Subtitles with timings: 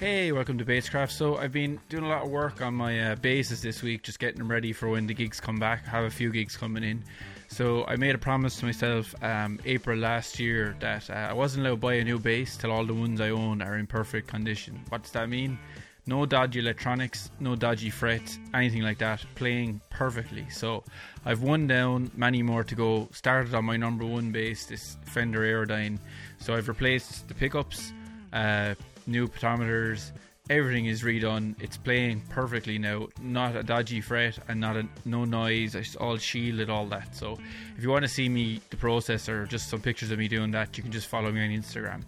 [0.00, 1.10] Hey, welcome to Basscraft.
[1.10, 4.38] So I've been doing a lot of work on my uh, this week, just getting
[4.38, 5.82] them ready for when the gigs come back.
[5.86, 7.04] I have a few gigs coming in.
[7.48, 11.66] So I made a promise to myself um, April last year that uh, I wasn't
[11.66, 14.26] allowed to buy a new bass till all the ones I own are in perfect
[14.26, 14.80] condition.
[14.88, 15.58] What does that mean?
[16.06, 19.22] No dodgy electronics, no dodgy frets, anything like that.
[19.34, 20.48] Playing perfectly.
[20.48, 20.82] So
[21.26, 23.10] I've one down, many more to go.
[23.12, 25.98] Started on my number one bass, this Fender Aerodyne.
[26.38, 27.92] So I've replaced the pickups,
[28.32, 28.76] uh,
[29.10, 30.12] new potometers.
[30.48, 31.54] Everything is redone.
[31.60, 33.08] It's playing perfectly now.
[33.20, 35.74] Not a dodgy fret and not a no noise.
[35.74, 37.14] It's all shielded, all that.
[37.14, 37.38] So
[37.76, 40.50] if you want to see me the process or just some pictures of me doing
[40.52, 42.02] that, you can just follow me on Instagram.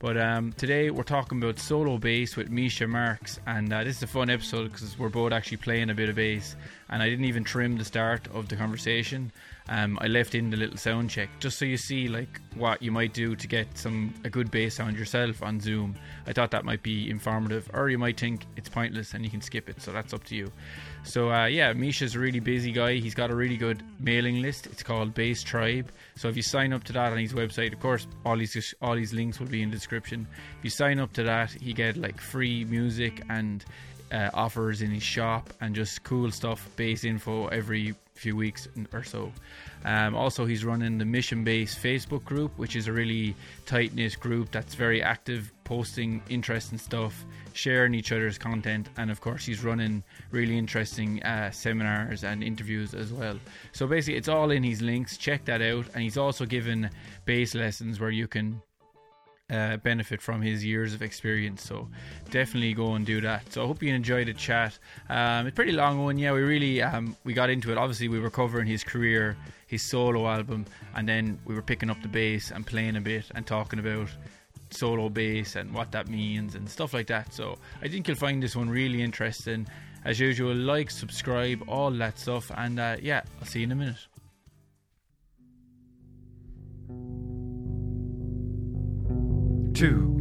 [0.00, 4.02] But um, today we're talking about solo bass with Misha Marks, and uh, this is
[4.02, 6.56] a fun episode because we're both actually playing a bit of bass.
[6.88, 9.30] And I didn't even trim the start of the conversation.
[9.68, 12.90] Um, I left in the little sound check just so you see like what you
[12.90, 15.94] might do to get some a good bass sound yourself on Zoom.
[16.26, 19.42] I thought that might be informative, or you might think it's pointless and you can
[19.42, 19.82] skip it.
[19.82, 20.50] So that's up to you.
[21.02, 22.94] So uh, yeah, Misha's a really busy guy.
[22.94, 24.66] He's got a really good mailing list.
[24.66, 25.90] It's called Bass Tribe.
[26.16, 28.94] So if you sign up to that on his website, of course, all these all
[28.94, 30.26] these links will be in the description.
[30.58, 33.64] If you sign up to that, he get like free music and
[34.12, 39.02] uh, offers in his shop and just cool stuff, bass info every few weeks or
[39.02, 39.32] so.
[39.84, 44.20] Um, also, he's running the Mission Bass Facebook group, which is a really tight knit
[44.20, 49.64] group that's very active, posting interesting stuff, sharing each other's content, and of course, he's
[49.64, 53.38] running really interesting uh, seminars and interviews as well.
[53.72, 55.16] So basically, it's all in his links.
[55.16, 56.90] Check that out, and he's also given
[57.24, 58.60] bass lessons where you can
[59.50, 61.62] uh, benefit from his years of experience.
[61.62, 61.88] So
[62.30, 63.52] definitely go and do that.
[63.52, 64.78] So I hope you enjoyed the chat.
[65.08, 66.18] Um, it's pretty long one.
[66.18, 67.78] Yeah, we really um, we got into it.
[67.78, 72.00] Obviously, we were covering his career, his solo album, and then we were picking up
[72.02, 74.08] the bass and playing a bit and talking about
[74.70, 77.34] solo bass and what that means and stuff like that.
[77.34, 79.66] So I think you'll find this one really interesting.
[80.02, 83.74] As usual, like, subscribe, all that stuff, and uh, yeah, I'll see you in a
[83.74, 84.09] minute.
[89.74, 90.16] Two.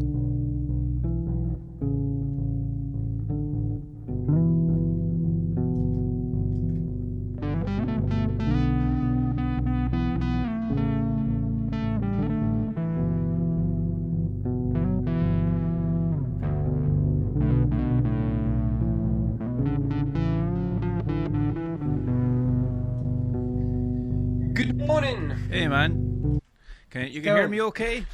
[24.54, 25.32] Good morning.
[25.50, 26.42] Hey man,
[26.90, 28.06] can you can hear me okay?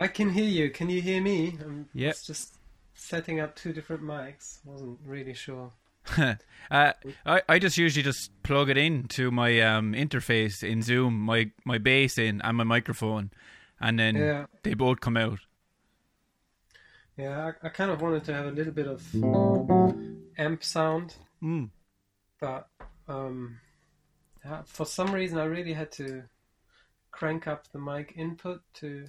[0.00, 0.70] I can hear you.
[0.70, 1.58] Can you hear me?
[1.60, 2.16] I'm Yep.
[2.24, 2.54] just
[2.94, 4.58] setting up two different mics.
[4.64, 5.72] Wasn't really sure.
[6.70, 6.92] uh,
[7.26, 11.50] I I just usually just plug it in to my um, interface in Zoom, my
[11.64, 13.30] my bass in and my microphone,
[13.80, 14.46] and then Yeah.
[14.62, 15.40] they both come out.
[17.16, 19.02] Yeah, I, I kind of wanted to have a little bit of
[20.38, 21.70] amp sound, Mm.
[22.40, 22.68] but
[23.08, 23.58] um,
[24.64, 26.22] for some reason I really had to
[27.10, 29.04] crank up the mic input to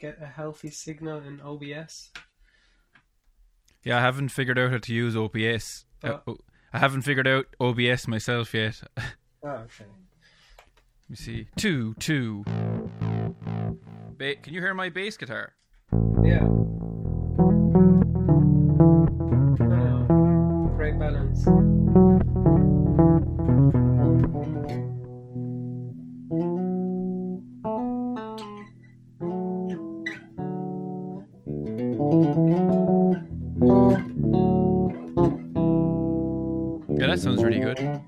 [0.00, 2.10] get a healthy signal in OBS.
[3.84, 5.84] Yeah, I haven't figured out how to use OBS.
[6.02, 6.20] Uh, Oh.
[6.28, 6.36] oh,
[6.72, 8.80] I haven't figured out OBS myself yet.
[9.42, 9.86] Oh, okay.
[9.88, 11.46] Let me see.
[11.56, 12.44] Two, two.
[14.18, 15.54] Ba- can you hear my bass guitar?
[16.22, 16.46] Yeah.
[37.40, 38.00] Sounds really good.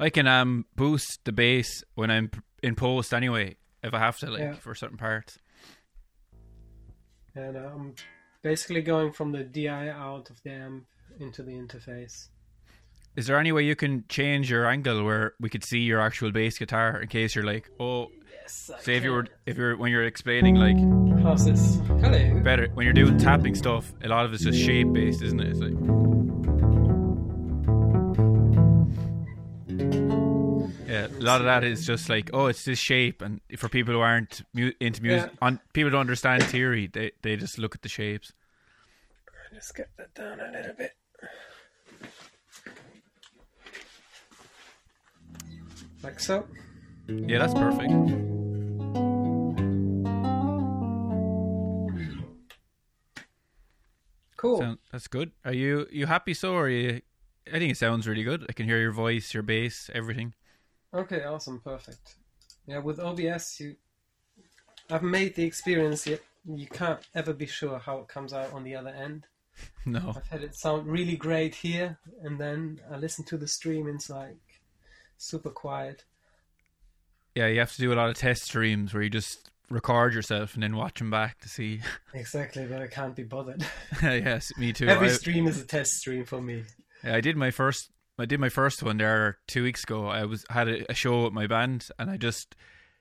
[0.00, 2.30] I can um boost the bass when I'm
[2.62, 4.52] in post anyway, if I have to, like Yeah.
[4.54, 5.38] for certain parts.
[7.34, 7.94] And I'm
[8.42, 10.86] basically going from the DI out of the amp
[11.20, 12.28] into the interface.
[13.16, 16.30] Is there any way you can change your angle where we could see your actual
[16.30, 18.08] bass guitar in case you're like, oh,
[18.40, 18.70] Yes.
[18.80, 20.78] say if you were if you're when you're explaining like
[21.22, 21.80] How's this?
[22.00, 22.40] Hello.
[22.42, 25.48] better when you're doing tapping stuff, a lot of it's just shape based, isn't it?
[25.48, 25.74] It's like
[29.78, 33.94] yeah, a lot of that is just like oh, it's this shape, and for people
[33.94, 35.38] who aren't mu- into music, Yeah.
[35.46, 38.32] on people don't understand theory, they they just look at the shapes.
[39.50, 40.92] I just get that down a little bit.
[46.02, 46.46] Like so.
[47.08, 47.92] Yeah, that's perfect.
[54.36, 54.58] Cool.
[54.60, 55.32] Sound, that's good.
[55.44, 56.54] Are you you happy so?
[56.54, 57.00] Or are you?
[57.52, 58.46] I think it sounds really good.
[58.48, 60.34] I can hear your voice, your bass, everything.
[60.92, 62.16] Okay, awesome, perfect.
[62.66, 63.76] Yeah, with OBS, you,
[64.90, 66.20] I've made the experience yet
[66.56, 69.26] you can't ever be sure how it comes out on the other end.
[69.84, 70.12] No.
[70.14, 73.96] I've had it sound really great here, and then I listen to the stream, and
[73.96, 74.36] it's like
[75.16, 76.04] super quiet.
[77.34, 80.54] Yeah, you have to do a lot of test streams where you just record yourself
[80.54, 81.80] and then watch them back to see.
[82.14, 83.64] Exactly, but I can't be bothered.
[84.02, 84.86] yes, me too.
[84.86, 86.64] Every I, stream is a test stream for me.
[87.04, 87.90] Yeah, I did my first.
[88.18, 90.06] I did my first one there two weeks ago.
[90.08, 92.56] I was had a, a show with my band, and I just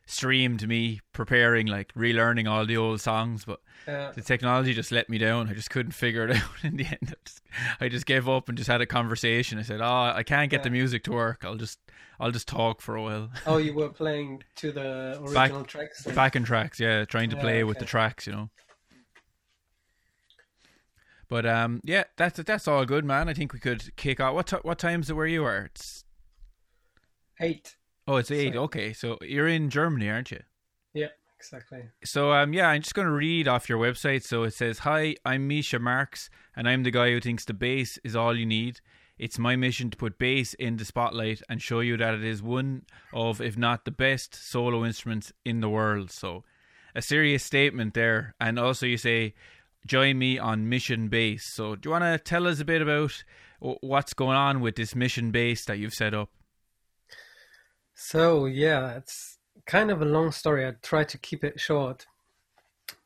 [0.06, 3.44] streamed me preparing, like relearning all the old songs.
[3.46, 5.50] But Uh, the technology just let me down.
[5.50, 7.14] I just couldn't figure it out in the end.
[7.14, 7.42] I just,
[7.82, 9.58] I just gave up and just had a conversation.
[9.60, 11.44] I said, "Oh, I can't get the music to work.
[11.44, 11.80] I'll just,
[12.20, 16.04] I'll just talk for a while." oh, you were playing to the Back- original tracks.
[16.04, 16.16] then?
[16.16, 18.50] Backing tracks, yeah, trying to Yeah, play with the tracks, you know.
[21.30, 23.28] But um, yeah, that's that's all good, man.
[23.28, 24.34] I think we could kick off.
[24.34, 25.66] What t- what time's it where you are?
[25.66, 26.06] It's
[27.40, 27.76] Eight.
[28.08, 28.54] oh, it's eight.
[28.54, 28.58] Sorry.
[28.58, 30.40] Okay, so you're in Germany, aren't you?
[30.94, 31.84] Yeah, exactly.
[32.04, 34.24] So um, yeah, I'm just going to read off your website.
[34.24, 38.00] So it says, "Hi, I'm Misha Marks, and I'm the guy who thinks the bass
[38.04, 38.80] is all you need.
[39.20, 42.42] It's my mission to put bass in the spotlight and show you that it is
[42.44, 42.84] one
[43.14, 46.44] of, if not the best, solo instruments in the world." So,
[46.96, 49.36] a serious statement there, and also you say,
[49.88, 51.45] "Join me on Mission Bass.
[51.54, 53.24] So, do you want to tell us a bit about
[53.60, 56.30] what's going on with this Mission Bass that you've set up?
[58.00, 60.68] So yeah, it's kind of a long story.
[60.68, 62.06] I try to keep it short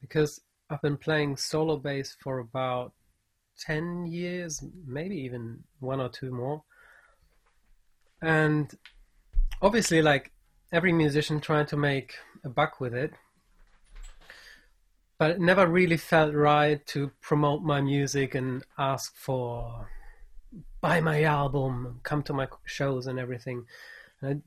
[0.01, 2.92] because I've been playing solo bass for about
[3.57, 6.63] ten years, maybe even one or two more.
[8.22, 8.69] And
[9.62, 10.34] obviously, like
[10.74, 13.13] every musician trying to make a buck with it,
[15.22, 19.88] but it never really felt right to promote my music and ask for
[20.82, 23.68] buy my album, come to my shows and everything.
[24.24, 24.42] And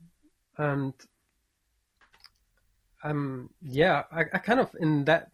[0.57, 0.93] and
[3.05, 5.29] um yeah I, I kind of in that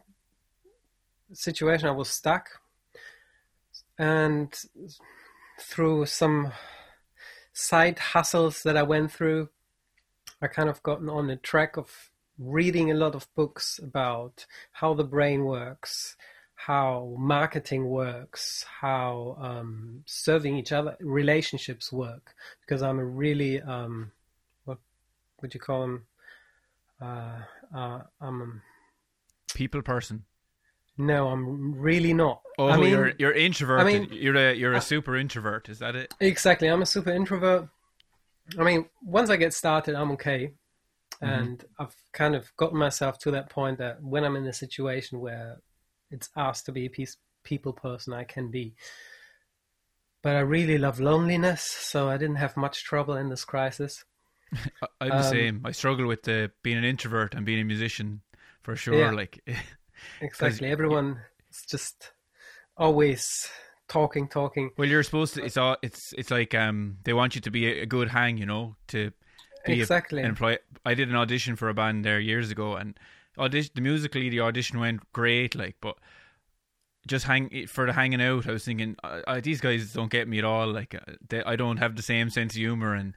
[1.34, 2.50] situation i was stuck
[3.98, 4.54] and
[5.60, 6.52] through some
[7.54, 9.50] side hustles that i went through
[10.42, 12.11] i kind of gotten on the track of
[12.42, 16.16] reading a lot of books about how the brain works
[16.56, 24.12] how marketing works how um, serving each other relationships work because i'm a really um,
[24.66, 24.78] what
[25.42, 26.06] would you call them?
[27.02, 27.40] Uh,
[27.76, 30.24] uh, I'm a People person.
[30.98, 32.42] no, I'm really not.
[32.58, 33.88] Oh, I mean, you're you're introverted.
[33.88, 35.68] I mean- you're a you're a uh, super introvert.
[35.68, 36.14] Is that it?
[36.20, 36.68] exactly.
[36.68, 37.68] I'm a super introvert.
[38.58, 40.54] I mean, once I get started, I'm okay,
[41.22, 45.20] and I've kind of gotten myself to that point that when I'm in a situation
[45.20, 45.62] where
[46.10, 48.74] it's asked to be a peace, people person, I can be.
[50.24, 54.04] But I really love loneliness, so I didn't have much trouble in this crisis.
[55.02, 55.62] I'm the Um, same.
[55.66, 58.22] I struggle with the being an introvert and being a musician
[58.62, 58.96] for sure.
[58.96, 59.12] Yeah.
[59.12, 59.44] Like,
[60.22, 60.68] Exactly.
[60.68, 61.20] Everyone
[61.50, 62.12] is just
[62.78, 63.50] always
[63.88, 64.72] talking, talking.
[64.78, 65.44] well, you're supposed to.
[65.44, 65.78] It's all.
[65.82, 68.76] It's it's like um they want you to be a, a good hang, you know,
[68.90, 69.12] to
[69.66, 70.22] be Exactly.
[70.22, 70.60] employee.
[70.86, 72.98] I did an audition for a band there years ago, and
[73.38, 75.56] audition the musically the audition went great.
[75.56, 75.98] Like, but
[77.08, 78.48] just hang for the hanging out.
[78.48, 80.68] I was thinking uh, uh, these guys don't get me at all.
[80.72, 81.00] Like, uh,
[81.30, 83.14] they, I don't have the same sense of humor and.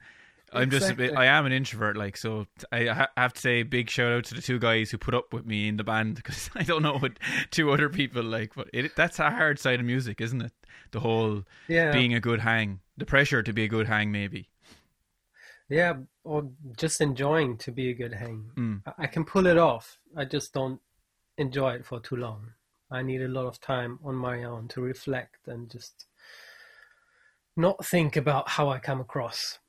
[0.53, 1.17] I'm just a bit.
[1.17, 2.45] I am an introvert, like so.
[2.71, 5.33] I ha- have to say, big shout out to the two guys who put up
[5.33, 7.13] with me in the band because I don't know what
[7.51, 8.55] two other people like.
[8.55, 10.53] But it, that's a hard side of music, isn't it?
[10.91, 11.91] The whole Yeah.
[11.91, 14.47] being a good hang, the pressure to be a good hang, maybe.
[15.69, 18.51] Yeah, or just enjoying to be a good hang.
[18.55, 18.93] Mm.
[18.97, 19.97] I- can pull it off.
[20.15, 20.79] I just don't
[21.37, 22.53] enjoy it for too long.
[22.91, 26.05] I need a lot of time on my own to reflect and just
[27.57, 29.59] not think about how I come across.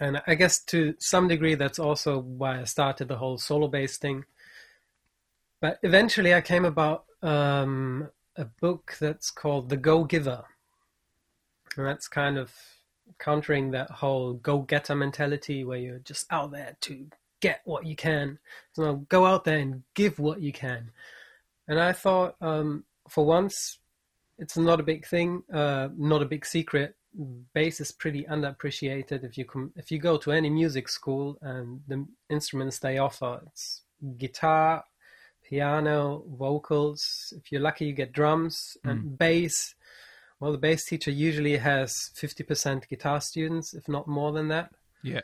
[0.00, 3.96] And I guess to some degree, that's also why I started the whole solo bass
[3.96, 4.24] thing.
[5.60, 10.44] But eventually, I came about um, a book that's called The Go Giver.
[11.76, 12.52] And that's kind of
[13.18, 17.06] countering that whole go getter mentality where you're just out there to
[17.40, 18.38] get what you can.
[18.72, 20.90] So go out there and give what you can.
[21.68, 23.78] And I thought, um, for once,
[24.38, 26.94] it's not a big thing, uh, not a big secret.
[27.54, 29.24] Bass is pretty underappreciated.
[29.24, 33.40] If you com- if you go to any music school and the instruments they offer,
[33.46, 33.82] it's
[34.18, 34.84] guitar,
[35.42, 37.32] piano, vocals.
[37.38, 39.74] If you're lucky, you get drums and bass.
[40.40, 44.70] Well, the bass teacher usually has 50% guitar students, if not more than that.
[45.02, 45.22] Yeah.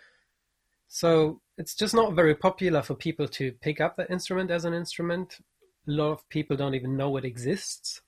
[0.89, 4.75] So it's just not very popular for people to pick up that instrument as an
[4.75, 5.39] instrument.
[5.87, 8.01] A lot of people don't even know it exists.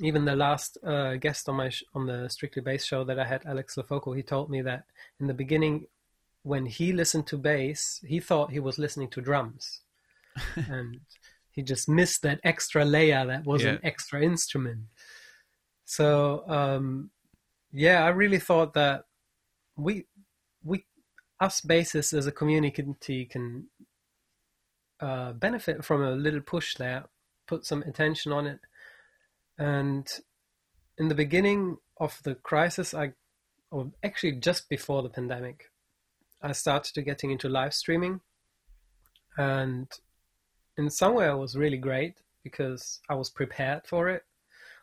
[0.00, 3.26] Even the last uh, guest on my sh- on the Strictly Bass show that I
[3.26, 4.84] had, Alex Lofoco, he told me that
[5.20, 5.86] in the beginning,
[6.42, 9.80] when he listened to bass, he thought he was listening to drums,
[10.56, 11.00] and
[11.50, 14.80] he just missed that extra layer that was an extra instrument.
[15.92, 17.10] So um,
[17.70, 19.04] yeah, I really thought that
[19.76, 20.06] we
[20.64, 20.86] we
[21.38, 23.66] us bassists as a community can
[25.00, 27.04] uh, benefit from a little push there,
[27.46, 28.60] put some attention on it,
[29.58, 30.08] and
[30.96, 33.12] in the beginning of the crisis, I
[33.70, 35.70] or actually just before the pandemic,
[36.40, 38.22] I started getting into live streaming,
[39.36, 39.88] and
[40.78, 44.22] in some way it was really great because I was prepared for it.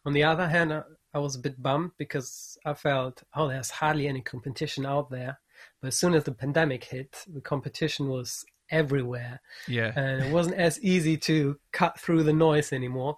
[0.06, 0.72] On the other hand,
[1.14, 5.40] I, was a bit bummed because I felt, oh, there's hardly any competition out there.
[5.82, 9.92] But as soon as the pandemic hit, the competition was everywhere, Yeah.
[9.96, 13.18] and it wasn't as easy to cut through the noise anymore.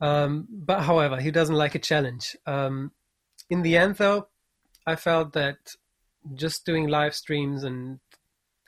[0.00, 2.36] Um, but however, he doesn't like a challenge.
[2.46, 2.92] Um,
[3.50, 4.28] in the end, though,
[4.86, 5.74] I felt that
[6.34, 8.00] just doing live streams and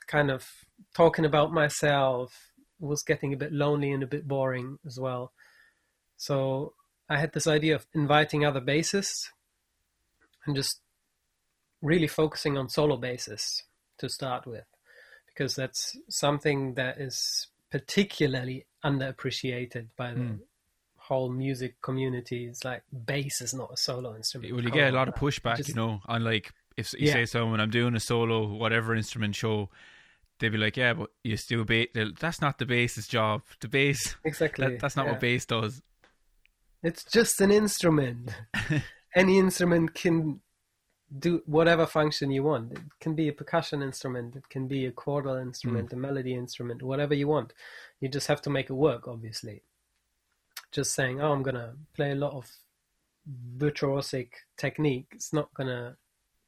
[0.07, 0.49] kind of
[0.93, 5.31] talking about myself was getting a bit lonely and a bit boring as well.
[6.17, 6.73] So
[7.11, 9.29] I had this idea of inviting other bassists
[10.45, 10.79] and just
[11.81, 13.63] really focusing on solo bassists
[13.97, 14.63] to start with,
[15.27, 20.39] because that's something that is particularly underappreciated by the Mm.
[20.97, 22.45] whole music community.
[22.47, 24.53] It's like bass is not a solo instrument.
[24.53, 27.13] Well, you get a lot of pushback, Just- you know, on like if you Yeah.
[27.13, 29.69] say someone I'm doing a solo whatever instrument show,
[30.39, 31.89] they'd be like, yeah, but you still bass.
[31.93, 33.43] That's not the bass's job.
[33.59, 34.15] The bass.
[34.23, 34.65] Exactly.
[34.67, 35.11] That, that's not yeah.
[35.11, 35.81] what bass does.
[36.83, 38.31] It's just an instrument.
[39.15, 40.41] Any instrument can
[41.17, 42.71] do whatever function you want.
[42.71, 46.81] It can be a percussion instrument, it can be a chordal instrument, a melody instrument,
[46.81, 47.53] whatever you want.
[47.99, 49.63] You just have to make it work, obviously.
[50.71, 52.49] Just saying, oh, I'm going to play a lot of
[53.57, 55.97] virtuosic technique, it's not going to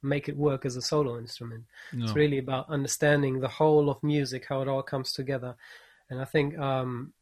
[0.02, 1.64] make it work as a solo instrument.
[1.92, 2.04] No.
[2.04, 5.56] It's really about understanding the whole of music, how it all comes together.
[6.10, 7.12] And I think um,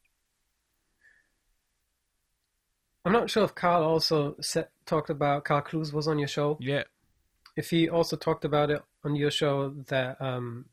[3.04, 6.56] I'm not sure if Carl also said, talked about Carl Clues was on your show.
[6.60, 6.84] Yeah.
[7.56, 10.66] If he also talked about it on your show, that um,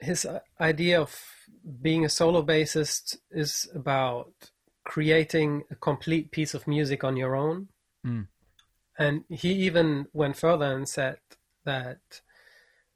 [0.00, 1.18] his uh, idea of
[1.80, 4.32] being a solo bassist is about
[4.84, 7.68] creating a complete piece of music on your own.
[8.06, 8.28] Mm.
[8.98, 11.18] And he even went further and said
[11.64, 12.20] that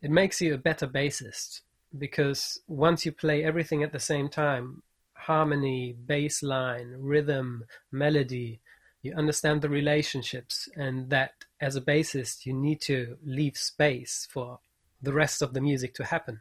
[0.01, 1.61] it makes you a better bassist
[1.97, 4.83] because once you play everything at the same time
[5.23, 8.61] harmony, bass line, rhythm, melody
[9.03, 14.61] you understand the relationships, and that as a bassist, you need to leave space for
[15.03, 16.41] the rest of the music to happen.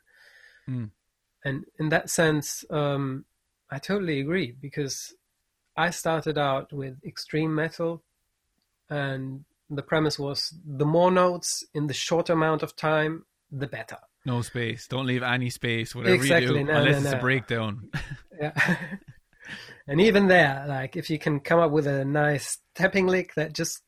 [0.70, 0.92] Mm.
[1.44, 3.26] And in that sense, um,
[3.72, 5.16] I totally agree because
[5.76, 8.04] I started out with extreme metal,
[8.92, 13.98] and the premise was the more notes in the short amount of time, the better.
[14.26, 14.88] No space.
[14.88, 15.96] Don't leave any space.
[15.96, 17.90] Whatever Exactly, you do, no, unless no, it's a breakdown.
[18.40, 18.54] Yeah.
[19.88, 23.54] and even there, like if you can come up with a nice tapping lick that
[23.54, 23.82] just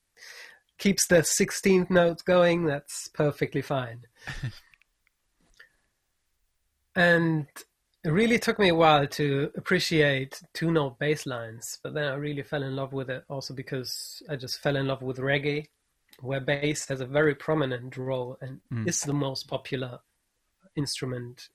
[0.79, 4.01] keeps the 16th note going, that's perfectly fine.
[6.95, 7.47] and
[8.03, 12.15] it really took me a while to appreciate two note bass lines, but then I
[12.15, 15.67] really fell in love with it also because I just fell in love with reggae,
[16.19, 18.87] where bass has a very prominent role and Mm.
[18.87, 19.99] is the most popular
[20.75, 21.49] instrument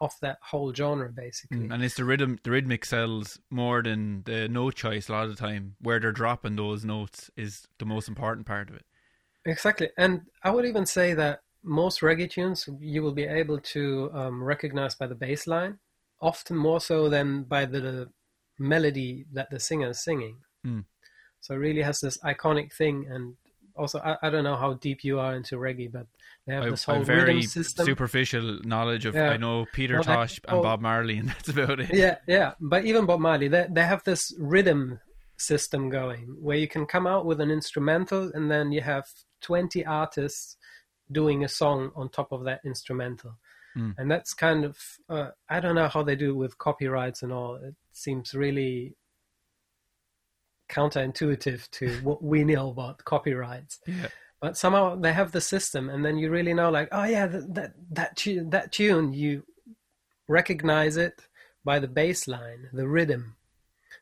[0.00, 1.68] of that whole genre, basically.
[1.68, 5.08] Mm, and it's the rhythm, the rhythmic cells more than the note choice.
[5.08, 8.68] A lot of the time, where they're dropping those notes is the most important part
[8.68, 8.84] of it.
[9.46, 14.10] Exactly, and I would even say that most reggae tunes you will be able to
[14.12, 15.78] um, recognize by the bass line,
[16.20, 18.10] often more so than by the
[18.58, 20.36] melody that the singer is singing.
[20.66, 20.84] Mm.
[21.40, 23.36] So it really has this iconic thing, and
[23.76, 26.06] also I, I don't know how deep you are into reggae, but
[26.46, 27.86] they have I, this whole I'm very system.
[27.86, 29.14] superficial knowledge of.
[29.14, 29.30] Yeah.
[29.30, 30.62] I know Peter Well, Tosh and oh.
[30.62, 31.92] Bob Marley, and that's about it.
[31.92, 32.52] Yeah, yeah.
[32.60, 35.00] But even Bob Marley, they they have this rhythm
[35.36, 39.04] system going where you can come out with an instrumental and then you have
[39.40, 40.56] 20 artists
[41.10, 43.36] doing a song on top of that instrumental.
[43.76, 43.94] Mm.
[43.98, 44.78] And that's kind of
[45.08, 47.56] uh, I don't know how they do it with copyrights and all.
[47.56, 48.94] It seems really
[50.78, 54.08] counterintuitive to what we know about copyrights Yeah.
[54.40, 57.54] but somehow they have the system and then you really know like oh yeah that
[57.58, 59.32] that that tune, that tune you
[60.28, 61.26] recognize it
[61.64, 63.36] by the bass line the rhythm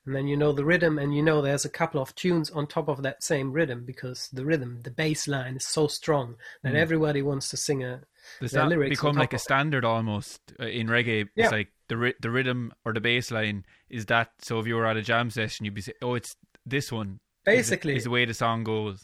[0.06, 2.66] and then you know the rhythm and you know there's a couple of tunes on
[2.66, 6.72] top of that same rhythm because the rhythm the bass line is so strong that
[6.74, 6.76] Mm.
[6.84, 8.00] everybody wants to sing a
[8.40, 9.40] Does that lyrics become like a it.
[9.40, 11.28] standard almost uh, in reggae?
[11.36, 11.44] Yeah.
[11.44, 14.30] It's like the the rhythm or the bass line is that.
[14.40, 17.18] So if you were at a jam session, you'd be saying, "Oh, it's this one."
[17.44, 19.02] basically is the way the song goes.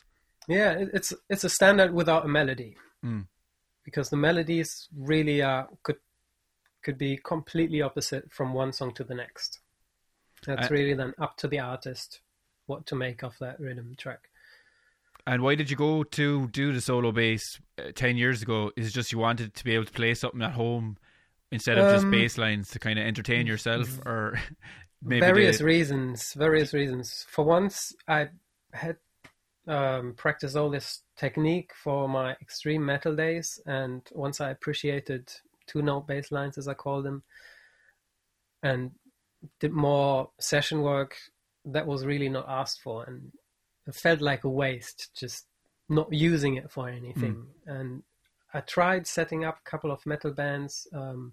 [0.49, 3.27] Yeah, it's it's a standard without a melody, Mm.
[3.85, 5.97] because the melodies really are could
[6.85, 9.61] could be completely opposite from one song to the next.
[10.47, 12.21] That's Uh, really then up to the artist
[12.67, 14.29] what to make of that rhythm track.
[15.27, 18.71] And why did you go to do the solo bass uh, 10 years ago?
[18.77, 20.97] Is it just you wanted to be able to play something at home
[21.51, 23.99] instead of just Um, bass lines to kind of entertain yourself?
[24.07, 24.57] Or maybe
[25.03, 27.27] various reasons various reasons.
[27.29, 28.29] For once i
[28.73, 28.97] had
[29.67, 35.31] um, practiced all this technique for my extreme metal days and once i appreciated
[35.67, 37.23] two note bass lines as i call them
[38.63, 38.91] and
[39.61, 41.17] did more session work
[41.65, 43.33] that was really not asked for and
[43.87, 45.47] it felt like a waste just
[45.89, 47.47] not using it for anything.
[47.67, 48.03] And
[48.55, 51.33] i tried setting up a couple of metal bands um,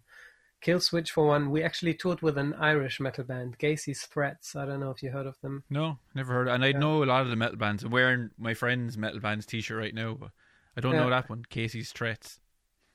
[0.61, 1.51] Kill Switch for one.
[1.51, 4.55] We actually toured with an Irish metal band, Gacy's Threats.
[4.55, 5.63] I don't know if you heard of them.
[5.69, 6.47] No, never heard.
[6.47, 6.79] And I Yeah.
[6.79, 7.83] know a lot of the metal bands.
[7.83, 10.31] I'm wearing my friend's metal band's t-shirt right now, but
[10.75, 11.21] I don't know Yeah.
[11.21, 11.45] that one.
[11.49, 12.39] Gacy's Threats.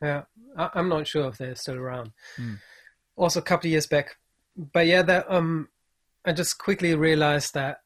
[0.03, 0.25] Yeah,
[0.57, 2.13] I, I'm not sure if they're still around.
[2.37, 2.55] Hmm.
[3.17, 4.17] Also, a couple of years back,
[4.57, 5.69] but yeah, that um,
[6.25, 7.83] I just quickly realized that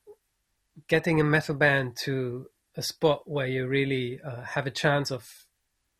[0.88, 5.43] getting a metal band to a spot where you really uh, have a chance of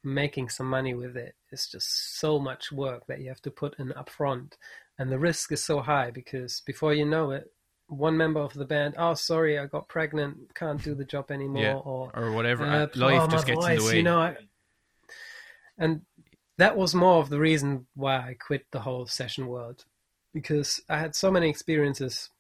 [0.05, 3.79] making some money with it is just so much work that you have to put
[3.79, 4.53] in upfront,
[4.99, 7.51] and the risk is so high because before you know it,
[7.87, 11.63] one member of the band, oh sorry, I got pregnant, can't do the job anymore,
[11.63, 11.75] Yeah.
[11.75, 12.65] or Or whatever.
[12.65, 13.97] uh, Life oh, just gets in the way.
[13.97, 14.37] You know, I,
[15.79, 16.03] and
[16.59, 19.85] that was more of the reason why I quit the whole session world
[20.33, 22.31] because I had so many experiences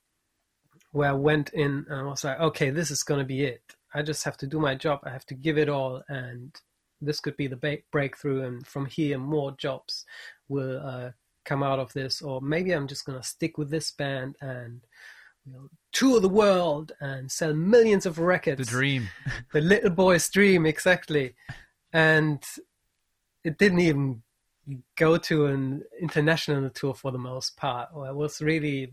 [0.92, 3.62] where I went in and I was like, okay, this is going to be it.
[3.92, 5.00] I just have to do my job.
[5.04, 6.54] I have to give it all, and
[7.04, 8.42] this could be the ba- breakthrough.
[8.42, 10.04] And from here, more jobs
[10.48, 11.10] will uh,
[11.44, 14.80] come out of this, or maybe I'm just going to stick with this band and
[15.46, 19.08] know, tour the world and sell millions of records the dream.
[19.52, 21.34] the little boy's dream exactly
[21.92, 22.42] and
[23.42, 24.22] it didn't even
[24.96, 28.92] go to an international tour for the most part or it was really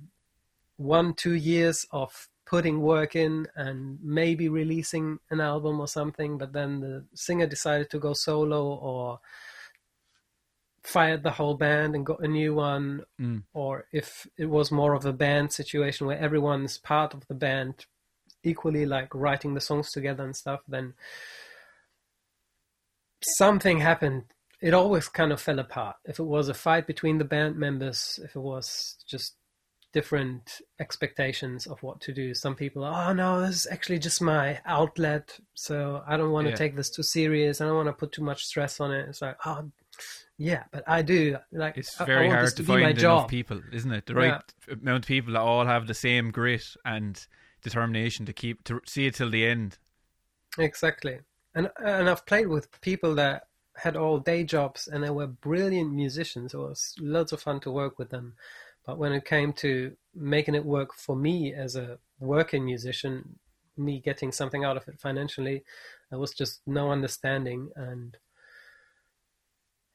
[0.77, 6.51] one two years of putting work in and maybe releasing an album or something but
[6.51, 9.17] then the singer decided to go solo or
[10.83, 13.03] fired the whole band and got a new one.
[13.21, 13.43] Mm.
[13.53, 17.85] or if it was more of a band situation where everyone's part of the band
[18.43, 20.93] equally like writing the songs together and stuff then
[23.23, 24.23] something happened.
[24.59, 25.95] It always kind of fell apart.
[26.05, 29.35] If it was a fight between the band members if it was just
[29.93, 34.59] different expectations of what to do some people oh no this is actually just my
[34.65, 36.55] outlet so i don't want to Yeah.
[36.57, 39.21] take this too serious i don't want to put too much stress on it it's
[39.21, 39.69] like oh
[40.37, 43.29] yeah but i do like It's very hard to my find enough job.
[43.29, 44.05] people, isn't it?
[44.05, 44.19] The Yeah.
[44.19, 47.13] right amount of people that all have the same grit and
[47.61, 49.77] determination to keep to see it till the end.
[50.57, 51.19] Exactly.
[51.53, 53.43] And and I've played with people that
[53.75, 56.53] had all day jobs and they were brilliant musicians.
[56.53, 58.35] It was lots of fun to work with them.
[58.85, 63.39] But when it came to making it work for me as a working musician,
[63.77, 65.63] me getting something out of it financially,
[66.09, 68.17] there was just no understanding and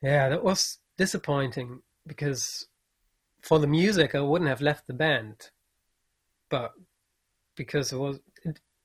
[0.02, 2.66] yeah, that was disappointing because
[3.42, 5.50] for the music I wouldn't have left the band.
[6.48, 6.72] But
[7.56, 8.20] because it was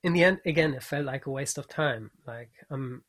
[0.04, 3.04] in the end again it felt like a waste of time like um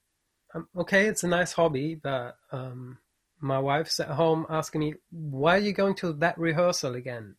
[0.55, 2.99] I'm, okay it's a nice hobby but um
[3.43, 7.37] my wife's at home asking me why are you going to that rehearsal again?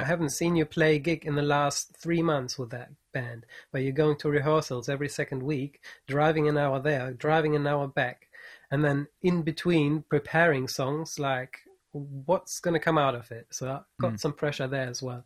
[0.00, 3.46] I haven't seen you play a gig in the last three months with that band
[3.70, 7.86] where you're going to rehearsals every second week driving an hour there driving an hour
[7.86, 8.28] back
[8.70, 11.60] and then in between preparing songs like
[11.92, 13.46] what's going to come out of it?
[13.50, 14.20] So i got Mm.
[14.20, 15.24] some pressure there as well.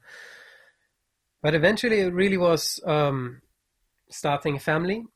[1.42, 3.42] But eventually it really was um,
[4.10, 5.06] starting a family.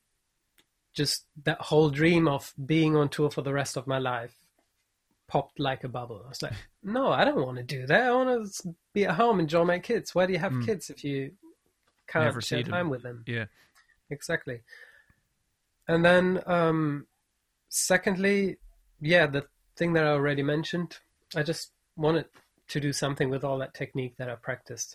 [0.94, 4.34] Just that whole dream of being on tour for the rest of my life
[5.32, 6.20] popped like a bubble.
[6.26, 6.52] I was like
[6.96, 8.02] no i don't want to do that.
[8.10, 10.14] I want to be at home and enjoy my kids.
[10.14, 10.66] Why do you have Mm.
[10.68, 11.18] kids if you
[12.10, 13.18] can't Never share time with them?
[13.36, 13.46] Yeah.
[14.16, 14.58] exactly.
[15.92, 17.06] And then um
[17.68, 18.38] secondly
[19.12, 19.42] yeah the
[19.78, 20.90] thing that i already mentioned
[21.40, 22.26] i just wanted
[22.72, 24.90] to do something with all that technique that i practiced.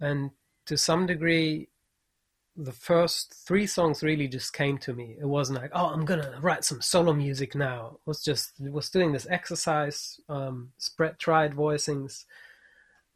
[0.00, 0.20] And
[0.66, 1.68] to some degree
[2.56, 5.16] the first three songs really just came to me.
[5.20, 7.92] It wasn't like oh i'm gonna write some solo music now.
[7.94, 12.24] It was just it was doing this exercise um spread triad voicings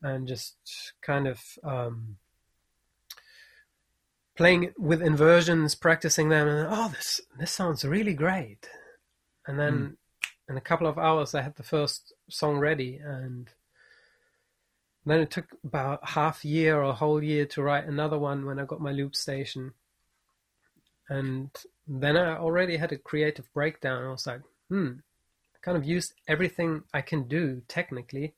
[0.02, 0.56] and just
[1.02, 2.16] kind of um
[4.36, 8.68] playing with inversions practicing them and oh this this sounds really great.
[9.46, 9.96] And then
[10.48, 13.50] in a couple of hours i had the first song ready and
[15.10, 18.58] then it took about half year or a whole year to write another one when
[18.58, 19.72] I got my loop station.
[21.08, 21.50] And
[21.86, 24.04] then I already had a creative breakdown.
[24.04, 24.94] I was like, hmm,
[25.62, 28.34] kind of used everything I can do technically.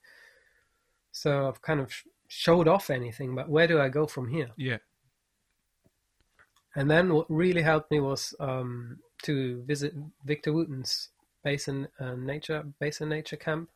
[1.12, 1.92] So I've kind of
[2.28, 4.50] showed off anything, but where do I go from here?
[4.56, 4.78] Yeah.
[6.76, 11.08] And then what really helped me was um, to visit Victor Wooten's
[11.42, 13.70] Basin uh, nature Basin nature camp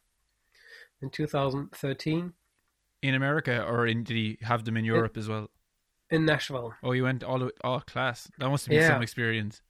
[1.03, 2.33] in 2013
[3.05, 5.51] In America, or in, did he have them in Europe as well?
[6.11, 6.75] in Nashville.
[6.83, 8.31] Oh, you went all the oh class.
[8.39, 8.95] That must have been Yeah.
[8.95, 9.61] some experience.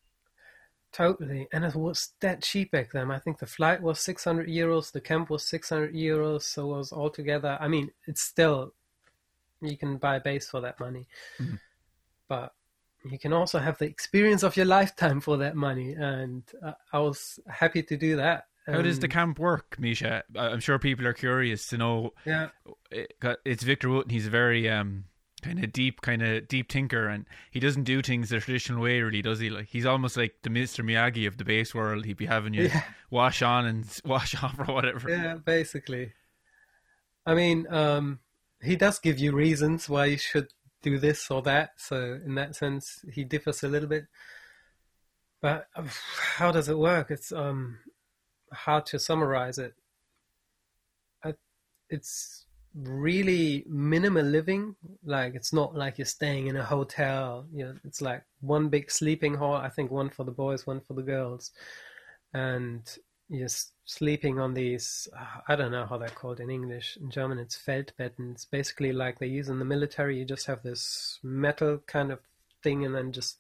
[0.93, 3.11] Totally, and it was that cheap back then.
[3.11, 6.93] I think the flight was 600 euros, the camp was 600 euros, so it was
[6.93, 7.59] altogether.
[7.61, 8.73] I mean, it's still
[9.61, 11.09] you can buy a bass for that money,
[11.41, 11.59] Mhm.
[12.29, 12.55] but
[13.11, 17.01] you can also have the experience of your lifetime for that money, and uh, I
[17.01, 18.47] was happy to do that.
[18.67, 20.25] How does the camp work, Misha?
[20.37, 22.15] I'm sure people are curious to know.
[22.25, 22.49] yeah?
[22.91, 24.11] It's Victor Wooten.
[24.11, 25.05] He's a very um
[25.43, 29.03] kind of deep, kind of deep thinker, and he doesn't do things the traditional way,
[29.03, 29.51] really, does he?
[29.51, 30.83] Like he's almost like the Mr.
[30.83, 32.07] Miyagi of the bass world.
[32.07, 32.83] He'd be having you Yeah.
[33.11, 35.11] wash on and wash off or whatever.
[35.11, 36.13] Yeah, basically.
[37.27, 38.21] I mean, um,
[38.63, 40.49] he does give you reasons why you should
[40.83, 41.73] do this or that.
[41.77, 44.07] So in that sense, he differs a little bit.
[45.43, 45.85] But uh,
[46.37, 47.11] how does it work?
[47.11, 47.79] It's um,
[48.55, 49.75] hard to summarize it.
[51.91, 54.75] It's really minimal living.
[55.05, 57.47] Like it's not like you're staying in a hotel.
[57.53, 59.55] You know, it's like one big sleeping hall.
[59.55, 61.53] I think one for the boys, one for the girls,
[62.33, 62.83] and
[63.29, 63.49] you're
[63.87, 65.09] sleeping on these
[65.49, 69.19] i don't know how they're called in english in german it's feldbetten it's basically like
[69.19, 72.19] they use in the military you just have this metal kind of
[72.63, 73.39] thing and then just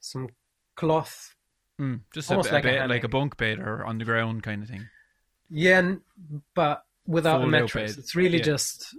[0.00, 0.28] some
[0.76, 1.34] cloth
[1.82, 4.42] Mm, just Almost a like a bed, like a bunk bed or on the ground
[4.48, 4.84] kind of thing.
[5.50, 5.82] yeah
[6.54, 8.44] but without a Fold-out mattress it's really Yeah.
[8.54, 8.94] just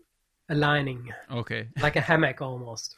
[0.50, 1.62] a lining Okay.
[1.86, 2.90] like a hammock almost.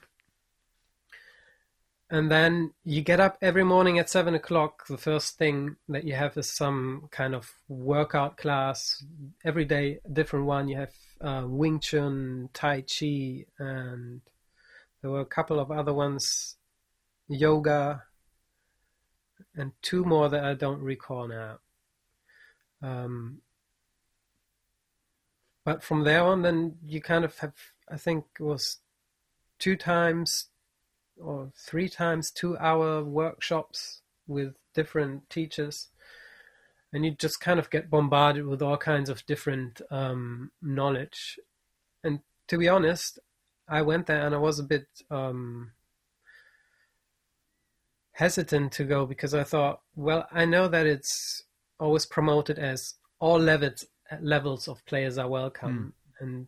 [2.09, 4.85] And then you get up every morning at seven o'clock.
[4.87, 9.03] The first thing that you have is some kind of workout class.
[9.43, 10.67] Every day, a different one.
[10.67, 14.21] You have uh, Wing Chun, Tai Chi, and
[15.01, 16.55] there were a couple of other ones,
[17.27, 18.03] yoga,
[19.57, 21.59] and two more that I don't recall now.
[22.81, 23.41] Um,
[25.63, 27.53] but from there on, then you kind of have,
[27.89, 28.77] I think it was
[29.57, 30.47] two times
[31.17, 35.87] or three times two hour workshops with different teachers.
[36.93, 41.39] And you just kind of get bombarded with all kinds of different um, knowledge.
[42.03, 43.19] And to be honest,
[43.67, 45.71] I went there and I was a bit um,
[48.15, 51.43] hesitant to go because I thought, well, I know that it's
[51.79, 53.85] always promoted as all levels
[54.21, 56.47] levels of players are welcome, and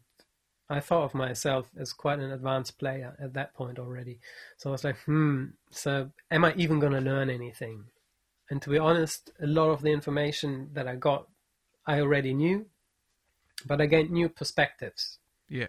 [0.70, 4.20] I thought of myself as quite an advanced player at that point already.
[4.58, 7.86] So I was like, hmm, so am I even going to learn anything?
[8.50, 11.28] And to be honest, a lot of the information that I got,
[11.86, 12.68] I already knew,
[13.66, 15.20] but I gained new perspectives.
[15.50, 15.68] Yeah.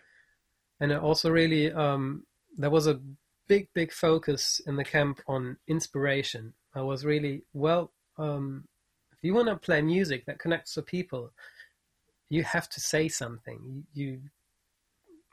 [0.79, 2.25] And it also really, um,
[2.57, 3.01] there was a
[3.49, 6.55] big, big focus in the camp on inspiration.
[6.75, 8.69] I was really, well, um,
[9.13, 11.33] if you want to play music that connects to people,
[12.29, 13.85] you have to say something.
[13.95, 14.21] You,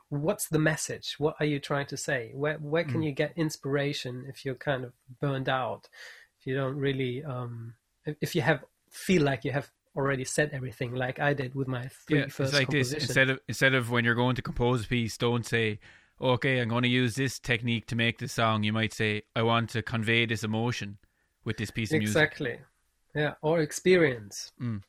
[0.10, 1.16] what's the message?
[1.18, 2.32] What are you trying to say?
[2.34, 3.06] Where where can Mm.
[3.06, 5.90] you get inspiration if you're kind of burned out?
[6.40, 7.76] If you don't really, um,
[8.06, 11.68] if, if you have feel like you have already said everything, like I did with
[11.68, 12.94] my three Yeah, first it's like this.
[12.94, 15.80] Instead of instead of when you're going to compose a piece, don't say,
[16.20, 19.44] "Okay, I'm going to use this technique to make this song." You might say, "I
[19.44, 20.98] want to convey this emotion
[21.44, 22.60] with this piece of music." exactly,
[23.14, 24.82] yeah, or experience, Mm.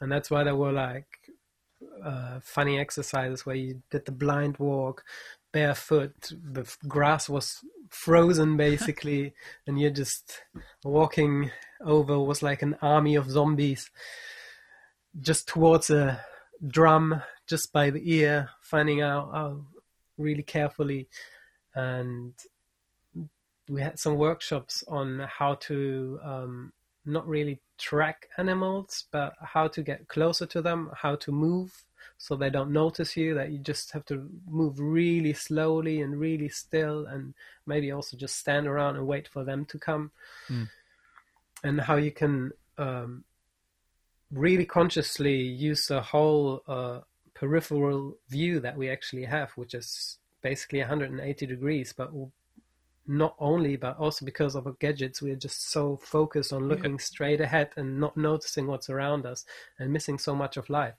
[0.00, 1.30] and that's why there were like
[2.02, 5.04] uh, funny exercises where you did the blind walk
[5.52, 6.32] barefoot.
[6.32, 9.34] The f- grass was frozen basically,
[9.66, 10.42] and you're just
[10.84, 13.90] walking over was like an army of zombies
[15.20, 16.20] just towards a
[16.66, 19.64] drum, just by the ear, finding out oh,
[20.18, 21.08] really carefully.
[21.74, 22.34] And
[23.68, 26.72] we had some workshops on how to um,
[27.04, 31.84] not really track animals, but how to get closer to them, how to move
[32.18, 36.48] so they don't notice you, that you just have to move really slowly and really
[36.48, 37.34] still, and
[37.66, 40.10] maybe also just stand around and wait for them to come.
[40.48, 40.68] Mm.
[41.64, 43.24] And how you can um,
[44.30, 47.00] really consciously use the whole uh,
[47.38, 52.10] peripheral view that we actually have, which is basically 180 degrees, but
[53.06, 57.40] not only, but also because of our gadgets, we're just so focused on looking straight
[57.40, 59.44] ahead and not noticing what's around us
[59.78, 60.94] and missing so much of life.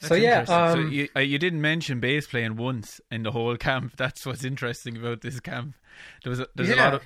[0.00, 3.32] That's so yeah, um, so you uh, you didn't mention bass playing once in the
[3.32, 3.94] whole camp.
[3.98, 5.74] That's what's interesting about this camp.
[6.22, 7.02] There was a, there's a lot of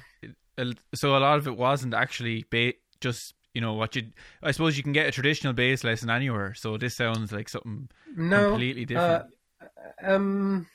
[0.59, 4.03] a- so a lot of it wasn't actually ba- just you know what you.
[4.43, 6.55] I suppose you can get a traditional bass lesson anywhere.
[6.55, 9.25] So this sounds like something no, completely different.
[9.61, 9.67] Uh,
[10.15, 10.67] um,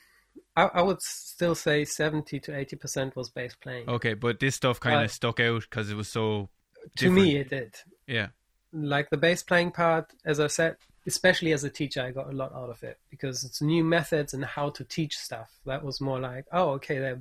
[0.56, 3.88] I, I would still say seventy to eighty percent was bass playing.
[3.88, 6.48] okay, but this stuff kind of Uh, stuck out because it was so.
[6.96, 7.74] to me, it did.
[8.06, 8.28] Yeah.
[8.72, 12.36] like the bass playing part, as I said, especially as a teacher, I got a
[12.36, 15.50] lot out of it because it's new methods and how to teach stuff.
[15.66, 17.20] That was more like, oh, okay, they're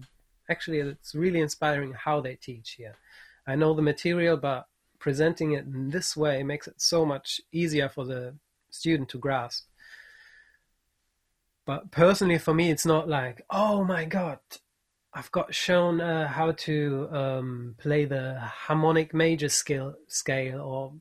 [0.50, 2.96] actually it's really inspiring how they teach here.
[3.46, 4.68] I know the material, but
[5.08, 8.36] presenting it in this way makes it so much easier for the
[8.70, 9.64] student to grasp.
[11.66, 14.40] But personally, for me, it's not like, oh my god,
[15.14, 20.92] I've got shown uh, how to um, play the harmonic major scale scale or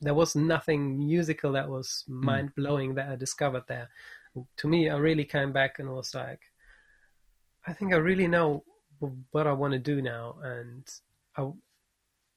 [0.00, 3.88] there was nothing musical that was mind blowing that I discovered there.
[4.58, 6.42] To me, I really came back and was like,
[7.66, 8.62] I think I really know
[9.32, 10.88] what I want to do now, and
[11.36, 11.48] I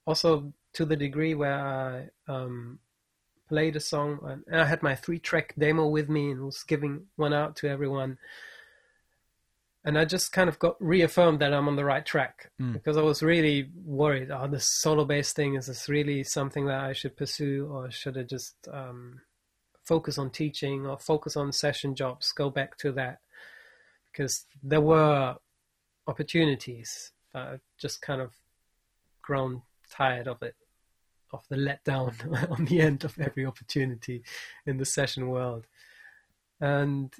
[0.08, 2.80] also to the degree where I um,
[3.48, 6.64] played a song and and I had my three track demo with me and was
[6.64, 8.18] giving one out to everyone.
[9.86, 12.74] And I just kind of got reaffirmed that I'm on the right track Mm.
[12.74, 14.30] because I was really worried.
[14.30, 18.18] Oh, this solo bass thing is this really something that I should pursue, or should
[18.18, 19.22] I just um,
[19.86, 22.34] focus on teaching or focus on session jobs?
[22.34, 23.20] Go back to that
[24.12, 25.38] because there were
[26.08, 27.14] opportunities.
[27.32, 28.32] But I've just kind of
[29.22, 30.56] grown tired of it,
[31.32, 34.24] of the letdown on the end of every opportunity
[34.66, 35.66] in the session world,
[36.60, 37.14] and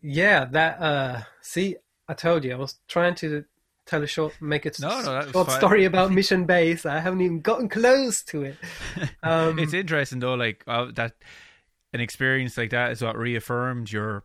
[0.00, 1.76] yeah, that uh see,
[2.08, 3.44] I told you I was trying to
[3.86, 5.58] tell a short make it No, no, short fine.
[5.60, 6.84] story about mission bass.
[6.86, 8.56] I haven't even gotten close to it.
[9.22, 11.14] Um it's interesting though, like uh, that
[11.92, 14.24] an experience like that is what reaffirmed your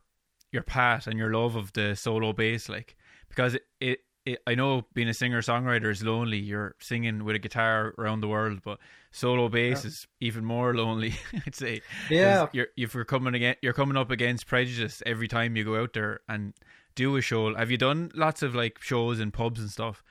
[0.52, 2.96] your path and your love of the solo bass, like
[3.30, 3.64] because it.
[3.80, 6.38] it it, I know being a singer songwriter is lonely.
[6.38, 8.80] You're singing with a guitar around the world, but
[9.12, 9.88] solo bass Yeah.
[9.90, 11.16] is even more lonely.
[11.46, 11.82] I'd say.
[12.10, 12.48] Yeah.
[12.54, 15.94] you're if you're coming again, you're coming up against prejudice every time you go out
[15.94, 16.54] there and
[16.96, 17.56] do a show.
[17.56, 20.04] Have you done lots of like shows in pubs and stuff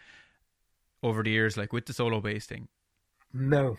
[1.02, 2.68] over the years, like with the solo bass thing?
[3.32, 3.76] no.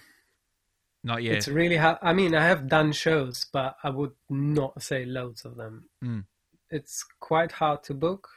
[1.04, 1.38] Not yet.
[1.38, 1.98] It's really hard.
[2.04, 5.86] I mean, I have done shows, but I would not say loads of them.
[6.06, 6.26] Mm.
[6.70, 8.30] It's quite hard to book,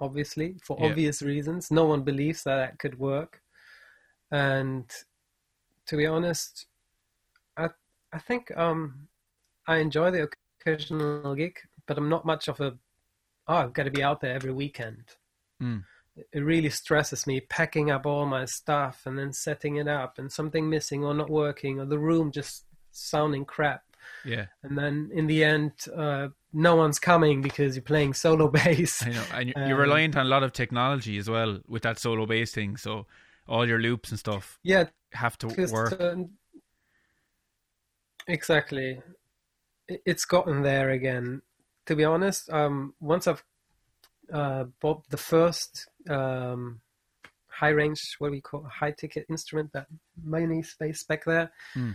[0.00, 0.88] obviously, for Yeah.
[0.90, 1.70] obvious reasons.
[1.70, 3.42] No one believes that that could work.
[4.30, 4.90] And
[5.86, 6.66] to be honest,
[7.56, 7.68] I
[8.12, 9.08] I think um,
[9.66, 10.28] I enjoy the
[10.60, 12.78] occasional gig, but I'm not much of a
[13.48, 15.16] oh, I've got to be out there every weekend.
[15.62, 15.84] Mm.
[16.32, 20.30] It really stresses me packing up all my stuff and then setting it up and
[20.30, 23.82] something missing or not working or the room just sounding crap.
[24.24, 24.46] yeah.
[24.62, 29.02] And then in the end, uh, no one's coming because you're playing solo bass.
[29.02, 31.82] I know, and you're, you're Um, reliant on a lot of technology as well with
[31.82, 32.76] that solo bass thing.
[32.76, 33.06] So
[33.46, 36.00] all your loops and stuff Yeah, have to work.
[36.00, 36.16] uh,
[38.26, 39.00] exactly,
[39.88, 41.42] it's gotten there again.
[41.86, 43.42] To be honest, um, once I've
[44.32, 46.80] uh, bought the first um,
[47.48, 49.86] high range, what we call high ticket instrument, that
[50.22, 51.50] money space back there.
[51.74, 51.92] Hmm.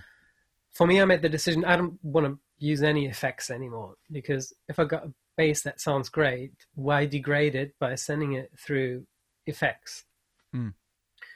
[0.72, 4.54] For me, I made the decision I don't want to use any effects anymore because
[4.70, 9.06] if I got a bass that sounds great, why degrade it by sending it through
[9.46, 10.06] effects?
[10.54, 10.70] Hmm.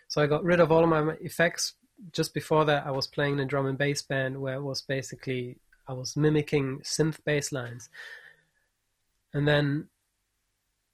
[0.07, 1.73] So I got rid of all of my effects.
[2.11, 4.81] Just before that, I was playing in a drum and bass band where it was
[4.81, 7.89] basically I was mimicking synth bass lines,
[9.33, 9.87] and then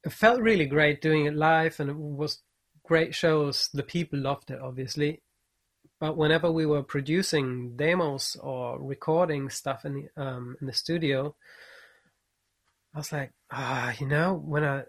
[0.06, 2.42] it felt really great doing it live, and it was
[2.84, 3.70] great shows.
[3.74, 5.22] The people loved it, obviously.
[6.04, 11.34] But whenever we were producing demos or recording stuff in the um, in the studio,
[12.94, 14.84] I was like, ah, you know, when I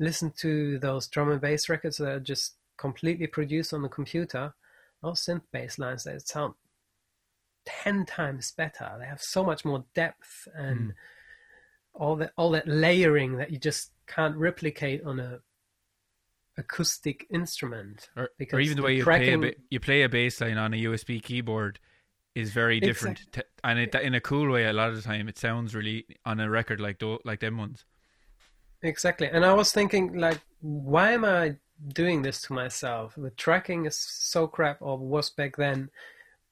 [0.00, 4.54] listen to those drum and bass records that are just completely produced on the computer,
[5.04, 6.54] those synth bass lines that sound
[7.64, 8.90] ten times better.
[8.98, 10.94] They have so much more depth and Mm.
[11.94, 15.42] all that all that layering that you just can't replicate on a
[16.60, 18.08] acoustic instrument.
[18.16, 20.72] Or, or even the the way you play a you play a bass line on
[20.72, 21.80] a USB keyboard
[22.34, 24.66] is very different, t- and it, in a cool way.
[24.66, 27.58] A lot of the time, it sounds really on a record like tho- like them
[27.58, 27.84] ones.
[28.82, 29.28] Exactly.
[29.28, 31.56] And I was thinking, like, why am I
[31.88, 33.14] doing this to myself?
[33.16, 35.90] The tracking is so crap, or was back then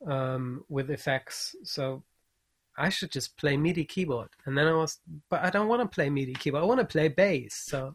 [0.06, 1.54] um, with effects.
[1.62, 2.02] So
[2.76, 4.28] I should just play MIDI keyboard.
[4.46, 4.98] And then I was,
[5.30, 6.62] but I don't want to play MIDI keyboard.
[6.62, 7.54] I want to play bass.
[7.66, 7.94] So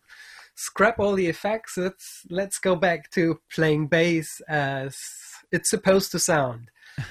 [0.55, 1.77] scrap all the effects.
[1.77, 4.97] Let's let's go back to playing bass as
[5.51, 6.69] it's supposed to sound.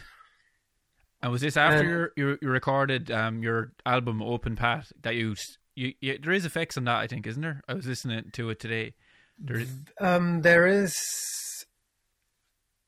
[1.25, 5.37] And was this after you you recorded um your album Open Path that you,
[5.77, 7.63] you you there is effects on that I think isn't there?
[7.69, 8.95] I was listening to it today.
[9.39, 11.65] There is Um, there is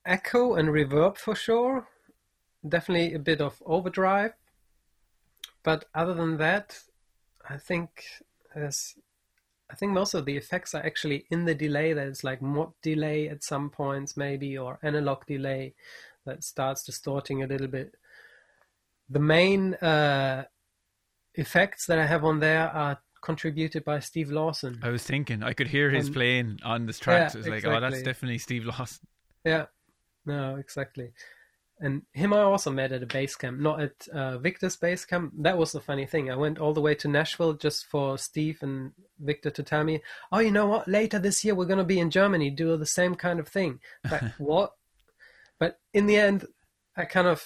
[0.04, 1.86] echo and reverb for sure.
[2.68, 4.32] Definitely a bit of overdrive.
[5.62, 6.80] But other than that,
[7.48, 8.04] I think
[8.54, 8.96] there's
[9.74, 11.92] I think most of the effects are actually in the delay.
[11.92, 15.74] There's like mod delay at some points, maybe, or analog delay
[16.26, 17.96] that starts distorting a little bit.
[19.10, 20.44] The main uh,
[21.34, 24.78] effects that I have on there are contributed by Steve Lawson.
[24.80, 27.22] I was thinking I could hear his playing on this track.
[27.22, 27.76] Yeah, so it was like, exactly.
[27.76, 29.08] oh, that's definitely Steve Lawson.
[29.44, 29.66] Yeah,
[30.24, 31.10] no, exactly.
[31.80, 35.32] And him I also met at a bass camp, not at uh, Victor's bass camp.
[35.38, 36.30] That was the funny thing.
[36.30, 40.00] I went all the way to Nashville just for Steve and Victor to tell me,
[40.30, 40.87] oh, you know what?
[40.87, 43.80] Later this year we're going to be in Germany, do the same kind of thing.
[44.10, 44.72] Like, what?
[45.58, 46.46] But in the end,
[46.96, 47.42] I kind of,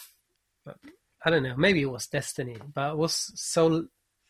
[1.25, 3.87] I don't know, maybe it was destiny, but I was so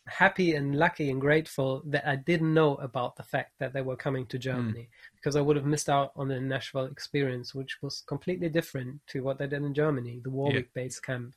[0.09, 3.97] happy and lucky and grateful that I didn't know about the fact that they were
[3.97, 8.03] coming to Germany because I would have missed out on the Nashville experience, which was
[8.07, 11.35] completely different to what they did in Germany, the Warwick bass camp,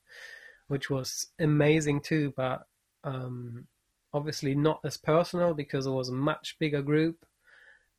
[0.68, 2.68] which was amazing too, but
[3.04, 3.68] um,
[4.14, 7.26] obviously not as personal because it was a much bigger group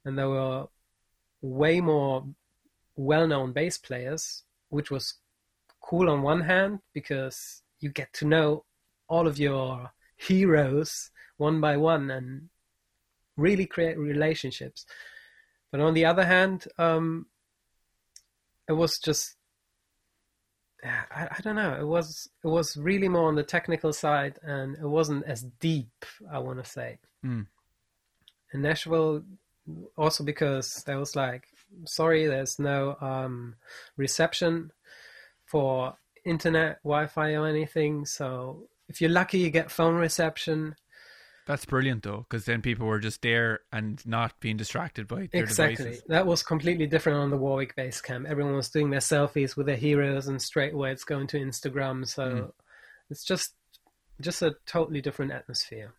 [0.05, 0.67] and there were
[1.41, 2.27] way more
[2.97, 5.15] well known bass players, which was
[5.81, 8.65] cool on one hand because you get to know
[9.09, 9.91] all of your
[10.27, 12.49] heroes one by one and
[13.37, 14.87] really create relationships.
[15.71, 17.27] But on the other hand, um,
[18.69, 19.37] it was just
[20.85, 21.77] I, I don't know.
[21.79, 26.05] It was it was really more on the technical side, and it wasn't as deep.
[26.31, 26.99] I want to say.
[27.25, 27.47] Mm.
[28.53, 29.23] In Nashville,
[29.97, 31.45] also because there was like,
[31.85, 33.55] sorry, there's no um,
[33.97, 34.73] reception
[35.47, 38.05] for internet, Wi-Fi, or anything.
[38.05, 40.75] So if you're lucky, you get phone reception.
[41.45, 45.43] That's brilliant though, because then people were just there and not being distracted by their
[45.43, 45.77] Exactly.
[45.85, 46.05] devices.
[46.07, 48.27] That was completely different on the Warwick bass camp.
[48.29, 52.07] Everyone was doing their selfies with their heroes, and straight away it's going to Instagram.
[52.07, 52.53] So Mm.
[53.11, 53.55] it's just
[54.21, 55.95] just a totally different atmosphere.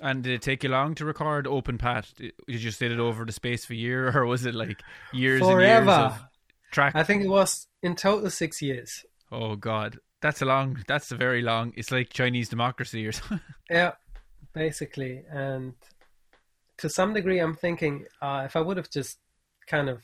[0.00, 2.10] And did it take you long to record Open Pat?
[2.16, 4.80] Did you just did it over the space of a year, or was it like
[5.12, 5.90] years and years Forever.
[5.90, 6.22] of
[6.70, 6.94] track?
[6.96, 9.04] I think it was in total six years.
[9.30, 10.78] Oh God, that's a long.
[10.86, 11.72] That's a very long.
[11.76, 13.40] It's like Chinese democracy or something.
[13.68, 13.92] Yeah,
[14.54, 15.24] basically.
[15.30, 15.74] And
[16.78, 19.18] to some degree, I'm thinking uh, if I would have just
[19.66, 20.02] kind of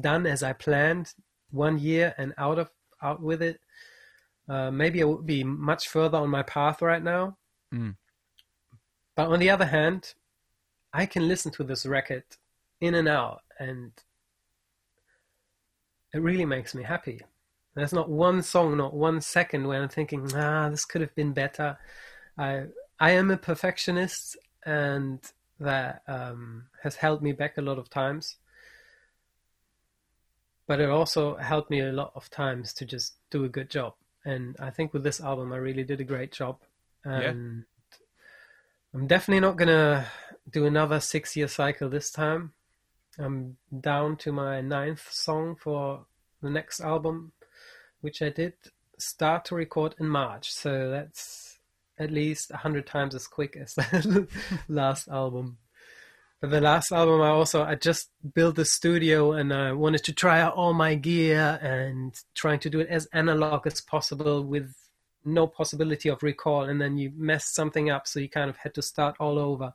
[0.00, 1.14] done as I planned
[1.50, 2.70] one year and out of
[3.02, 3.60] out with it,
[4.48, 7.38] uh, maybe I would be much further on my path right now.
[7.72, 7.96] Mm.
[9.16, 10.14] But on the other hand,
[10.92, 12.24] I can listen to this record
[12.80, 13.92] in and out, and
[16.12, 17.20] it really makes me happy.
[17.80, 21.32] There's not one song, not one second where I'm thinking, ah, this could have been
[21.32, 21.78] better.
[22.38, 22.66] I
[22.98, 25.18] I am a perfectionist, and
[25.58, 28.36] that um, has held me back a lot of times.
[30.66, 33.94] But it also helped me a lot of times to just do a good job.
[34.24, 36.58] And I think with this album, I really did a great job.
[37.04, 37.64] And
[38.94, 40.06] I'm definitely not gonna
[40.50, 42.52] do another six-year cycle this time.
[43.18, 46.06] I'm down to my ninth song for
[46.42, 47.32] the next album,
[48.00, 48.54] which I did
[48.98, 50.50] start to record in March.
[50.52, 51.58] So that's
[51.98, 54.26] at least a hundred times as quick as the
[54.68, 55.58] last album.
[56.40, 60.12] For the last album, I also I just built the studio and I wanted to
[60.14, 64.74] try out all my gear and trying to do it as analog as possible with
[65.22, 66.62] no possibility of recall.
[66.64, 69.74] And then you mess something up, so you kind of had to start all over.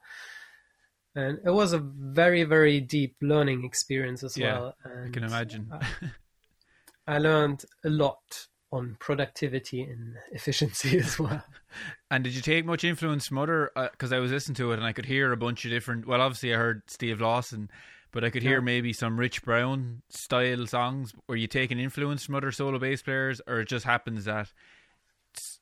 [1.15, 4.75] And it was a very very deep learning experience as Yeah, well.
[4.83, 5.71] I And can imagine.
[5.71, 5.85] I
[7.07, 11.43] learned a lot on productivity and efficiency as well.
[12.11, 13.71] And did you take much influence from other?
[13.75, 16.07] Uh, because I was listening to it and I could hear a bunch of different.
[16.07, 17.69] Well, obviously I heard Steve Lawson,
[18.11, 18.63] but I could hear Yeah.
[18.65, 21.13] maybe some Rich Brown style songs.
[21.27, 24.51] Were you taking influence from other solo bass players, or it just happens that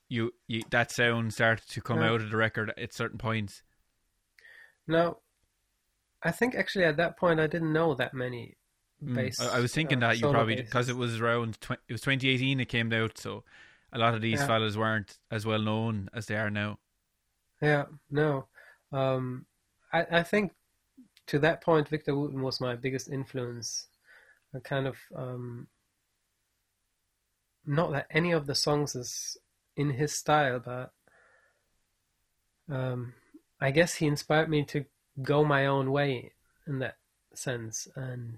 [0.09, 2.11] you, you that sound started to come Yeah.
[2.11, 3.63] out of the record at certain points?
[4.87, 5.17] Now,
[6.21, 8.55] I think actually at that point I didn't know that many
[9.03, 9.41] Mm.
[9.41, 12.01] I, I was thinking uh, that you probably because it was around tw- it was
[12.01, 13.43] 2018 it came out, so
[13.91, 14.47] a lot of these Yeah.
[14.47, 16.79] fellas weren't as well known as they are now.
[17.61, 18.47] Yeah, no.
[18.91, 19.45] Um,
[19.91, 20.53] I, I think
[21.27, 23.87] to that point, Victor Wooten was my biggest influence.
[24.55, 25.67] I kind of, um,
[27.65, 29.37] not that any of the songs is
[29.75, 30.91] in his style, but
[32.69, 33.13] um,
[33.59, 34.85] I guess he inspired me to
[35.21, 36.33] go my own way
[36.67, 36.97] in that
[37.33, 37.87] sense.
[37.95, 38.37] And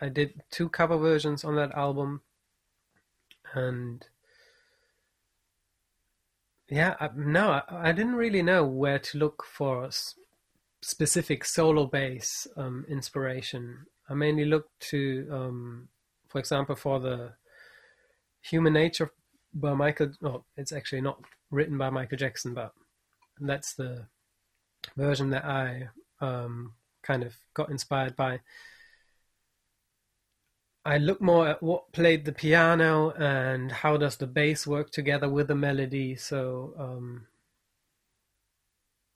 [0.00, 2.22] I did two cover versions on that album.
[3.54, 4.04] And
[6.68, 10.14] yeah, I, no, I, I didn't really know where to look for s-
[10.82, 13.86] specific solo bass um, inspiration.
[14.08, 15.88] I mainly looked to um,
[16.36, 17.32] for example, for the
[18.42, 19.10] Human Nature
[19.54, 20.12] by Michael.
[20.20, 21.18] No, it's actually not
[21.50, 22.72] written by Michael Jackson, but
[23.40, 24.06] that's the
[24.98, 25.88] version that I
[26.20, 28.40] um, kind of got inspired by.
[30.86, 35.28] I look more at what played the piano and how does the bass work together
[35.28, 36.14] with the melody.
[36.14, 37.26] So, um,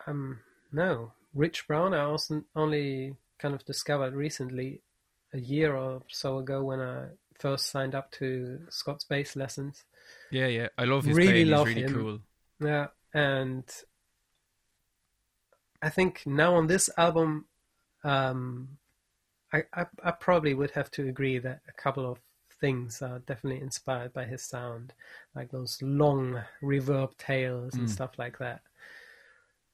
[0.05, 0.41] um
[0.73, 1.95] no, Rich Brown.
[1.95, 4.81] I also only kind of discovered recently,
[5.33, 7.07] a year or so ago, when I
[7.39, 9.85] first signed up to Scott's bass lessons.
[10.33, 11.47] Yeah, yeah, I love his Really playing.
[11.47, 11.95] He's love really him.
[11.95, 12.19] cool.
[12.61, 13.65] Yeah, and
[15.81, 17.47] I think now on this album,
[18.03, 18.79] um,
[19.53, 22.19] I, I I probably would have to agree that a couple of
[22.61, 24.93] things are definitely inspired by his sound,
[25.35, 27.91] like those long reverb tails and Mm.
[27.91, 28.63] stuff like that.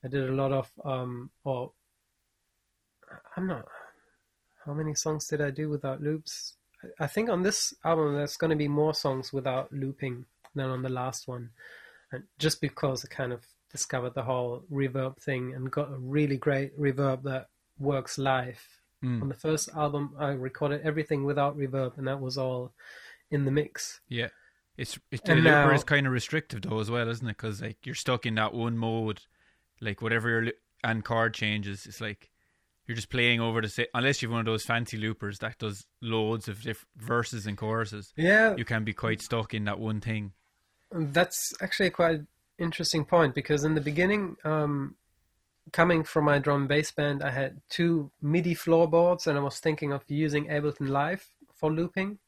[0.04, 1.72] I did a lot of um, or
[3.36, 3.66] I'm not.
[4.64, 6.56] How many songs did I do without loops?
[6.82, 10.70] I- I think on this album there's going to be more songs without looping than
[10.70, 11.50] on the last one
[12.12, 16.36] and just because I kind of discovered the whole reverb thing and got a really
[16.38, 17.48] great reverb that
[17.78, 18.80] works live.
[19.06, 19.22] Mm.
[19.22, 22.72] On the first album, I recorded everything without reverb, and that was all
[23.30, 24.00] in the mix.
[24.08, 24.28] Yeah,
[24.76, 27.36] it's it's the looper is kind of restrictive though as well, isn't it?
[27.36, 29.20] Because like you're stuck in that one mode,
[29.80, 30.52] like whatever your
[30.84, 32.30] and chord changes, it's like
[32.86, 35.86] you're just playing over the sa- unless you've one of those fancy loopers that does
[36.00, 38.12] loads of diff- verses and choruses.
[38.16, 40.32] Yeah, You can be quite stuck in that one thing.
[40.92, 42.20] that's actually quite
[42.58, 44.94] interesting point because in the beginning, um,
[45.72, 49.58] coming from my drum and bass band, I had two MIDI floorboards, and I was
[49.58, 52.18] thinking of using Ableton Live for looping.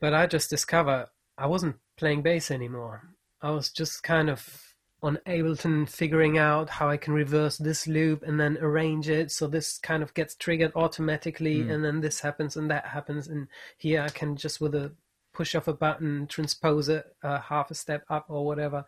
[0.00, 3.10] But I just discovered I wasn't playing bass anymore.
[3.40, 8.22] I was just kind of on Ableton figuring out how I can reverse this loop
[8.22, 11.70] and then arrange it so this kind of gets triggered automatically Mm.
[11.72, 14.92] and then this happens and that happens and here I can just with a
[15.34, 18.86] push of a button transpose it uh, half a step up or whatever.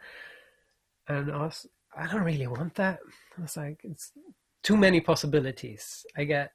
[1.09, 1.67] And I was
[1.97, 2.99] I don't really want that.
[3.39, 4.13] I was like it's
[4.63, 6.05] too many possibilities.
[6.17, 6.53] I get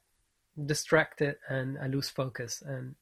[0.65, 2.95] distracted and I lose focus and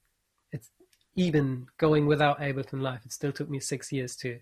[0.51, 0.69] it's
[1.15, 3.01] even going without Ableton Live.
[3.05, 4.39] It still took me six years to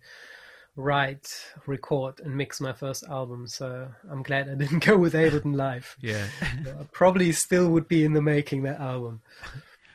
[0.75, 1.27] write,
[1.65, 3.47] record, and mix my first album.
[3.47, 5.97] So I'm glad I didn't go with Ableton Live.
[5.99, 9.21] Yeah, I probably still would be in the making that album.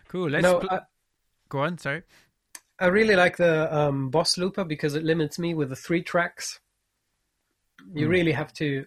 [0.08, 0.28] cool.
[0.28, 0.80] Let's no, pl- I,
[1.48, 1.78] go on.
[1.78, 2.02] Sorry.
[2.78, 6.58] I really like the um, Boss Looper because it limits me with the three tracks.
[7.94, 8.10] You Mm.
[8.10, 8.86] really have to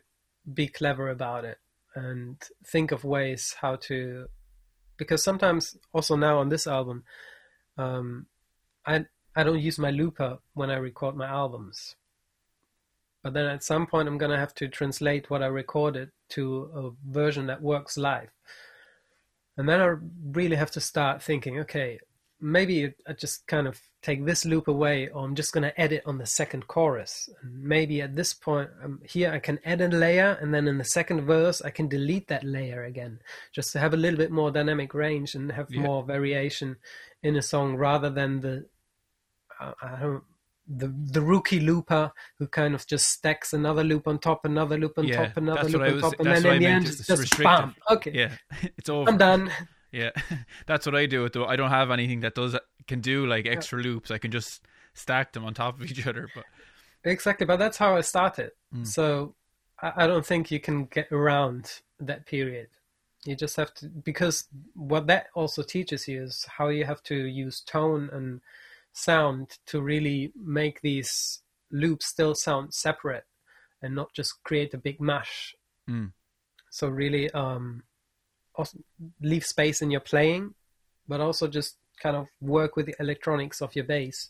[0.54, 1.60] be clever about it
[1.96, 4.28] and think of ways how to.
[4.98, 7.04] Because sometimes, also now on this album,
[7.78, 8.28] um,
[8.86, 11.96] I I don't use my looper when I record my albums.
[13.24, 17.12] But then at some point, I'm gonna have to translate what I recorded to a
[17.12, 18.30] version that works live.
[19.58, 19.96] And then I
[20.32, 22.00] really have to start thinking, okay,
[22.46, 26.04] maybe I just kind of take this loop away, or I'm just going to edit
[26.06, 27.28] on the second chorus.
[27.42, 30.78] And maybe at this point, um, here I can add a layer, and then in
[30.78, 33.20] the second verse, I can delete that layer again,
[33.52, 35.82] just to have a little bit more dynamic range and have Yeah.
[35.82, 36.78] more variation
[37.24, 38.66] in a song rather than the.
[39.60, 40.24] Uh, I don't.
[40.68, 44.98] The the rookie looper who kind of just stacks another loop on top, another loop
[44.98, 47.44] on Yeah, top, another loop on was- top, and then in the end just restrictive.
[47.44, 47.76] bam.
[47.92, 48.32] Okay, Yeah,
[48.78, 49.08] it's all.
[49.08, 49.52] I'm done.
[49.96, 50.12] Yeah,
[50.68, 51.24] that's what I do.
[51.26, 51.46] It though.
[51.46, 52.56] I don't have anything that does
[52.88, 54.12] can do like extra loops.
[54.12, 54.62] I can just
[54.94, 56.28] stack them on top of each other.
[56.36, 56.44] But
[57.06, 58.52] Exactly, but that's how I started.
[58.74, 58.86] Mm.
[58.86, 59.36] So
[59.82, 62.68] I, I don't think you can get around that period.
[63.26, 67.16] You just have to, because what that also teaches you is how you have to
[67.16, 68.42] use tone and
[68.94, 71.42] sound to really make these
[71.72, 73.26] loops still sound separate
[73.82, 75.56] and not just create a big mash.
[75.90, 76.12] Mm.
[76.72, 77.84] So really, um,
[78.58, 78.80] also
[79.22, 80.54] leave space in your playing,
[81.08, 84.30] but also just kind of work with the electronics of your bass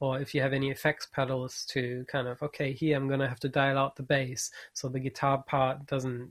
[0.00, 3.28] or if you have any effects pedals to kind of okay here i'm going to
[3.28, 6.30] have to dial out the bass so the guitar part doesn't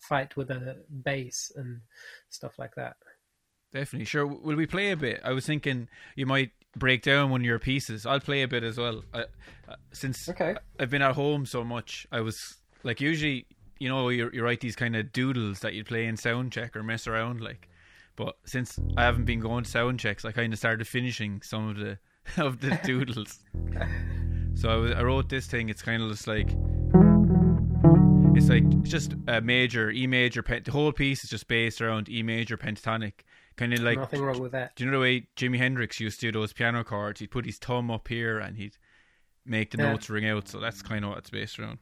[0.00, 1.80] fight with the bass and
[2.30, 2.96] stuff like that
[3.72, 4.26] definitely, sure.
[4.26, 5.20] Will we play a bit?
[5.24, 8.06] I was thinking you might break down one of your pieces.
[8.06, 9.02] I'll play a bit as well.
[9.12, 9.20] I,
[9.68, 12.36] uh, since okay I've been at home so much, I was
[12.82, 13.46] like usually,
[13.80, 16.76] you know, you you write these kind of doodles that you play in sound check
[16.76, 17.68] or mess around like.
[18.16, 21.68] But since I haven't been going to sound checks, I kind of started finishing some
[21.70, 21.98] of the
[22.36, 23.38] of the doodles.
[24.54, 25.68] so I, was, I wrote this thing.
[25.70, 26.50] It's kind of just like
[28.36, 30.42] it's like just a major E major.
[30.42, 33.12] The whole piece is just based around E major pentatonic,
[33.56, 36.20] kind of like nothing wrong with that do you know the way Jimi Hendrix used
[36.20, 37.20] to do those piano chords?
[37.20, 38.76] He'd put his thumb up here and he'd
[39.46, 39.92] make the Yeah.
[39.92, 40.48] notes ring out.
[40.48, 41.78] So that's kind of what it's based around.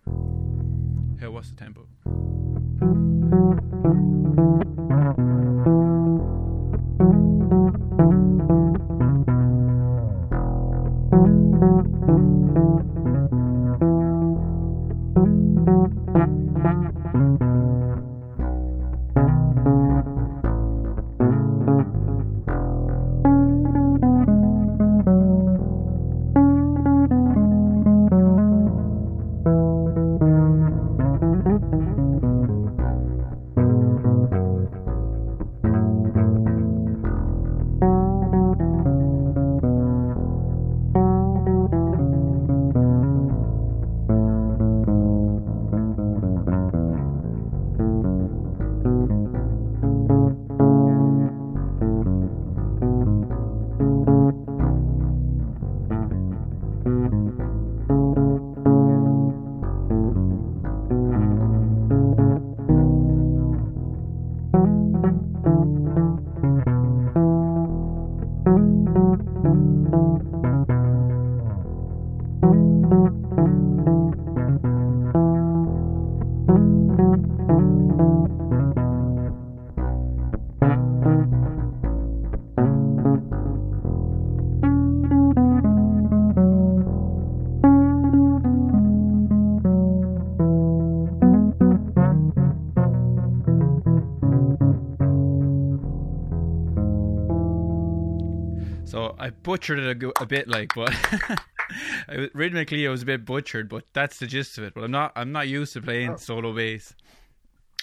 [1.20, 1.84] Hey, what's the tempo?
[99.20, 100.94] I butchered it a, a bit, like, but
[102.08, 103.68] I- rhythmically it was a bit butchered.
[103.68, 104.74] But that's the gist of it.
[104.74, 106.16] But I'm not I'm not used to playing Oh.
[106.16, 106.94] solo bass.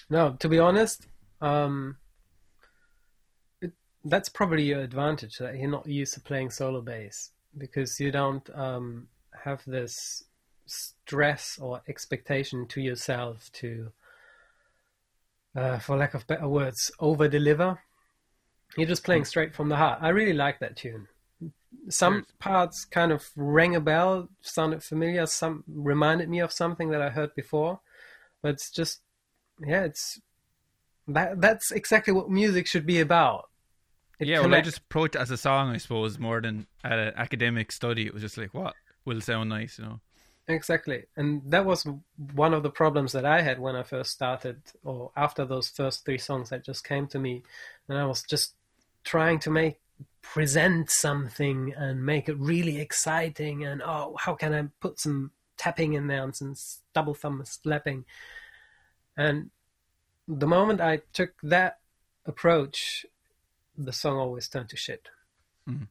[0.10, 1.08] No, to be honest,
[1.42, 1.98] um,
[3.62, 3.72] it,
[4.04, 8.48] that's probably your advantage that you're not used to playing solo bass because you don't
[8.56, 9.08] um,
[9.44, 10.24] have this
[10.68, 13.92] stress or expectation to yourself to,
[15.56, 17.80] uh, for lack of better words, over deliver.
[18.78, 20.00] You're just playing straight from the heart.
[20.02, 21.08] I really like that tune.
[21.90, 27.02] Some parts kind of rang a bell, sounded familiar, some reminded me of something that
[27.02, 27.80] I heard before,
[28.42, 29.02] but it's just
[29.66, 30.20] yeah, it's
[31.08, 33.50] that that's exactly what music should be about.
[34.20, 36.98] It yeah, well, I just approached it as a song, I suppose, more than at
[36.98, 38.06] an academic study.
[38.06, 38.74] It was just like, what
[39.04, 40.00] will sound nice, you know?
[40.48, 41.88] exactly, and that was
[42.34, 46.06] one of the problems that I had when I first started, or after those first
[46.06, 47.44] three songs that just came to me,
[47.90, 48.54] and I was just
[49.04, 49.80] trying to make
[50.34, 55.94] present something and make it really exciting, and oh, how can I put some tapping
[55.94, 56.56] in there and some
[56.94, 58.06] double thumb slapping,
[59.16, 59.50] and
[60.28, 61.80] the moment I took that
[62.26, 63.06] approach,
[63.78, 65.10] the song always turned to shit.
[65.68, 65.88] Mhm.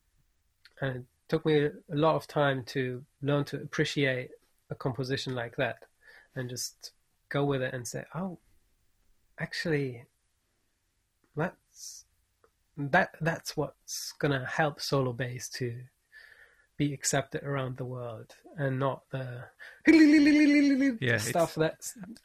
[0.81, 4.31] And it took me a lot of time to learn to appreciate
[4.71, 5.85] a composition like that
[6.35, 6.93] and just
[7.29, 8.39] go with it and say, oh,
[9.39, 10.07] actually,
[11.37, 12.04] that's
[12.77, 15.75] that that's what's gonna help solo bass to
[16.77, 19.45] be accepted around the world and not the
[21.01, 21.77] Yeah, stuff that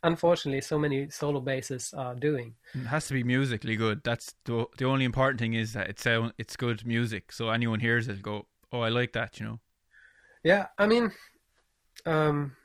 [0.02, 2.56] unfortunately so many solo basses are doing.
[2.74, 4.02] It has to be musically good.
[4.04, 7.32] That's the the only important thing is that it sound it's good music.
[7.32, 9.60] So anyone hears it, go, oh, I like that, you know.
[10.43, 11.12] Yeah, I mean,
[12.08, 12.56] um,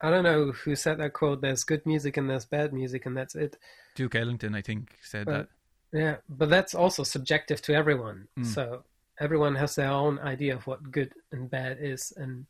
[0.00, 1.40] I don't know who said that quote.
[1.40, 3.56] There's good music and there's bad music, and that's it.
[3.94, 5.48] Duke Ellington, I think, said But- that.
[5.92, 8.28] Yeah, but that's also subjective to everyone.
[8.38, 8.46] Mm.
[8.46, 8.84] So
[9.18, 12.46] everyone has their own idea of what good and bad is, and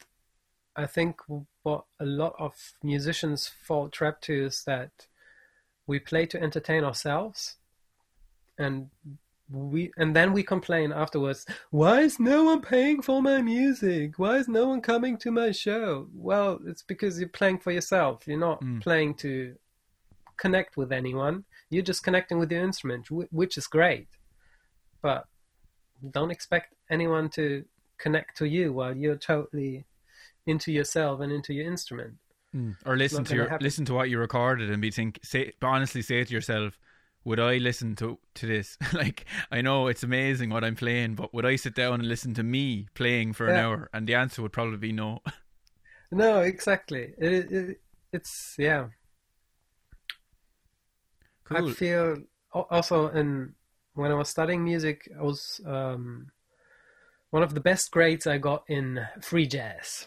[0.76, 1.20] I think
[1.62, 4.90] what a lot of musicians fall trap to is that
[5.86, 7.56] we play to entertain ourselves,
[8.58, 8.90] and
[9.50, 11.46] we and then we complain afterwards.
[11.70, 14.18] Why is no one paying for my music?
[14.18, 16.08] Why is no one coming to my show?
[16.14, 18.26] Well, it's because you're playing for yourself.
[18.26, 18.82] You're not Mm.
[18.82, 19.56] playing to
[20.38, 21.44] connect with anyone.
[21.70, 24.08] You're just connecting with your instrument, which is great.
[25.02, 25.24] But
[26.10, 27.64] don't expect anyone to
[27.98, 29.84] connect to you while you're totally
[30.46, 32.14] into yourself and into your instrument.
[32.54, 32.76] Mm.
[32.86, 33.64] Or listen to your happen.
[33.64, 36.78] listen to what you recorded and be think say honestly say to yourself,
[37.24, 38.78] would I listen to to this?
[38.94, 42.32] like I know it's amazing what I'm playing, but would I sit down and listen
[42.34, 43.90] to me playing for an hour?
[43.92, 45.20] And the answer would probably be no.
[46.10, 47.12] No, exactly.
[47.18, 47.80] It, it,
[48.14, 48.86] it's yeah.
[51.48, 51.70] Cool.
[51.70, 52.16] I feel
[52.52, 53.54] also in
[53.94, 56.30] when I was studying music, I was um,
[57.30, 60.06] one of the best grades I got in free jazz.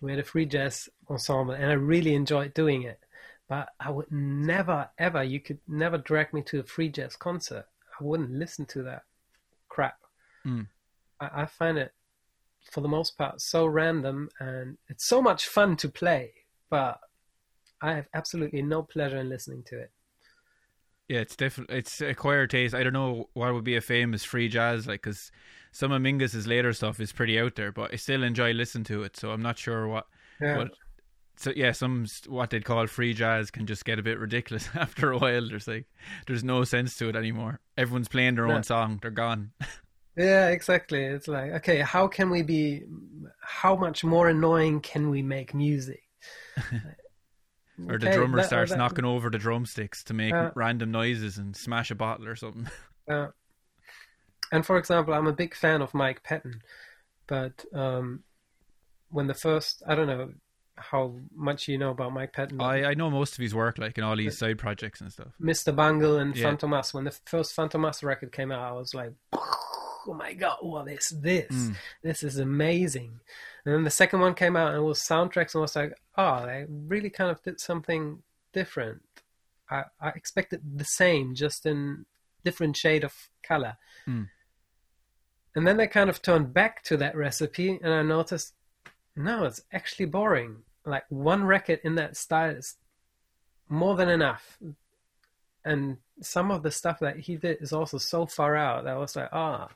[0.00, 3.00] We had a free jazz ensemble, and I really enjoyed doing it.
[3.48, 7.66] But I would never, ever, you could never drag me to a free jazz concert.
[7.98, 9.04] I wouldn't listen to that
[9.68, 9.98] crap.
[10.46, 10.66] Mm.
[11.20, 11.92] I, I find it,
[12.70, 16.32] for the most part, so random, and it's so much fun to play,
[16.70, 17.00] but
[17.80, 19.90] I have absolutely no pleasure in listening to it.
[21.08, 22.74] Yeah, it's definitely it's acquired taste.
[22.74, 25.30] I don't know what would be a famous free jazz like because
[25.72, 29.02] some of Mingus's later stuff is pretty out there, but I still enjoy listening to
[29.02, 29.16] it.
[29.16, 30.06] So I'm not sure what.
[30.40, 30.56] Yeah.
[30.58, 30.70] what
[31.36, 35.12] so yeah, some what they'd call free jazz can just get a bit ridiculous after
[35.12, 35.48] a while.
[35.48, 35.86] There's like
[36.26, 37.60] there's no sense to it anymore.
[37.76, 38.54] Everyone's playing their Yeah.
[38.54, 38.98] own song.
[39.02, 39.52] They're gone.
[40.16, 41.02] Yeah, exactly.
[41.04, 42.82] It's like, okay, how can we be,
[43.40, 46.02] how much more annoying can we make music?
[47.90, 50.90] or the Okay, drummer that- starts that- knocking over the drumsticks to make Uh, random
[50.90, 52.68] noises and smash a bottle or something.
[53.08, 53.26] Uh,
[54.52, 56.62] and for example, I'm a big fan of Mike Patton,
[57.26, 58.22] but um,
[59.08, 60.32] when the first, I don't know
[60.76, 62.60] how much you know about Mike Patton.
[62.60, 65.32] I I know most of his work, like in all these side projects and stuff.
[65.40, 65.74] Mr.
[65.74, 66.50] Bungle and Yeah.
[66.50, 70.88] Fantomas, when the first Fantomas record came out, I was like, oh my god, what
[70.88, 71.50] is this?
[71.52, 71.76] Mm.
[72.02, 73.20] This is amazing.
[73.64, 75.94] And then the second one came out and it was soundtracks, and I was like,
[76.16, 79.02] oh, they really kind of did something different.
[79.70, 82.06] I, I expected the same, just in
[82.44, 83.76] different shade of color.
[84.06, 84.28] Mm.
[85.54, 88.54] And then they kind of turned back to that recipe, and I noticed,
[89.14, 90.62] no, it's actually boring.
[90.84, 92.76] Like one record in that style is
[93.68, 94.58] more than enough.
[95.64, 98.98] And some of the stuff that he did is also so far out that I
[98.98, 99.68] was like, ah,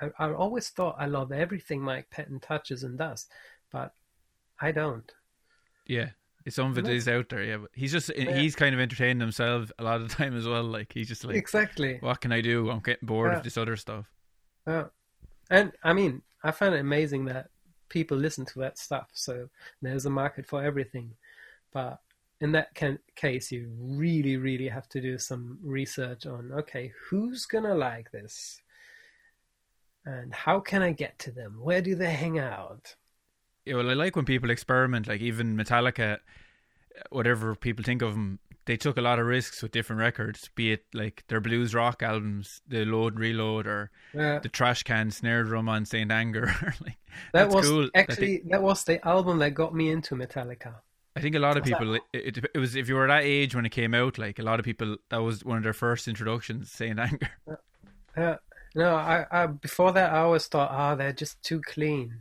[0.00, 3.26] I, I always thought I love everything Mike Patton touches and does,
[3.70, 3.92] but
[4.60, 5.10] I don't.
[5.86, 6.10] Yeah,
[6.48, 7.42] some of it And is out there.
[7.44, 8.36] Yeah, but he's just Yeah.
[8.36, 10.62] he's kind of entertaining himself a lot of the time as well.
[10.64, 11.98] Like he's just like, exactly.
[12.00, 12.70] what can I do?
[12.70, 13.38] I'm getting bored Yeah.
[13.38, 14.06] of this other stuff.
[14.66, 14.84] Yeah.
[15.50, 17.48] and I mean, I find it amazing that
[17.88, 19.08] people listen to that stuff.
[19.12, 19.48] So
[19.82, 21.14] there's a market for everything,
[21.72, 21.98] but
[22.40, 27.44] in that can, case, you really, really have to do some research on okay, who's
[27.46, 28.62] gonna like this,
[30.04, 31.58] and how can I get to them?
[31.60, 32.96] Where do they hang out?
[33.64, 35.06] Yeah, well, I like when people experiment.
[35.08, 36.18] Like even Metallica, uh,
[37.10, 40.48] whatever people think of them, they took a lot of risks with different records.
[40.54, 44.38] Be it like their blues rock albums, the Load and Reload, or Yeah.
[44.38, 46.46] the Trash Can snare drum on Saint Anger.
[46.84, 46.98] like,
[47.32, 47.90] That was cool.
[47.94, 50.74] Actually think- that was the album that got me into Metallica.
[51.16, 51.70] I think a lot of that?
[51.78, 51.94] people.
[51.96, 54.16] It, it, it was if you were that age when it came out.
[54.16, 56.70] Like a lot of people, that was one of their first introductions.
[56.70, 57.30] Saint Anger.
[58.16, 58.36] Yeah.
[58.74, 62.20] No, I, I before that I always thought, ah, they're just too clean.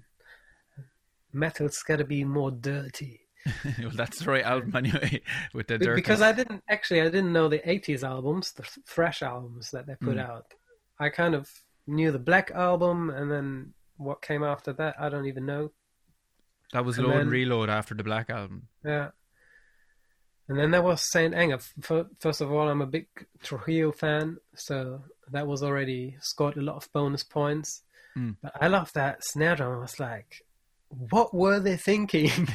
[1.32, 3.22] Metal's got to be more dirty.
[3.80, 5.22] well, that's the right album anyway.
[5.54, 5.96] With the dirt.
[5.96, 9.96] because I didn't actually I didn't know the '80s albums, the fresh albums that they
[9.96, 10.28] put Mm.
[10.30, 10.46] out.
[11.00, 11.50] I kind of
[11.88, 15.72] knew the Black album, and then what came after that, I don't even know.
[16.74, 18.68] that was and Load and Reload after the Black album.
[18.84, 19.10] Yeah.
[20.48, 21.60] And then there was Saint Anger.
[22.20, 23.08] First of all, I'm a big
[23.44, 27.84] Trujillo fan, so that was already scored a lot of bonus points.
[28.18, 28.36] Mm.
[28.42, 29.74] But I love that snare drum.
[29.78, 30.44] I was like,
[30.90, 32.32] what were they thinking?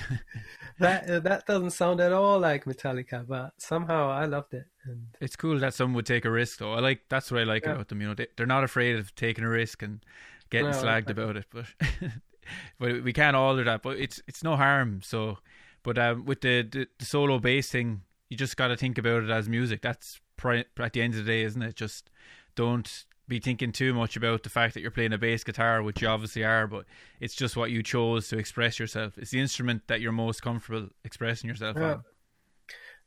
[0.81, 4.67] that uh, that doesn't sound at all like Metallica, but somehow I loved it.
[4.85, 6.73] And It's cool that someone would take a risk, though.
[6.73, 7.73] I like that's what I like Yeah.
[7.73, 8.01] about them.
[8.01, 10.05] You know, they, they're not afraid of taking a risk and
[10.51, 11.47] getting No, slagged about it.
[11.51, 11.67] But
[12.79, 13.83] but we can't alter that.
[13.83, 15.01] But it's it's no harm.
[15.03, 15.39] So,
[15.83, 19.23] but um, with the, the the solo bass thing, you just got to think about
[19.23, 19.81] it as music.
[19.83, 21.77] That's pri- at the end of the day, isn't it?
[21.77, 22.11] Just
[22.55, 26.03] don't be thinking too much about the fact that you're playing a bass guitar, which
[26.03, 26.67] you obviously are.
[26.67, 26.85] But
[27.21, 29.17] it's just what you chose to express yourself.
[29.17, 31.95] It's the instrument that you're most comfortable expressing yourself Yeah.
[31.95, 32.05] on.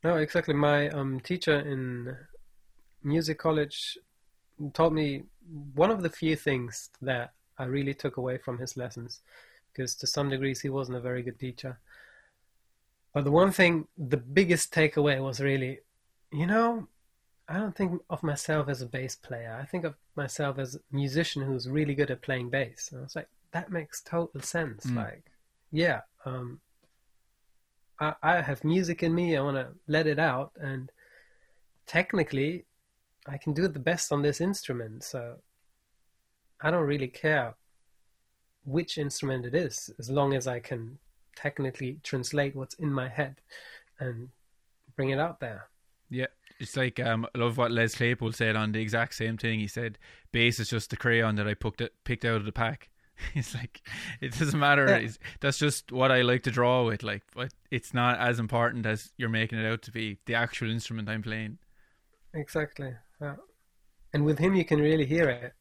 [0.04, 0.54] no, exactly.
[0.54, 2.16] My um, teacher in
[3.04, 3.96] music college
[4.72, 5.22] taught me
[5.74, 9.20] one of the few things that I really took away from his lessons,
[9.72, 11.78] because to some degrees he wasn't a very good teacher.
[13.12, 15.78] But the one thing, the biggest takeaway was really,
[16.32, 16.86] you know,
[17.48, 19.58] I don't think of myself as a bass player.
[19.60, 22.90] I think of myself as a musician who's really good at playing bass.
[22.90, 24.84] And I was like, that makes total sense.
[24.84, 24.96] Mm.
[24.96, 25.24] Like,
[25.72, 26.60] yeah, um,
[28.00, 29.36] I, I have music in me.
[29.36, 30.90] I want to let it out, and
[31.86, 32.64] technically,
[33.26, 35.04] I can do the best on this instrument.
[35.04, 35.36] So
[36.60, 37.54] I don't really care
[38.64, 40.98] which instrument it is, as long as I can
[41.36, 43.36] technically translate what's in my head
[43.98, 44.28] and
[44.96, 45.68] bring it out there.
[46.10, 46.26] Yeah,
[46.60, 49.58] it's like um, I love what Les Claypool said on the exact same thing.
[49.60, 49.98] He said,
[50.32, 52.88] "Bass is just the crayon that I picked it, picked out of the pack."
[53.34, 53.82] It's like
[54.20, 54.86] it doesn't matter.
[54.86, 57.02] It's, that's just what I like to draw with.
[57.02, 60.18] Like, but it's not as important as you're making it out to be.
[60.26, 61.58] The actual instrument I'm playing.
[62.32, 62.92] Exactly.
[63.20, 63.34] Yeah.
[64.14, 65.52] And with him, you can really hear it.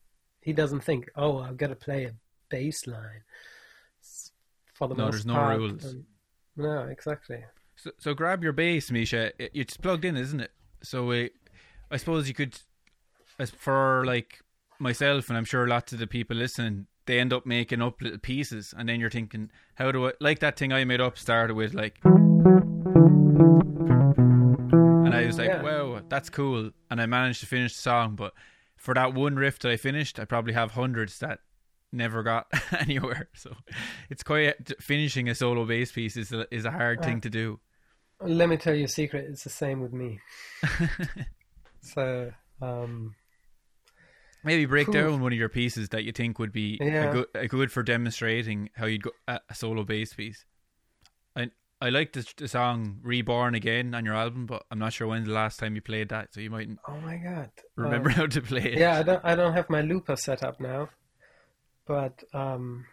[0.41, 2.11] He doesn't think, "Oh, I've got to play a
[2.49, 3.23] bass line."
[4.75, 5.85] For the No, most there's no part, rules.
[5.85, 6.05] um,
[6.55, 7.43] no, exactly.
[7.75, 9.31] So, so grab your bass, Misha.
[9.41, 10.51] It, it's plugged in, isn't it?
[10.81, 11.27] So uh,
[11.91, 12.57] I suppose you could,
[13.39, 14.39] as for like
[14.79, 18.19] myself, and I'm sure lots of the people listening, they end up making up little
[18.19, 21.17] pieces, and then you're thinking, how do I like that thing I made up?
[21.17, 21.99] Started with like,
[25.05, 25.61] and I was like, Yeah.
[25.61, 28.15] wow, that's cool, and I managed to finish the song.
[28.15, 28.33] But
[28.75, 31.39] for that one riff that I finished, I probably have hundreds that
[31.91, 32.47] never got
[32.79, 33.29] anywhere.
[33.33, 33.55] So
[34.09, 37.59] it's quite finishing a solo bass piece is a, is a hard thing to do.
[38.21, 39.25] Let me tell you a secret.
[39.29, 40.19] It's the same with me.
[41.81, 43.15] So, um,
[44.43, 47.09] Maybe break down one of your pieces that you think would be Yeah.
[47.09, 50.45] a, good, a good for demonstrating how you'd go a, a solo bass piece.
[51.35, 51.49] I
[51.81, 55.27] I like the, the song "Reborn Again" on your album, but I'm not sure when's
[55.27, 57.51] the last time you played that, so you mightn't oh my god.
[57.75, 58.79] remember Um, how to play it.
[58.79, 60.89] yeah, I don't I don't have my looper set up now,
[61.85, 62.85] but um,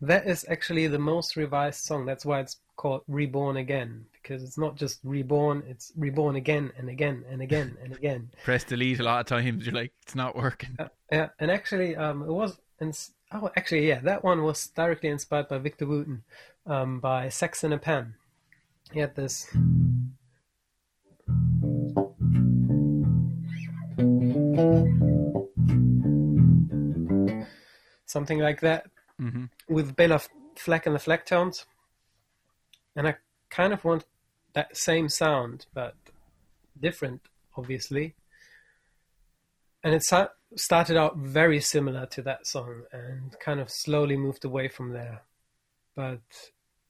[0.00, 2.06] that is actually the most revised song.
[2.06, 6.88] That's why it's called "Reborn Again" because it's not just reborn; it's reborn again and
[6.88, 8.30] again and again and again.
[8.42, 9.66] Press delete a lot of times.
[9.66, 10.70] You're like, it's not working.
[10.78, 12.58] Uh, yeah, and actually, um, it was.
[12.80, 16.24] Ins- oh, actually, yeah, that one was directly inspired by Victor Wooten,
[16.66, 18.14] um, by Sex in a Pan.
[18.92, 19.48] He had this.
[28.06, 28.86] Something like that
[29.18, 30.20] hmm with Bela
[30.56, 31.64] Fleck and the Flecktones.
[32.96, 33.16] And I
[33.50, 34.04] kind of want
[34.54, 35.94] that same sound, but
[36.80, 37.20] different,
[37.56, 38.14] obviously.
[39.82, 44.44] And it sa- started out very similar to that song and kind of slowly moved
[44.44, 45.22] away from there.
[45.94, 46.22] But,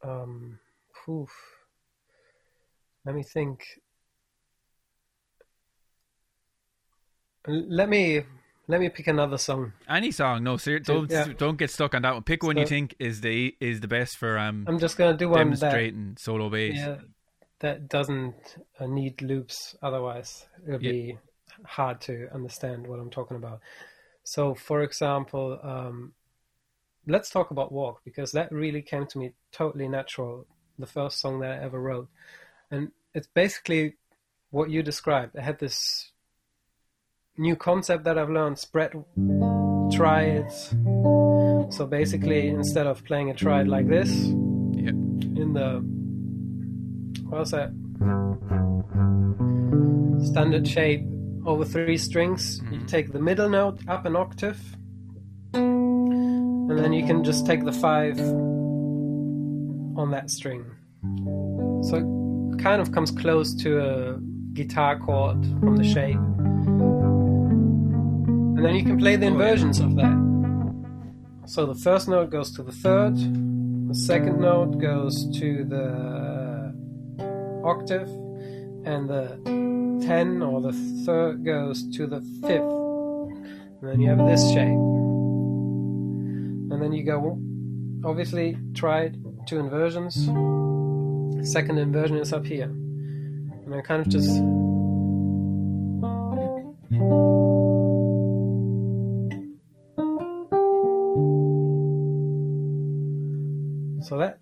[0.02, 0.58] um,
[1.04, 1.28] whew,
[3.04, 3.64] let me think.
[7.46, 8.22] Let me
[8.66, 9.74] let me pick another song.
[9.88, 10.42] Any song?
[10.44, 11.28] No, sir, don't yeah.
[11.36, 12.22] don't get stuck on that one.
[12.22, 15.28] Pick one you think is the is the best for um I'm just gonna do
[15.28, 16.76] one that demonstrating solo bass.
[16.76, 16.96] yeah,
[17.64, 19.74] that doesn't uh, need loops.
[19.82, 20.92] Otherwise, it'll Yeah.
[20.92, 21.18] be
[21.64, 23.60] hard to understand what I'm talking about.
[24.22, 26.12] So, for example, um,
[27.06, 30.46] let's talk about "Walk" because that really came to me totally natural.
[30.78, 32.08] The first song that I ever wrote,
[32.70, 33.96] and it's basically
[34.50, 35.34] what you described.
[35.34, 36.12] I had this
[37.38, 38.92] new concept that I've learned: spread
[39.90, 40.56] triads.
[41.76, 44.10] So basically, instead of playing a triad like this,
[44.84, 44.90] Yeah.
[45.42, 45.68] in the
[47.28, 47.70] what was that
[50.24, 51.04] standard shape
[51.46, 52.60] over three strings.
[52.70, 52.86] You Mhm.
[52.86, 54.76] take the middle note up an octave.
[55.52, 58.18] And then you can just take the five
[59.96, 60.64] on that string.
[61.82, 61.96] So
[62.52, 64.18] it kind of comes close to a
[64.54, 66.18] guitar chord from the shape.
[68.56, 70.16] And then you can play the inversions of that.
[71.46, 73.16] So the first note goes to the third.
[73.88, 75.86] The second note goes to the
[77.64, 78.08] octave,
[78.84, 79.40] and the
[80.06, 80.72] 10 or the
[81.04, 82.62] third goes to the fifth.
[83.80, 84.78] And then you have this shape.
[86.70, 87.38] And then you go,
[88.04, 89.12] obviously, try
[89.46, 90.14] two inversions.
[91.50, 92.64] Second inversion is up here.
[92.64, 94.40] And I kind of just.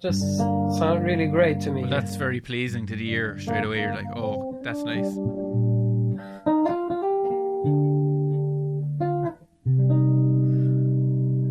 [0.02, 1.82] Just sound really great to me.
[1.82, 3.82] Well, that's very pleasing to the ear straight away.
[3.82, 5.06] You're like, oh, that's nice.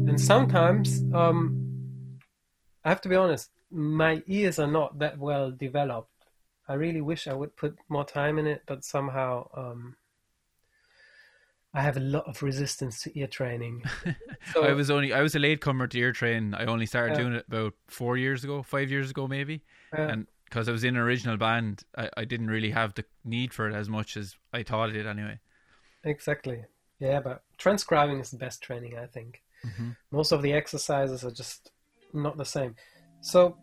[0.09, 2.19] And sometimes, um,
[2.83, 6.09] I have to be honest, my ears are not that well developed.
[6.67, 9.95] I really wish I would put more time in it, but somehow um,
[11.73, 13.83] I have a lot of resistance to ear training.
[14.53, 16.55] So, I was only I was a latecomer to ear train.
[16.55, 17.21] I only started Yeah.
[17.21, 19.61] doing it about four years ago, five years ago maybe,
[19.95, 23.05] uh, and because I was in an original band, I, I didn't really have the
[23.23, 25.39] need for it as much as I thought I did anyway.
[26.03, 26.65] exactly.
[26.99, 29.41] Yeah, but transcribing is the best training, I think.
[29.65, 29.95] Mhm.
[30.11, 31.71] Most of the exercises are just
[32.13, 32.75] not the same.
[33.21, 33.57] So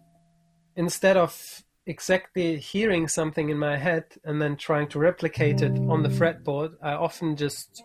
[0.76, 6.02] instead of exactly hearing something in my head and then trying to replicate it on
[6.02, 7.82] the fretboard, I often just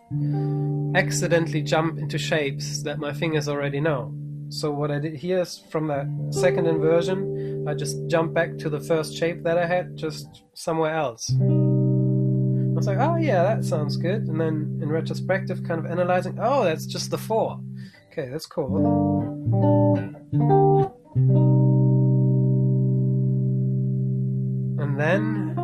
[0.94, 4.14] accidentally jump into shapes that my fingers already know.
[4.50, 8.68] So what I did here is from that second inversion, I just jump back to
[8.68, 11.32] the first shape that I had, just somewhere else.
[11.40, 14.26] I was like, oh yeah, that sounds good.
[14.28, 17.58] And then in retrospective, kind of analyzing, oh, that's just the four.
[18.12, 18.84] Okay, that's cool.
[24.94, 25.58] And then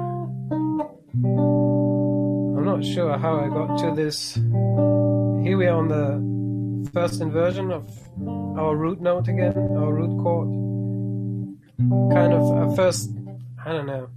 [2.57, 4.35] I'm not sure how I got to this.
[4.35, 7.89] Here we are on the first inversion of
[8.59, 10.49] our root note again, our root chord.
[12.13, 13.13] Kind of at first,
[13.65, 14.09] I don't know.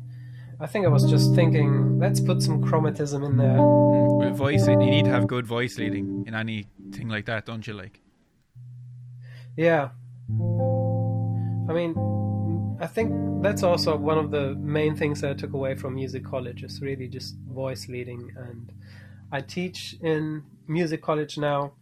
[0.59, 3.61] I think I was just thinking, let's put some chromatism in there.
[3.61, 7.73] With voice, you need to have good voice leading in anything like that, don't you?
[7.73, 7.99] Like,
[9.55, 9.89] Yeah.
[11.69, 11.93] I mean,
[12.83, 16.25] I think that's also one of the main things that I took away from music
[16.25, 18.29] college is really just voice leading.
[18.35, 18.73] And
[19.31, 21.73] I teach in music college now.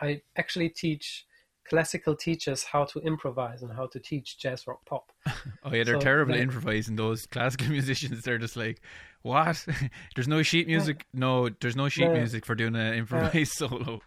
[0.00, 1.26] I actually teach
[1.68, 5.10] classical teachers how to improvise and how to teach jazz rock pop.
[5.64, 6.94] oh yeah, they're So, terrible at like- improvising.
[6.94, 8.80] Those classical musicians, they're just like,
[9.22, 9.66] what?
[10.14, 11.04] there's no sheet music.
[11.12, 12.14] No, there's no sheet No.
[12.14, 14.00] music for doing an improvised solo.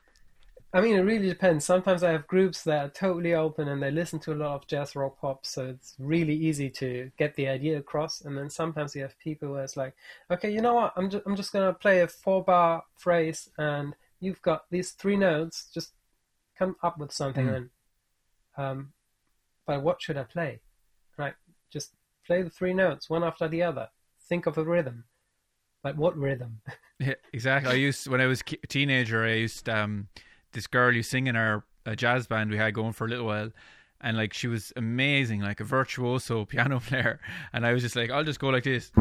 [0.75, 1.65] I mean, it really depends.
[1.65, 4.65] Sometimes I have groups that are totally open and they listen to a lot of
[4.65, 8.21] jazz rock pop, so it's really easy to get the idea across.
[8.21, 9.93] And then sometimes you have people where it's like,
[10.31, 10.93] okay, you know what?
[10.95, 15.15] I'm just I'm just gonna play a four bar phrase, and you've got these three
[15.15, 15.69] notes.
[15.71, 15.91] Just
[16.57, 17.45] come up with something.
[17.45, 17.55] Mm.
[17.55, 17.69] And
[18.57, 18.93] um,
[19.67, 20.59] but what should I play?
[21.17, 21.35] Right,
[21.69, 21.91] just
[22.25, 23.89] play the three notes one after the other.
[24.27, 25.03] Think of a rhythm.
[25.83, 26.61] But what rhythm?
[26.99, 27.69] Yeah, exactly.
[27.69, 29.25] I used when I was a teenager.
[29.25, 30.07] I used um
[30.53, 33.25] this girl who sing in our a jazz band we had going for a little
[33.25, 33.51] while,
[34.01, 37.19] and like she was amazing, like a virtuoso piano player.
[37.51, 38.91] And I was just like, I'll just go like this.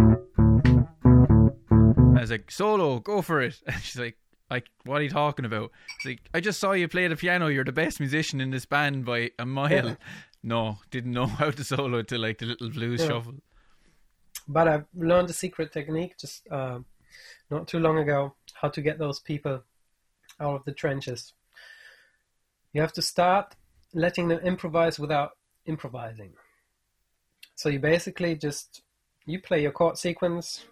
[1.05, 3.61] I was like, solo, go for it.
[3.67, 4.17] And she's like,
[4.51, 5.71] like, what are you talking about?
[5.97, 7.47] It's like, I just saw you play the piano.
[7.49, 9.71] You're the best musician in this band by a mile.
[9.89, 9.95] Yeah.
[10.43, 13.09] No, didn't know how to solo to like the little blues Yeah.
[13.09, 13.35] shuffle.
[14.49, 16.81] But I've learned a secret technique just uh,
[17.51, 19.63] not too long ago how to get those people
[20.41, 21.33] out of the trenches.
[22.75, 23.55] You have to start
[23.93, 25.33] letting them improvise without
[25.67, 26.33] improvising.
[27.55, 28.83] So you basically just
[29.27, 30.65] you play your chord sequence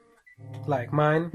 [0.66, 1.30] like mine.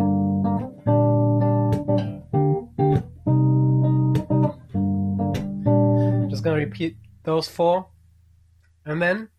[6.03, 7.87] I'm just gonna repeat those four.
[8.85, 9.29] And then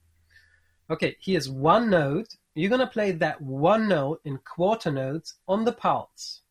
[0.88, 2.36] okay, here's one note.
[2.54, 6.42] You're gonna play that one note in quarter notes on the pulse.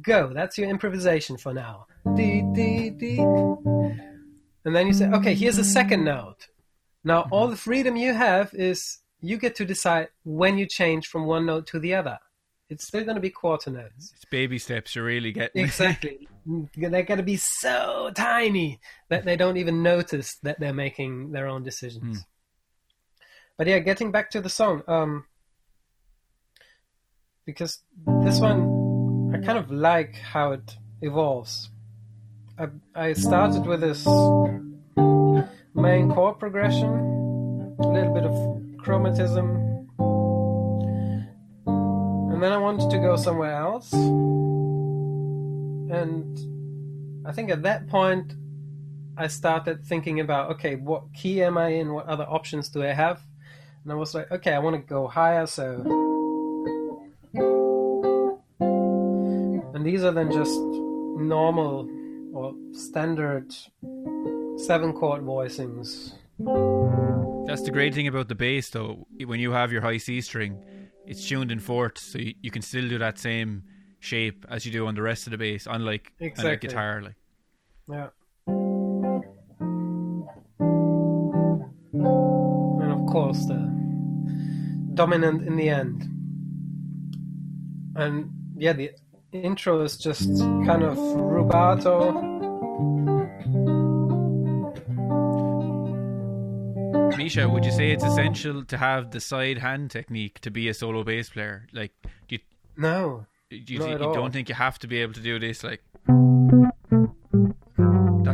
[0.00, 1.86] Go, that's your improvisation for now.
[2.16, 3.24] Dee dee dee
[4.64, 6.48] and then you say, okay, here's a second note.
[7.04, 11.26] Now, all the freedom you have is you get to decide when you change from
[11.26, 12.18] one note to the other.
[12.70, 14.12] It's still going to be quarter notes.
[14.16, 15.64] It's baby steps you're really getting.
[15.64, 16.28] Exactly.
[16.76, 21.46] they're going to be so tiny that they don't even notice that they're making their
[21.46, 22.18] own decisions.
[22.18, 22.22] Hmm.
[23.56, 25.26] But yeah, getting back to the song, um,
[27.46, 27.78] because
[28.22, 31.70] this one, I kind of like how it evolves.
[32.56, 34.06] I, I started with this
[35.74, 38.32] main chord progression, a little bit of
[38.78, 39.88] chromatism,
[41.66, 43.92] and then I wanted to go somewhere else.
[45.92, 46.38] And
[47.26, 48.34] I think at that point,
[49.16, 51.92] I started thinking about okay, what key am I in?
[51.92, 53.20] What other options do I have?
[53.82, 55.82] And I was like, okay, I want to go higher, so.
[59.74, 61.88] And these are then just normal
[62.34, 63.54] or standard
[64.56, 66.12] seven chord voicings.
[67.46, 69.06] That's the great thing about the bass, though.
[69.24, 70.62] When you have your high C string,
[71.06, 73.62] it's tuned in fourth, so you, you can still do that same
[74.00, 77.02] shape as you do on the rest of the bass, unlike on a guitar.
[77.02, 77.14] Like,
[77.88, 78.08] Yeah.
[81.96, 83.70] And of course, the
[84.94, 86.08] dominant in the end.
[87.96, 88.90] And yeah, the
[89.34, 92.32] intro is just kind of rubato.
[97.16, 100.74] Misha, would you say it's essential to have the side hand technique to be a
[100.74, 101.66] solo bass player?
[101.72, 101.92] Like,
[102.28, 102.38] do you,
[102.76, 105.82] No, do you, you don't think you have to be able to do this, like
[106.06, 106.72] that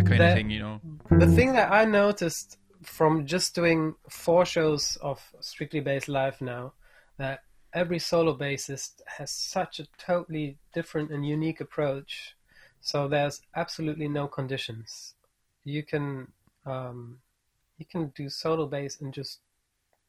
[0.06, 0.80] kind of thing, you know?
[1.10, 6.72] the thing that I noticed from just doing four shows of Strictly Bass Live now,
[7.18, 7.40] that
[7.72, 12.34] every solo bassist has such a totally different and unique approach.
[12.80, 15.14] So there's absolutely no conditions.
[15.64, 16.28] You can
[16.66, 17.18] um,
[17.78, 19.40] you can do solo bass and just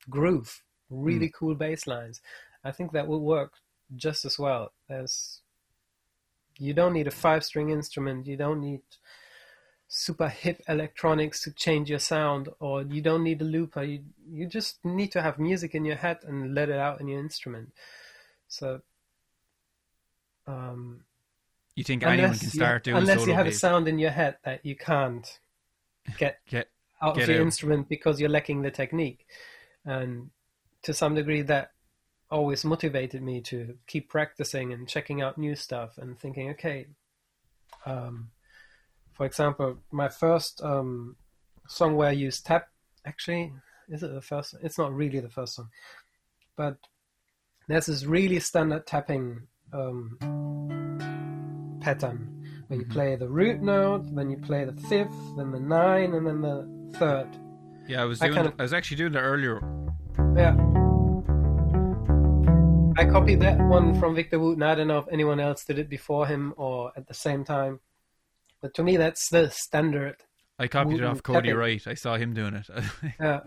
[0.09, 2.22] groove really cool bass lines.
[2.64, 3.53] I think that will work
[3.95, 4.72] just as well.
[4.88, 5.41] There's
[6.57, 8.28] you don't need a five string instrument.
[8.28, 8.82] You don't need
[9.93, 13.83] super hip electronics to change your sound, or you don't need a looper.
[13.83, 17.09] You you just need to have music in your head and let it out in
[17.09, 17.73] your instrument.
[18.47, 18.81] So,
[20.47, 21.03] um,
[21.75, 24.11] You think anyone unless can you- start doing unless you have a sound in your
[24.11, 25.39] head that you can't
[26.17, 26.69] get Get
[27.01, 27.45] out Get of your out.
[27.45, 29.25] instrument because you're lacking the technique,
[29.83, 30.31] and
[30.83, 31.73] to some degree that
[32.29, 36.87] always motivated me to keep practicing and checking out new stuff and thinking, okay,
[37.85, 38.31] um,
[39.14, 41.16] for example, my first um,
[41.68, 42.68] song where I used tap,
[43.05, 43.53] actually,
[43.89, 44.55] is it the first?
[44.62, 45.70] It's not really the first song,
[46.55, 46.78] but
[47.68, 50.18] there's this really standard tapping um,
[51.82, 52.28] pattern
[52.68, 56.26] where you play the root note, then you play the fifth, then the nine, and
[56.26, 57.28] then the third.
[57.88, 58.36] yeah, I was I doing.
[58.36, 59.62] kind I, was actually doing that earlier.
[60.36, 60.55] Yeah.
[62.97, 64.64] I copied that one from Victor Wooten.
[64.64, 67.80] I don't know if anyone else did it before him or at the same time.
[68.62, 70.18] But to me, that's the standard.
[70.59, 71.51] I copied it off Cody.
[71.51, 71.86] Wright.
[71.88, 72.70] I saw him doing it.
[73.20, 73.39] Yeah.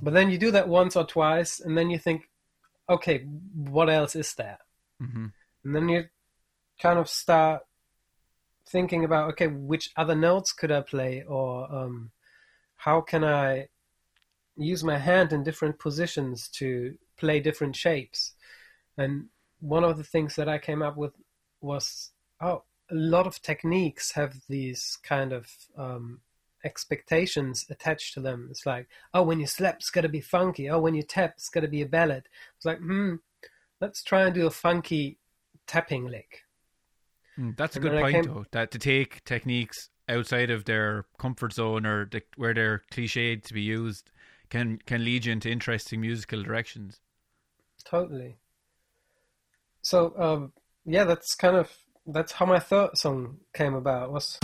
[0.00, 2.22] But then you do that once or twice, and then you think,
[2.88, 3.24] okay,
[3.54, 4.58] what else is there?
[5.00, 5.26] hmm
[5.64, 6.04] And then you
[6.80, 7.62] kind of start
[8.70, 12.12] thinking about, okay, which other notes could I play, or um,
[12.76, 13.66] how can I
[14.56, 18.34] use my hand in different positions to play different shapes?
[18.96, 19.26] And
[19.60, 21.12] one of the things that I came up with
[21.60, 25.46] was, oh, a lot of techniques have these kind of
[25.76, 26.20] um,
[26.64, 28.48] expectations attached to them.
[28.50, 30.70] It's like, oh, when you slap, it's got to be funky.
[30.70, 32.28] Oh, when you tap, it's got to be a ballad.
[32.56, 33.16] It's like, hmm,
[33.80, 35.18] let's try and do a funky
[35.66, 36.44] tapping lick.
[37.38, 38.44] Mm, That's a good point, came- though.
[38.52, 43.54] That to take techniques outside of their comfort zone or the, where they're cliched to
[43.54, 44.10] be used
[44.48, 47.00] can can lead you into interesting musical directions.
[47.84, 48.38] Totally.
[49.90, 50.52] So, um,
[50.84, 51.72] yeah, that's kind of
[52.06, 54.12] that's how my third song came about.
[54.12, 54.38] Was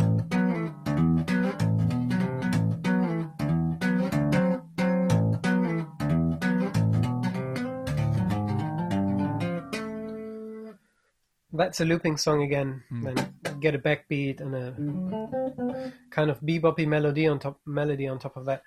[11.52, 12.82] that's a looping song again.
[12.90, 18.38] Then get a backbeat and a kind of beboppy melody on top melody on top
[18.38, 18.62] of that.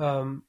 [0.00, 0.42] Um,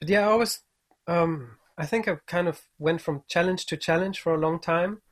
[0.00, 0.62] but yeah, I always
[1.06, 5.02] um, I think I kind of went from challenge to challenge for a long time,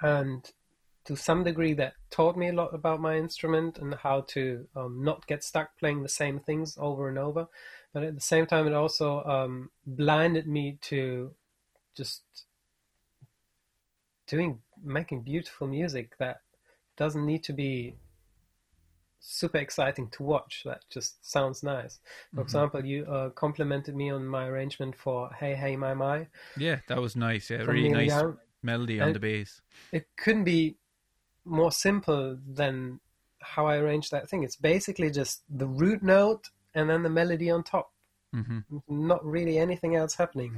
[0.00, 0.50] and
[1.04, 5.02] to some degree that taught me a lot about my instrument and how to um,
[5.02, 7.48] not get stuck playing the same things over and over.
[7.92, 11.32] But at the same time, it also um, blinded me to
[11.96, 12.22] just
[14.26, 16.40] doing making beautiful music that
[16.96, 17.96] doesn't need to be
[19.20, 20.62] super exciting to watch.
[20.64, 22.00] That just sounds nice.
[22.30, 22.40] For mm-hmm.
[22.42, 27.00] example, you uh, complimented me on my arrangement for "Hey Hey My My." Yeah, that
[27.00, 27.50] was nice.
[27.50, 28.38] Yeah, really nice Young.
[28.62, 29.60] melody on the bass.
[29.92, 30.76] It couldn't be
[31.44, 33.00] more simple than
[33.40, 34.42] how I arranged that thing.
[34.42, 37.92] It's basically just the root note and then the melody on top.
[38.34, 38.78] Mm-hmm.
[38.88, 40.52] Not really anything else happening.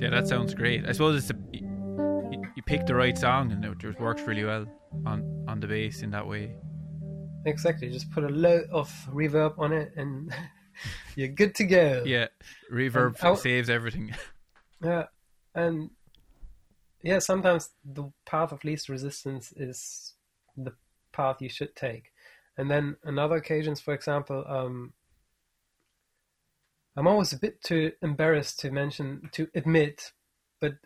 [0.00, 0.86] Yeah, that sounds great.
[0.88, 1.69] I suppose it's a,
[2.70, 4.64] picked the right song and it just works really well
[5.04, 6.54] on on the bass in that way.
[7.44, 7.90] Exactly.
[7.90, 10.32] Just put a lot of reverb on it and
[11.16, 12.04] you're good to go.
[12.06, 12.28] Yeah,
[12.72, 14.14] reverb saves everything.
[14.82, 15.08] Yeah,
[15.54, 15.90] and
[17.02, 20.14] yeah, sometimes the path of least resistance is
[20.56, 20.72] the
[21.12, 22.12] path you should take.
[22.56, 24.94] And then on other occasions, for example, um,
[26.96, 30.12] I'm always a bit too embarrassed to mention, to admit,
[30.62, 30.76] but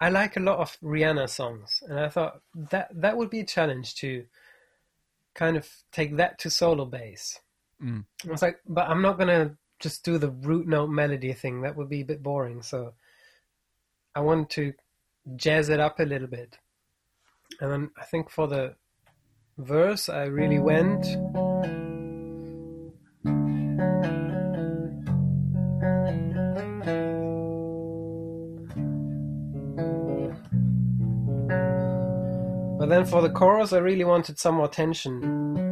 [0.00, 2.40] I like a lot of Rihanna songs, and I thought
[2.70, 4.24] that that would be a challenge to
[5.34, 7.38] kind of take that to solo bass.
[7.82, 8.04] Mm.
[8.26, 11.62] I was like, but I'm not gonna just do the root note melody thing.
[11.62, 12.62] That would be a bit boring.
[12.62, 12.94] So
[14.14, 14.72] I want to
[15.36, 16.58] jazz it up a little bit.
[17.60, 18.74] And then I think for the
[19.58, 21.06] verse, I really went.
[32.86, 35.65] But then for the chorus, I really wanted some more tension.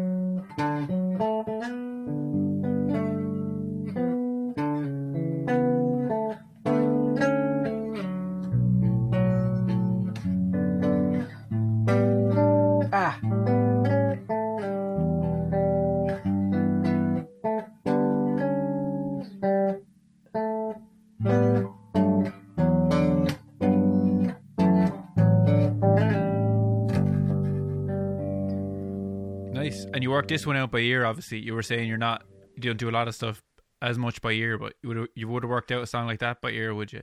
[30.24, 31.04] Work this one out by ear.
[31.04, 32.24] Obviously, you were saying you're not
[32.56, 33.42] you don't do a lot of stuff
[33.82, 36.20] as much by ear, but you would you would have worked out a song like
[36.20, 37.02] that by ear, would you?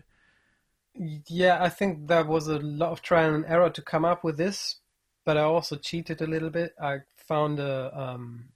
[1.28, 4.38] Yeah, I think there was a lot of trial and error to come up with
[4.38, 4.78] this,
[5.26, 6.74] but I also cheated a little bit.
[6.82, 8.50] I found a um,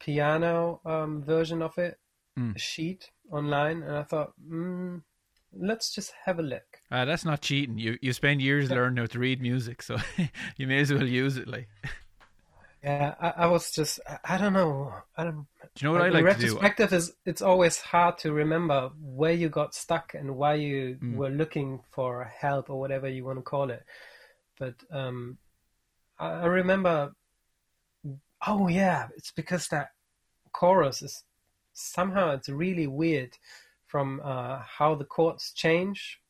[0.00, 1.98] piano um, version of it,
[2.38, 2.56] mm.
[2.56, 5.02] a sheet online, and I thought, mm,
[5.52, 6.80] let's just have a look.
[6.90, 7.78] Uh, that's not cheating.
[7.78, 9.98] You you spend years learning how to read music, so
[10.56, 11.48] you may as well use it.
[11.48, 11.68] Like
[12.82, 14.92] Yeah, I, I, was just I don't know.
[15.16, 15.46] I don't.
[15.74, 19.48] Do you know what I like retrospective is it's always hard to remember where you
[19.48, 21.16] got stuck and why you mm.
[21.16, 23.84] were looking for help or whatever you want to call it.
[24.58, 25.38] But um,
[26.18, 27.14] I, I remember.
[28.46, 29.90] Oh yeah, it's because that
[30.52, 31.24] chorus is
[31.72, 33.36] somehow it's really weird
[33.86, 36.20] from uh, how the chords change.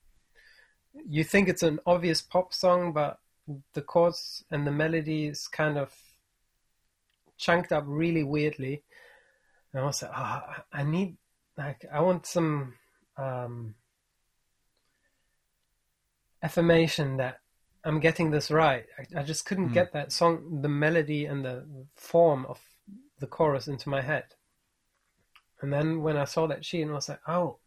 [1.07, 3.19] You think it's an obvious pop song, but
[3.75, 5.93] the chords and the melody is kind of
[7.39, 8.83] chunked up really weirdly.
[9.73, 10.41] And I was like, oh,
[10.73, 11.17] I need,
[11.57, 12.75] like, I want some
[13.17, 13.75] um,
[16.43, 17.41] affirmation that
[17.85, 18.85] I'm getting this right.
[18.99, 19.75] I, I just couldn't mm.
[19.75, 21.65] get that song, the melody and the
[21.95, 22.61] form of
[23.21, 24.25] the chorus into my head.
[25.61, 27.59] And then when I saw that sheet, I was like, oh,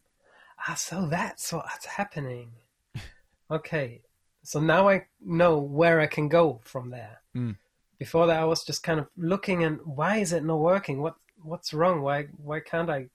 [0.68, 2.52] ah, so that's what's happening.
[3.52, 4.02] okay,
[4.44, 7.22] so now I know where I can go from there.
[7.36, 7.58] Mm
[8.02, 11.04] before that I was just kind of looking and why is it not working?
[11.04, 12.02] What what's wrong?
[12.02, 13.10] Why why can't I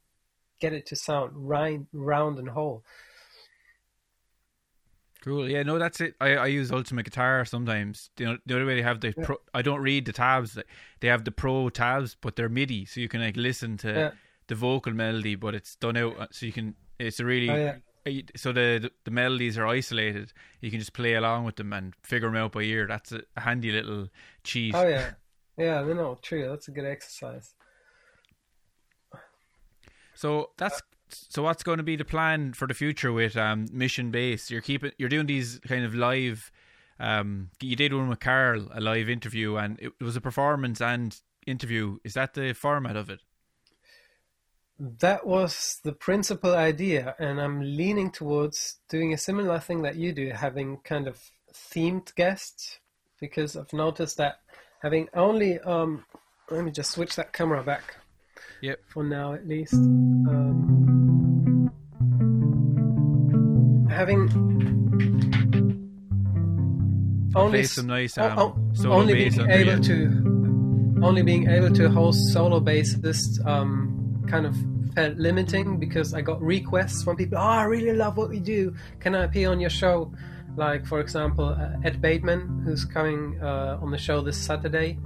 [0.61, 2.85] get it to sound round, round and whole?
[5.25, 5.51] Cool.
[5.51, 6.15] Yeah, no, that's it.
[6.21, 8.11] I, I use Ultimate Guitar sometimes.
[8.17, 9.25] You know, the other way they have the yeah.
[9.25, 10.57] pro, I don't read the tabs.
[11.01, 14.11] They have the pro tabs, but they're MIDI, so you can like listen to yeah.
[14.47, 16.77] the vocal melody, but it's done out, uh, so you can.
[17.01, 17.77] It's a really oh, yeah
[18.37, 20.33] so the the melodies are isolated.
[20.61, 22.87] You can just play along with them and figure them out by ear.
[22.87, 24.09] That's a, handy little
[24.45, 24.75] cheat.
[24.75, 25.11] Oh yeah,
[25.57, 25.83] yeah.
[25.83, 26.49] No, true.
[26.49, 27.55] That's a good exercise.
[30.15, 31.43] So that's so.
[31.43, 34.51] What's going to be the plan for the future with um, Mission Bass?
[34.51, 34.93] You're keeping.
[34.99, 36.51] You're doing these kind of live.
[36.99, 41.21] Um, you did one with Carl, a live interview, and it was a performance and
[41.47, 41.99] interview.
[42.05, 43.21] Is that the format of it?
[44.79, 50.13] That was the principal idea, and I'm leaning towards doing a similar thing that you
[50.13, 51.19] do, having kind of
[51.53, 52.79] themed guests,
[53.19, 54.41] because I've noticed that
[54.83, 56.05] having only um,
[56.51, 57.97] let me just switch that camera back.
[58.61, 58.81] Yep.
[58.89, 59.75] For now, at least.
[59.75, 61.71] Um,
[63.91, 64.29] having
[67.35, 72.33] only some nice um, o- solo only being able to only being able to host
[72.33, 73.96] solo bassists um,
[74.27, 74.57] kind of
[74.95, 77.39] felt limiting because I got requests from people.
[77.39, 78.75] Oh, I really love what you do.
[79.01, 80.13] Can I appear on your show?
[80.57, 84.99] Like for example, uh, Ed Bateman, who's coming uh, on the show this Saturday,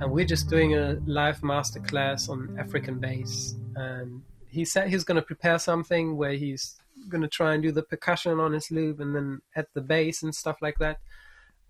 [0.00, 3.54] and we're just doing a live masterclass on African bass.
[3.74, 6.76] And he said he's going to prepare something where he's
[7.08, 10.22] going to try and do the percussion on his loop and then add the bass
[10.22, 10.98] and stuff like that.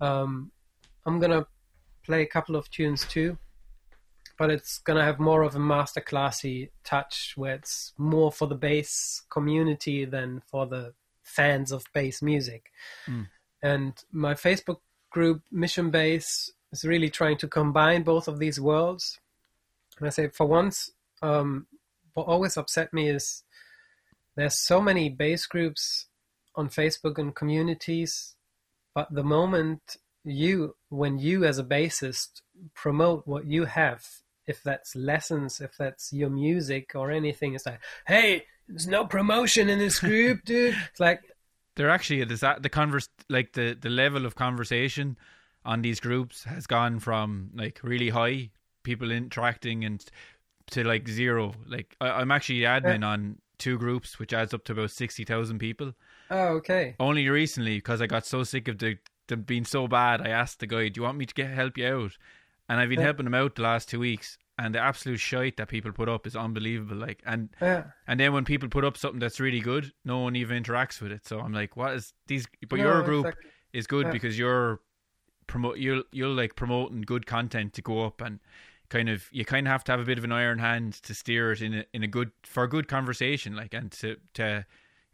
[0.00, 0.50] Um,
[1.06, 1.46] I'm gonna
[2.04, 3.38] play a couple of tunes too,
[4.38, 9.22] but it's gonna have more of a masterclassy touch where it's more for the bass
[9.30, 12.70] community than for the fans of bass music.
[13.06, 13.28] Mm.
[13.62, 14.78] And my Facebook
[15.10, 19.18] group Mission Bass is really trying to combine both of these worlds.
[19.98, 20.90] And I say for once,
[21.22, 21.66] um,
[22.14, 23.44] what always upset me is
[24.36, 26.06] there's so many bass groups
[26.54, 28.36] on Facebook and communities
[28.96, 32.40] but the moment you when you as a bassist
[32.74, 34.02] promote what you have
[34.46, 39.68] if that's lessons if that's your music or anything it's like hey there's no promotion
[39.68, 41.20] in this group dude it's like
[41.76, 45.16] They're actually is that the converse like the the level of conversation
[45.64, 48.50] on these groups has gone from like really high
[48.82, 50.04] people interacting and
[50.70, 51.54] to like zero.
[51.66, 55.58] Like I, I'm actually admin on two groups, which adds up to about sixty thousand
[55.58, 55.92] people.
[56.30, 60.20] oh okay Only recently, because I got so sick of the them being so bad,
[60.20, 62.12] I asked the guy, "Do you want me to get help you out?"
[62.68, 63.06] And I've been Yeah.
[63.06, 66.26] helping them out the last two weeks, and the absolute shite that people put up
[66.26, 66.96] is unbelievable.
[66.96, 70.36] Like, and yeah and then when people put up something that's really good, no one
[70.36, 71.26] even interacts with it.
[71.26, 72.46] So I'm like, what is these?
[72.68, 73.34] But No, your group
[73.72, 74.12] is good Yeah.
[74.12, 74.80] because you're
[75.46, 78.40] promote you'll you'll like promoting good content to go up and
[78.88, 81.14] kind of you kind of have to have a bit of an iron hand to
[81.14, 84.66] steer it in a in a good for a good conversation like and to to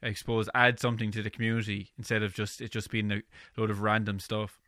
[0.03, 3.23] I suppose add something to the community instead of just it just being a
[3.59, 4.59] load of random stuff.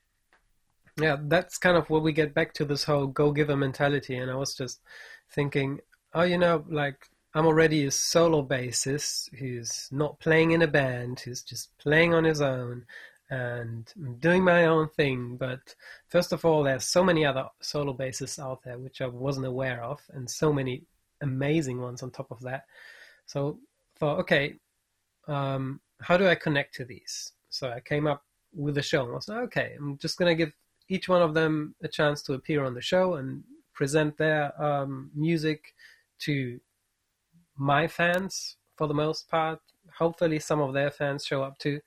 [1.00, 4.30] Yeah that's kind of where we get back to this whole go giver mentality and
[4.30, 4.80] i was just
[5.30, 5.80] thinking
[6.14, 11.20] oh you know like i'm already a solo bassist who's not playing in a band
[11.20, 12.84] who's just playing on his own
[13.30, 15.36] and doing my own thing.
[15.36, 15.74] But
[16.08, 19.82] first of all there's so many other solo bassists out there which i wasn't aware
[19.82, 20.84] of and so many
[21.20, 22.64] amazing ones on top of that.
[23.26, 23.58] So
[23.98, 24.54] thought okay
[25.26, 27.32] um, how do i connect to these?
[27.48, 30.30] So i came up with a show and I was like, okay i'm just going
[30.30, 30.52] to give
[30.88, 35.10] each one of them a chance to appear on the show and present their um,
[35.14, 35.74] music
[36.20, 36.60] to
[37.56, 39.60] my fans for the most part.
[39.98, 41.80] Hopefully, some of their fans show up too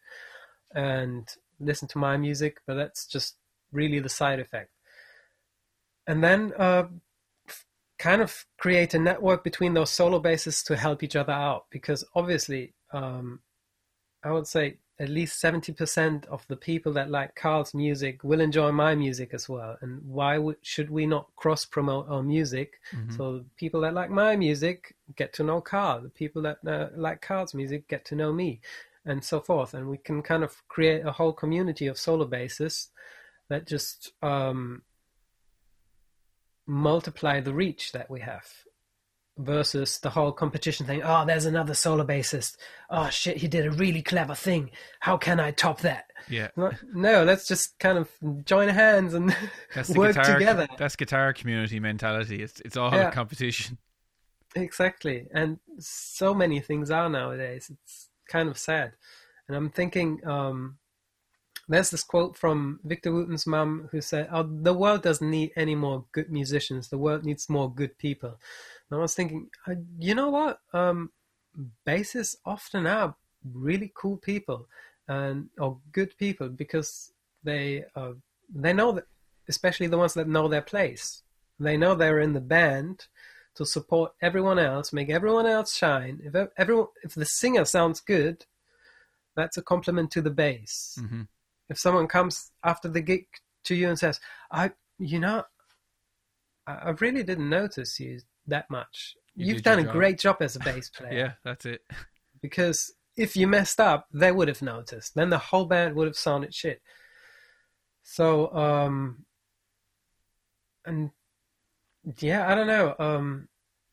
[0.73, 1.27] and
[1.59, 3.35] listen to my music, but that's just
[3.71, 4.71] really the side effect.
[6.05, 6.87] And then uh,
[7.99, 12.03] kind of create a network between those solo bases to help each other out because
[12.15, 13.41] obviously, um,
[14.23, 18.71] I would say at least 70% of the people that like Carl's music will enjoy
[18.71, 19.77] my music as well.
[19.81, 22.79] And why would, should we not cross promote our music?
[23.15, 26.01] So the people that like my music get to know Carl.
[26.01, 28.59] The people that uh, like Carl's music get to know me,
[29.05, 29.73] and so forth.
[29.73, 32.87] And we can kind of create a whole community of solo bassists
[33.49, 34.81] that just um,
[36.65, 38.51] multiply the reach that we have
[39.37, 41.01] versus the whole competition thing.
[41.03, 42.57] Oh, there's another solo bassist.
[42.89, 44.71] Oh shit, he did a really clever thing.
[44.99, 46.05] How can I top that?
[46.29, 46.49] Yeah,
[46.93, 48.09] No, let's just kind of
[48.43, 49.33] join hands and
[49.73, 50.33] that's work guitar.
[50.37, 50.67] together.
[50.77, 52.41] That's guitar community mentality.
[52.43, 53.09] It's it's all Yeah.
[53.09, 53.77] a competition.
[54.55, 55.27] Exactly.
[55.33, 57.69] And so many things are nowadays.
[57.71, 58.93] It's kind of sad.
[59.47, 60.77] And I'm thinking, um,
[61.69, 65.75] there's this quote from Victor Wooten's mum who said, oh, The world doesn't need any
[65.75, 66.87] more good musicians.
[66.89, 68.39] The world needs more good people.
[68.89, 70.59] And I was thinking, uh, you know what?
[70.73, 71.11] Um,
[71.85, 74.67] bassists often are really cool people
[75.07, 77.11] and or good people because
[77.43, 78.13] they uh,
[78.53, 79.05] they know that,
[79.47, 81.23] especially the ones that know their place.
[81.59, 83.07] They know they're in the band
[83.55, 86.21] to support everyone else, make everyone else shine.
[86.23, 88.45] If everyone, if the singer sounds good,
[89.35, 90.97] that's a compliment to the bass.
[90.99, 91.23] hmm
[91.69, 93.25] If someone comes after the gig
[93.65, 94.19] to you and says,
[94.51, 95.43] "I, you know,
[96.65, 99.15] I, I really didn't notice you that much.
[99.35, 101.81] You You've done a job." great job as a bass player." Yeah, that's it.
[102.41, 105.15] because if you messed up, they would have noticed.
[105.15, 106.81] Then the whole band would have sounded shit.
[108.03, 109.25] So, um,
[110.85, 111.11] and
[112.19, 112.95] yeah, I don't know.
[112.99, 113.47] Um,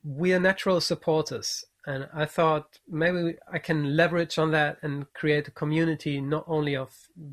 [0.04, 5.48] we are natural supporters, and I thought maybe I can leverage on that and create
[5.48, 6.90] a community not only of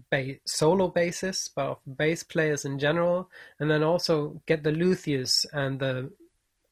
[0.10, 3.30] ba- solo bassists, but of bass players in general,
[3.60, 6.12] and then also get the luthiers and the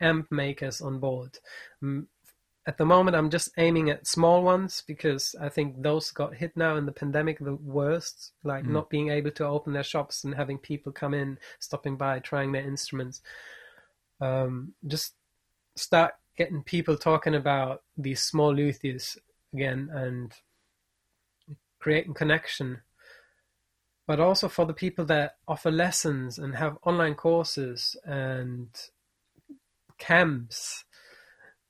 [0.01, 1.39] amp makers on board.
[1.83, 2.07] Mm,
[2.65, 6.55] at the moment I'm just aiming at small ones because I think those got hit
[6.55, 8.69] now in the pandemic the worst, like Mm.
[8.69, 12.51] not being able to open their shops and having people come in, stopping by, trying
[12.51, 13.21] their instruments.
[14.21, 15.15] Um, just
[15.75, 19.17] start getting people talking about these small luthiers
[19.53, 20.33] again and
[21.79, 22.81] creating connection.
[24.05, 28.69] But also for the people that offer lessons and have online courses and
[29.99, 30.85] camps,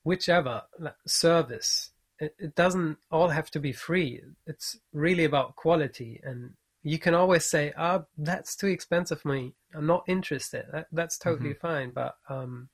[0.04, 0.64] whichever
[1.06, 4.22] service, it, it doesn't all have to be free.
[4.48, 6.20] It's really about quality.
[6.24, 6.52] And
[6.84, 9.54] you can always say, "Ah, that's too expensive for me.
[9.74, 11.92] I'm not interested." That, that's totally fine.
[11.92, 12.70] But um,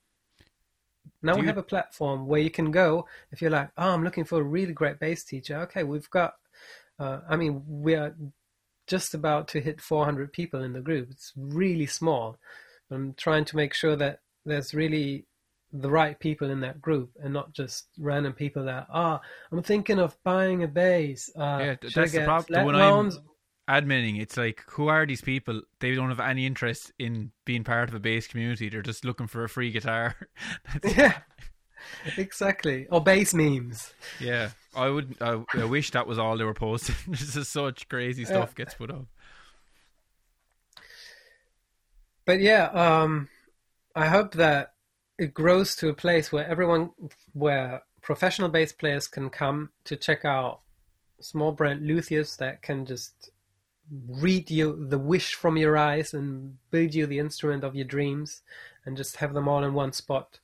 [1.22, 3.90] now Do we you- have a platform where you can go if you're like, "Oh,
[3.90, 6.34] I'm looking for a really great bass teacher." Okay, we've got.
[6.98, 8.14] Uh, I mean, we are
[8.86, 11.10] just about to hit 400 people in the group.
[11.10, 12.38] It's really small.
[12.90, 15.26] I'm trying to make sure that there's really
[15.72, 19.20] the right people in that group and not just random people that ah
[19.52, 21.30] I'm thinking of buying a bass.
[21.36, 23.10] Uh, Yeah, th- I that's the get prob- the flat one I'm-
[23.68, 25.60] adminning it's like who are these people?
[25.80, 28.68] They don't have any interest in being part of a bass community.
[28.68, 30.14] They're just looking for a free guitar.
[30.72, 31.18] That's- Yeah,
[32.16, 32.86] exactly.
[32.90, 33.92] Or bass memes.
[34.20, 34.50] yeah.
[34.74, 36.94] I would I, I wish that was all they were posting.
[37.08, 39.06] This is such crazy stuff gets put up.
[42.24, 43.28] But yeah, um,
[43.94, 44.72] I hope that
[45.18, 46.90] it grows to a place where everyone,
[47.32, 50.60] where professional bass players can come to check out
[51.20, 53.30] small brand luthiers that can just
[54.08, 58.42] read you the wish from your eyes and build you the instrument of your dreams
[58.84, 60.40] and just have them all in one spot.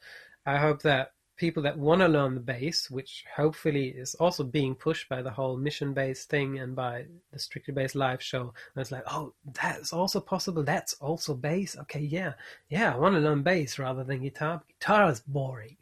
[0.46, 4.74] I hope that people that want to learn the bass, which hopefully is also being
[4.74, 8.80] pushed by the whole mission bass thing and by the Strictly Bass live show, and
[8.82, 10.62] it's like, oh, that's also possible.
[10.62, 11.76] That's also bass.
[11.82, 12.34] Okay, yeah,
[12.68, 14.62] yeah, I want to learn bass rather than guitar.
[14.78, 15.76] Guitar is boring.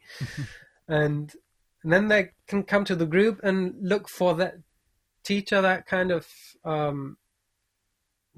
[0.87, 1.33] and,
[1.83, 4.55] and then they can come to the group and look for that
[5.23, 6.27] teacher that kind of
[6.65, 7.17] um,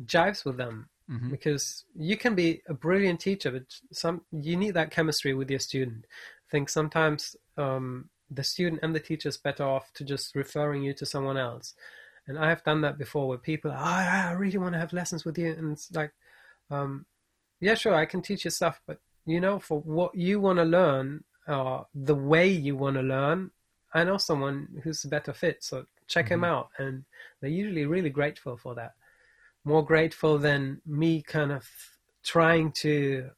[0.06, 1.32] jives with them Mhm.
[1.32, 5.60] because you can be a brilliant teacher, but some you need that chemistry with your
[5.60, 6.06] student.
[6.54, 10.84] I think sometimes um, the student and the teacher is better off to just referring
[10.84, 11.74] you to someone else.
[12.28, 14.94] And I have done that before, where people, are, oh, I really want to have
[14.94, 16.12] lessons with you, and it's like,
[16.70, 17.08] um,
[17.60, 20.64] yeah, sure, I can teach you stuff, but you know, for what you want to
[20.64, 23.50] learn, uh, the way you want to learn,
[23.96, 27.04] I know someone who's a better fit, so check him out, and
[27.42, 28.94] they're usually really grateful for that.
[29.66, 31.68] More grateful than me kind of
[32.24, 33.32] trying to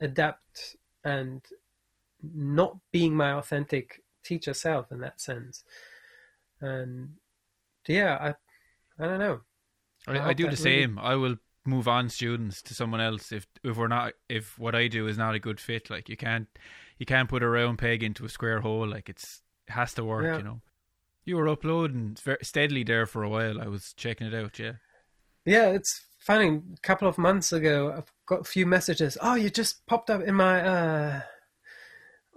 [0.00, 1.40] adapt and
[2.22, 5.64] not being my authentic teacher self in that sense.
[6.60, 7.14] And
[7.86, 9.40] yeah, I I don't know.
[10.06, 10.98] I I, I do the really- same.
[10.98, 14.88] I will move on students to someone else if if we're not if what I
[14.88, 15.90] do is not a good fit.
[15.90, 16.48] Like you can't
[16.98, 18.86] you can't put a round peg into a square hole.
[18.88, 20.24] Like it's it has to work.
[20.24, 20.38] Yeah.
[20.38, 20.60] You know.
[21.24, 23.60] You were uploading steadily there for a while.
[23.60, 24.58] I was checking it out.
[24.58, 24.72] Yeah.
[25.44, 26.48] Yeah, it's funny.
[26.48, 29.18] A couple of months ago, I've got a few messages.
[29.20, 31.20] Oh, you just popped up in my uh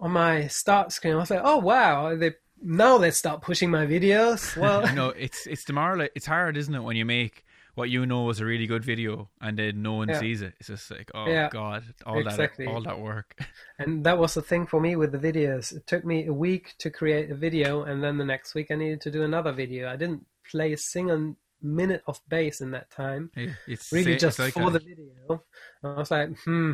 [0.02, 1.14] on my start screen.
[1.14, 2.34] I was like, oh wow, they
[2.64, 4.56] now they start pushing my videos.
[4.62, 6.08] Well, no, it's it's tomorrow.
[6.16, 7.46] It's hard, isn't it, when you make
[7.76, 10.20] what you know is a really good video and then no one Yeah.
[10.20, 10.54] sees it.
[10.60, 12.66] It's just like, oh Yeah, god, all exactly.
[12.66, 13.36] that all that work.
[13.80, 15.76] And that was the thing for me with the videos.
[15.76, 18.76] It took me a week to create a video, and then the next week I
[18.76, 19.90] needed to do another video.
[19.90, 23.32] I didn't play a single minute of bass in that time,
[23.68, 24.84] It's really just it's like for that.
[24.84, 25.44] the video.
[25.84, 26.74] I was like, hmm,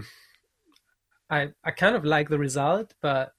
[1.30, 3.34] I I kind of like the result, but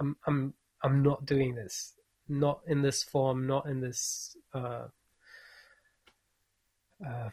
[0.00, 1.94] I'm I'm I'm not doing this,
[2.28, 4.36] not in this form, not in this.
[4.52, 4.88] Uh,
[7.06, 7.30] uh,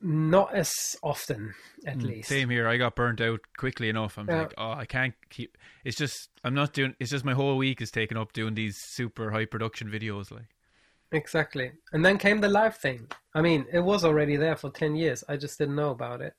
[0.00, 1.54] not as often,
[1.86, 2.24] at Mm, least.
[2.24, 2.68] Same here.
[2.68, 4.18] I got burnt out quickly enough.
[4.18, 4.32] I'm Yeah.
[4.32, 5.56] like, oh, I can't keep.
[5.84, 6.94] It's just I'm not doing.
[7.00, 10.30] It's just my whole week is taken up doing these super high production videos.
[10.30, 10.48] Like,
[11.12, 11.72] Exactly.
[11.92, 13.08] And then came the live thing.
[13.34, 15.24] I mean, it was already there for 10 years.
[15.28, 16.34] I just didn't know about it.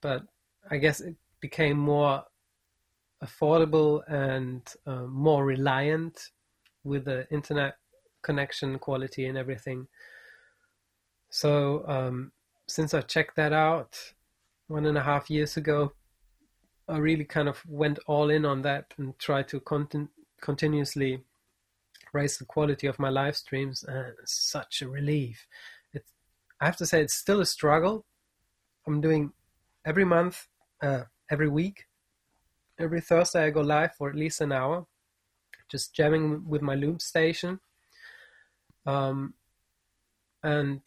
[0.00, 0.24] But
[0.68, 2.24] I guess it became more
[3.22, 6.30] affordable and uh, more reliant
[6.84, 7.74] with the internet
[8.22, 9.86] connection quality and everything.
[11.30, 12.32] So, um,
[12.68, 13.96] since I checked that out
[14.68, 15.92] one and a half years ago,
[16.88, 20.08] I really kind of went all in on that and tried to contin-
[20.40, 21.24] continuously
[22.12, 25.46] raise the quality of my live streams and such a relief
[26.60, 28.04] i have to say it's still a struggle
[28.86, 29.32] i'm doing
[29.84, 30.46] every month
[30.82, 31.86] uh, every week
[32.78, 34.86] every thursday i go live for at least an hour
[35.68, 37.60] just jamming with my loop station
[38.86, 39.34] um
[40.42, 40.80] and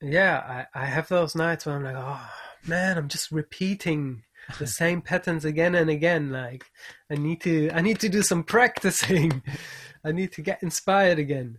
[0.00, 2.30] yeah i i have those nights where i'm like oh
[2.66, 4.22] man i'm just repeating
[4.58, 6.30] the same patterns again and again.
[6.30, 6.64] Like
[7.10, 9.42] I need to, I need to do some practicing.
[10.04, 11.58] I need to get inspired again.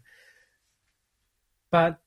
[1.71, 1.99] But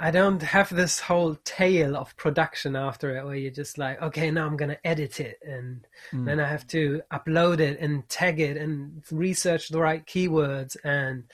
[0.00, 4.30] I don't have this whole tail of production after it where you're just like, okay,
[4.30, 6.24] now I'm going to edit it and mm.
[6.24, 11.24] then I have to upload it and tag it and research the right keywords and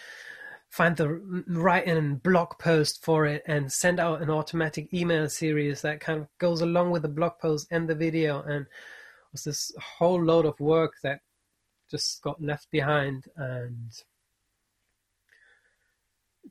[0.71, 1.09] find the
[1.47, 6.21] write in blog post for it and send out an automatic email series that kind
[6.21, 10.21] of goes along with the blog post and the video and it was this whole
[10.21, 11.21] load of work that
[11.91, 14.03] just got left behind and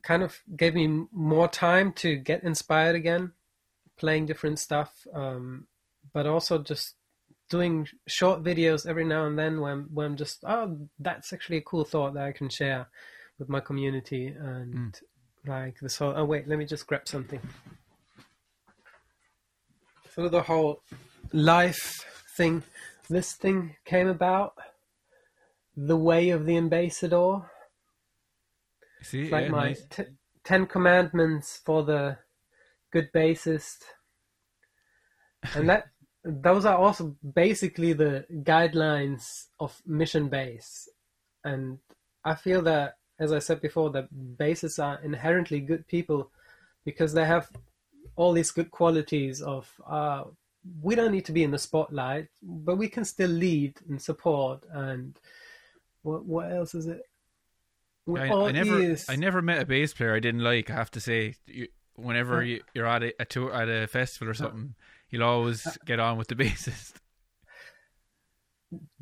[0.02, 3.32] kind of gave me more time to get inspired again
[3.96, 5.66] playing different stuff um,
[6.12, 6.94] but also just
[7.48, 11.62] doing short videos every now and then when when I'm just oh that's actually a
[11.62, 12.88] cool thought that I can share
[13.38, 15.02] with my community and mm.
[15.46, 17.40] like this whole oh wait let me just grab something.
[20.14, 20.80] So the whole
[21.32, 22.04] life
[22.36, 22.62] thing
[23.08, 24.54] this thing came about.
[25.76, 27.42] The way of the ambassador
[29.04, 29.84] See, it's like yeah, my nice.
[29.90, 30.04] t-
[30.42, 32.18] ten commandments for the
[32.92, 33.78] good bassist
[35.54, 35.86] and that
[36.24, 40.88] those are also basically the guidelines of mission bass
[41.44, 41.78] and
[42.24, 46.30] i feel that as I said before, that bassists are inherently good people
[46.84, 47.48] because they have
[48.16, 50.24] all these good qualities of uh,
[50.80, 54.64] we don't need to be in the spotlight, but we can still lead and support.
[54.70, 55.18] And
[56.02, 57.02] what what else is it?
[58.06, 60.70] I, I, never I never met a bass player I didn't like.
[60.70, 64.28] I have to say, you, whenever you, are at a, a, tour at a festival
[64.28, 64.74] or something,
[65.10, 66.94] you'll always uh, get on with the bassist.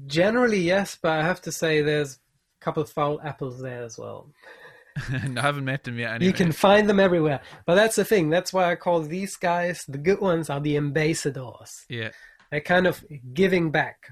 [0.07, 3.99] Generally, yes, but I have to say, there's a couple of foul apples there as
[3.99, 4.31] well.
[4.97, 6.15] I haven't met them yet.
[6.15, 6.27] Anyway.
[6.27, 8.29] You can find them everywhere, but that's the thing.
[8.29, 11.85] That's why I call these guys the good ones are the ambassadors.
[11.89, 12.11] Yeah,
[12.51, 13.03] they're kind of
[13.33, 14.11] giving back,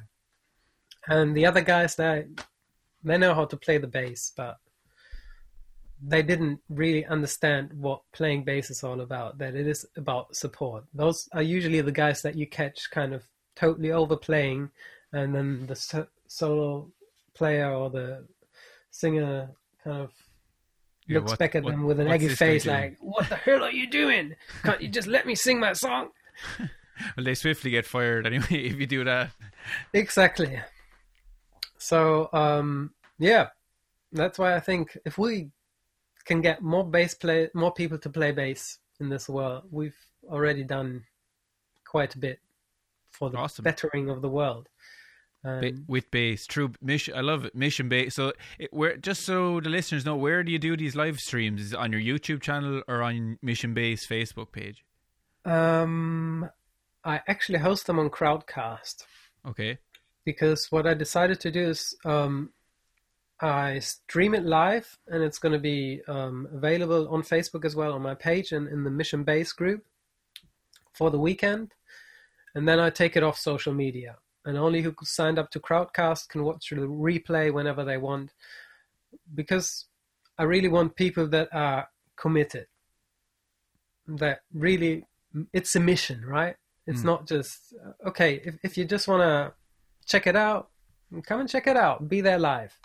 [1.07, 2.25] and the other guys they
[3.05, 4.57] they know how to play the bass, but
[6.03, 9.39] they didn't really understand what playing bass is all about.
[9.39, 10.85] That it is about support.
[10.95, 13.25] Those are usually the guys that you catch kind of
[13.55, 14.71] totally overplaying,
[15.13, 16.91] and then the so- solo
[17.35, 18.27] player or the
[18.91, 19.51] singer
[19.85, 20.11] kind of
[21.07, 23.63] yeah, looks what, back at what, them with an eggy face like, What the hell
[23.63, 24.37] are you doing?
[24.63, 26.11] Can't you just let me sing my song?
[26.59, 29.31] well, they swiftly get fired anyway if you do that.
[29.93, 30.61] Exactly.
[31.79, 33.49] So, um, yeah,
[34.13, 35.51] that's why I think if we
[36.25, 39.97] can get more bass play, more people to play bass in this world, we've
[40.29, 41.05] already done
[41.87, 42.41] quite a bit
[43.11, 43.63] for the awesome.
[43.63, 44.69] bettering of the world.
[45.43, 47.15] Um, with bass, true mission.
[47.17, 47.55] I love it.
[47.55, 48.15] Mission bass.
[48.15, 51.63] So, it, where just so the listeners know, where do you do these live streams?
[51.63, 54.85] Is it on your YouTube channel or on Mission Bass Facebook page?
[55.47, 56.51] Um,
[57.05, 59.05] I actually host them on Crowdcast.
[59.49, 59.79] Okay.
[60.27, 62.51] Because what I decided to do is, um,
[63.43, 67.93] I stream it live, and it's going to be um, available on Facebook as well
[67.93, 69.85] on my page and in the Mission Bass group
[70.93, 71.73] for the weekend,
[72.55, 76.29] and then I take it off social media and only who signed up to Crowdcast
[76.29, 78.33] can watch the replay whenever they want.
[79.35, 79.87] Because
[80.39, 82.67] I really want people that are committed,
[84.07, 85.05] that really,
[85.53, 86.57] it's a mission, right?
[86.87, 87.07] It's mm.
[87.07, 87.75] not just,
[88.07, 89.53] okay, if, if you just want to
[90.07, 90.71] check it out,
[91.25, 92.79] come and check it out, be there live.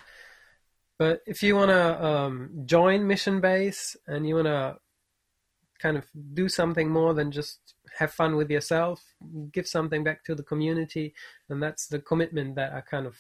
[0.98, 4.78] But if you want to um, join Mission Bass and you want to
[5.82, 7.60] kind of do something more than just
[7.98, 9.04] have fun with yourself,
[9.52, 11.14] give something back to the community,
[11.50, 13.16] and that's the commitment that I kind of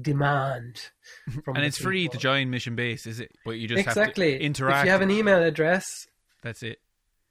[0.00, 0.90] demand.
[1.46, 1.90] and it's people.
[1.90, 3.32] free to join Mission Bass, is it?
[3.44, 4.78] But you just exactly have to interact.
[4.78, 6.06] If you have an email address,
[6.42, 6.80] that's it.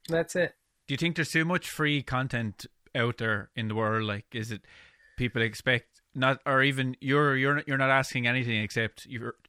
[0.07, 0.53] That's it.
[0.87, 4.03] Do you think there's too much free content out there in the world?
[4.03, 4.61] Like, is it
[5.17, 9.07] people expect not, or even you're you're you're not asking anything except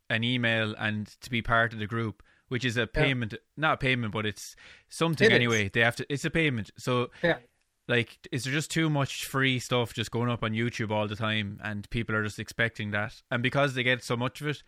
[0.08, 2.22] an email and to be part of the group?
[2.48, 3.38] which is a payment, yeah.
[3.56, 4.54] not a payment, but it's
[4.88, 5.64] something it anyway.
[5.64, 5.70] Is.
[5.72, 6.06] They have to.
[6.08, 6.70] It's a payment.
[6.78, 7.38] So yeah.
[7.88, 11.14] Like, is there just too much free stuff just going up on YouTube all the
[11.14, 13.22] time, and people are just expecting that?
[13.30, 14.62] And because they get so much of it,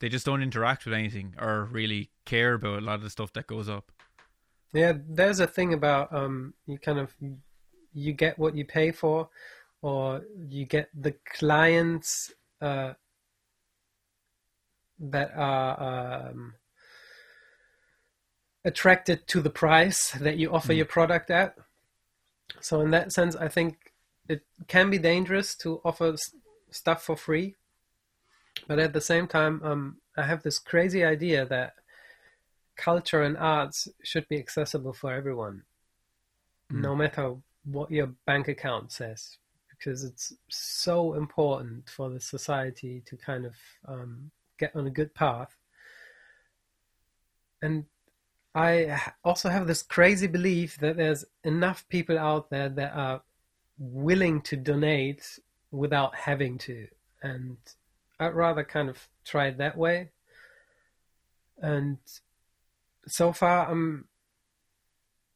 [0.00, 3.32] they just don't interact with anything or really care about a lot of the stuff
[3.34, 3.92] that goes up.
[4.72, 7.14] Yeah, there's a thing about um, you kind of
[7.92, 9.28] you get what you pay for,
[9.80, 12.94] or you get the clients uh,
[14.98, 16.54] that are um,
[18.64, 20.76] attracted to the price that you offer mm.
[20.76, 21.56] your product at.
[22.60, 23.92] So in that sense, I think
[24.28, 26.16] it can be dangerous to offer
[26.70, 27.56] stuff for free,
[28.66, 31.74] but at the same time, um, I have this crazy idea that
[32.76, 35.62] culture and arts should be accessible for everyone,
[36.72, 36.80] mm.
[36.80, 37.34] no matter
[37.64, 39.38] what your bank account says.
[39.84, 43.54] because it's so important for the society to kind of
[43.86, 45.56] um, get on a good path.
[47.62, 47.86] And
[48.54, 53.22] I also have this crazy belief that there's enough people out there that are
[53.78, 55.38] willing to donate
[55.70, 56.86] without having to.
[57.22, 57.56] And
[58.20, 60.10] I'd rather kind of try it that way.
[61.60, 61.98] And
[63.06, 64.06] so far, I'm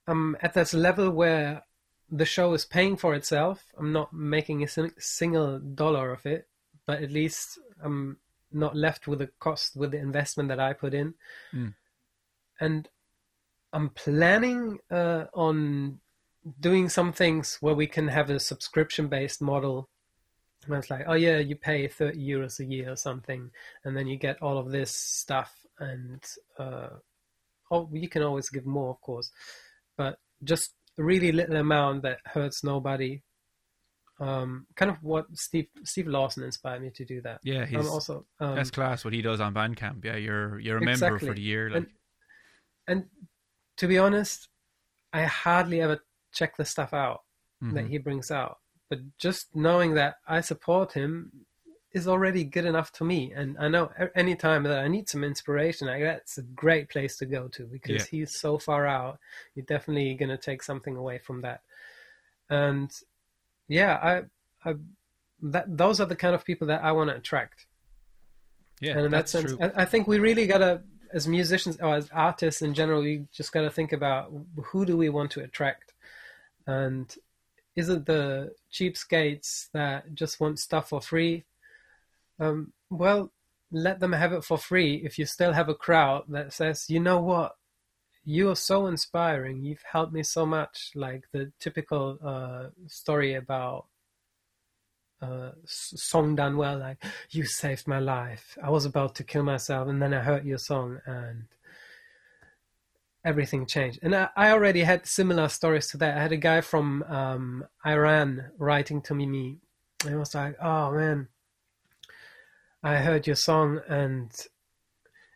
[0.06, 1.64] I'm at this level where
[2.10, 3.64] the show is paying for itself.
[3.78, 4.68] I'm not making a
[4.98, 6.48] single dollar of it,
[6.86, 8.16] but at least I'm
[8.52, 11.14] not left with the cost with the investment that I put in.
[11.54, 11.74] Mm.
[12.60, 12.88] And
[13.72, 16.00] I'm planning uh, on
[16.58, 19.88] doing some things where we can have a subscription based model.
[20.66, 23.50] And it's like, oh yeah, you pay 30 euros a year or something,
[23.84, 26.22] and then you get all of this stuff, and
[26.58, 26.88] uh,
[27.70, 29.30] oh, you can always give more, of course,
[29.96, 33.22] but just a really little amount that hurts nobody.
[34.20, 37.40] Um, kind of what Steve Steve Lawson inspired me to do that.
[37.44, 40.04] Yeah, he's um, also um, that's class what he does on Bandcamp.
[40.04, 41.28] Yeah, you're you're a member exactly.
[41.28, 41.70] for the year.
[41.70, 41.76] Like.
[41.76, 41.86] And,
[42.88, 43.04] and
[43.76, 44.48] to be honest,
[45.12, 46.00] I hardly ever
[46.32, 47.22] check the stuff out
[47.62, 47.74] mm-hmm.
[47.76, 48.58] that he brings out.
[48.90, 51.30] But just knowing that I support him
[51.92, 53.32] is already good enough to me.
[53.34, 57.26] And I know anytime that I need some inspiration, like that's a great place to
[57.26, 58.04] go to because yeah.
[58.10, 59.18] he's so far out.
[59.54, 61.62] You're definitely going to take something away from that.
[62.50, 62.90] And
[63.68, 63.94] yeah,
[64.64, 64.74] I, I,
[65.42, 67.66] that those are the kind of people that I want to attract.
[68.80, 70.82] Yeah, and in that sense, I, I think we really gotta,
[71.12, 75.08] as musicians or as artists in general, we just gotta think about who do we
[75.08, 75.94] want to attract,
[76.66, 77.14] and
[77.76, 81.44] is it the cheapskates that just want stuff for free?
[82.40, 83.32] Um, well,
[83.70, 87.00] let them have it for free if you still have a crowd that says, you
[87.00, 87.56] know what,
[88.28, 89.62] you are so inspiring.
[89.62, 90.90] You've helped me so much.
[90.94, 93.86] Like the typical uh, story about
[95.22, 98.58] uh, song done well, like you saved my life.
[98.62, 101.44] I was about to kill myself, and then I heard your song, and
[103.24, 104.00] everything changed.
[104.02, 106.18] And I, I already had similar stories to that.
[106.18, 109.58] I had a guy from um, Iran writing to me.
[110.02, 111.28] And he was like, "Oh man,
[112.82, 114.30] I heard your song and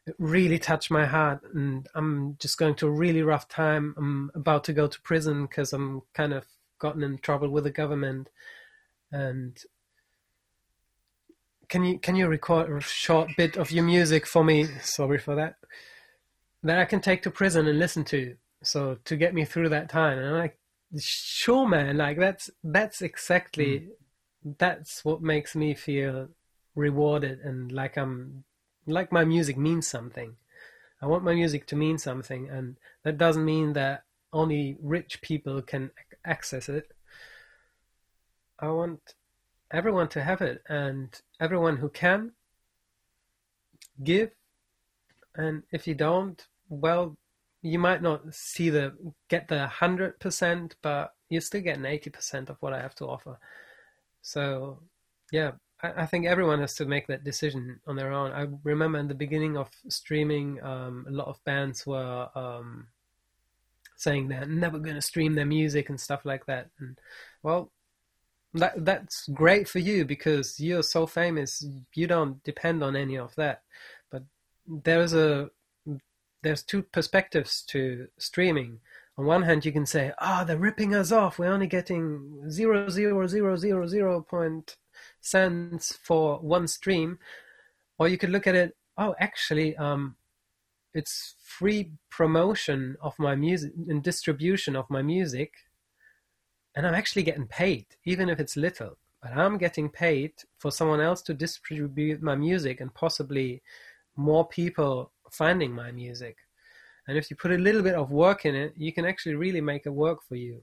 [0.06, 1.40] it really touched my heart.
[1.54, 3.94] And I'm just going to a really rough time.
[3.96, 6.46] I'm about to go to prison because I'm kind of
[6.78, 8.28] gotten in trouble with the government.
[9.12, 9.56] And
[11.68, 14.66] can you can you record a short bit of your music for me?
[14.82, 15.56] Sorry for that.
[16.62, 18.36] That I can take to prison and listen to.
[18.62, 20.18] So to get me through that time.
[20.18, 20.58] And I'm like,
[20.98, 21.96] sure, man.
[21.96, 23.88] Like that's that's exactly
[24.46, 24.58] mm.
[24.58, 26.28] that's what makes me feel
[26.74, 28.44] rewarded and like I'm
[28.86, 30.36] like my music means something.
[31.00, 35.60] I want my music to mean something, and that doesn't mean that only rich people
[35.62, 35.90] can
[36.24, 36.92] access it.
[38.59, 39.14] I want
[39.70, 42.32] everyone to have it, and everyone who can
[44.02, 44.30] give.
[45.34, 47.16] And if you don't, well,
[47.62, 48.94] you might not see the
[49.28, 53.06] get the hundred percent, but you're still getting eighty percent of what I have to
[53.06, 53.38] offer.
[54.20, 54.80] So,
[55.32, 55.52] yeah,
[55.82, 58.30] I, think everyone has to make that decision on their own.
[58.30, 62.86] I remember in the beginning of streaming, um, a lot of bands were um,
[63.96, 66.68] saying they're never going to stream their music and stuff like that.
[66.78, 66.98] And
[67.42, 67.72] well,
[68.54, 71.64] that that's great for you because you're so famous.
[71.94, 73.62] You don't depend on any of that.
[74.10, 74.22] But
[74.66, 75.50] there's a
[76.42, 78.80] there's two perspectives to streaming.
[79.18, 81.38] On one hand, you can say, "Ah, oh, they're ripping us off.
[81.38, 84.76] We're only getting zero zero zero zero zero point
[85.23, 87.19] cents for one stream,
[87.99, 88.77] or you could look at it.
[88.99, 90.16] Oh, actually, um,
[90.93, 95.55] it's free promotion of my music and distribution of my music,
[96.74, 98.99] and I'm actually getting paid, even if it's little.
[99.23, 103.62] But I'm getting paid for someone else to distribute my music and possibly
[104.16, 106.36] more people finding my music.
[107.07, 109.61] And if you put a little bit of work in it, you can actually really
[109.61, 110.62] make it work for you.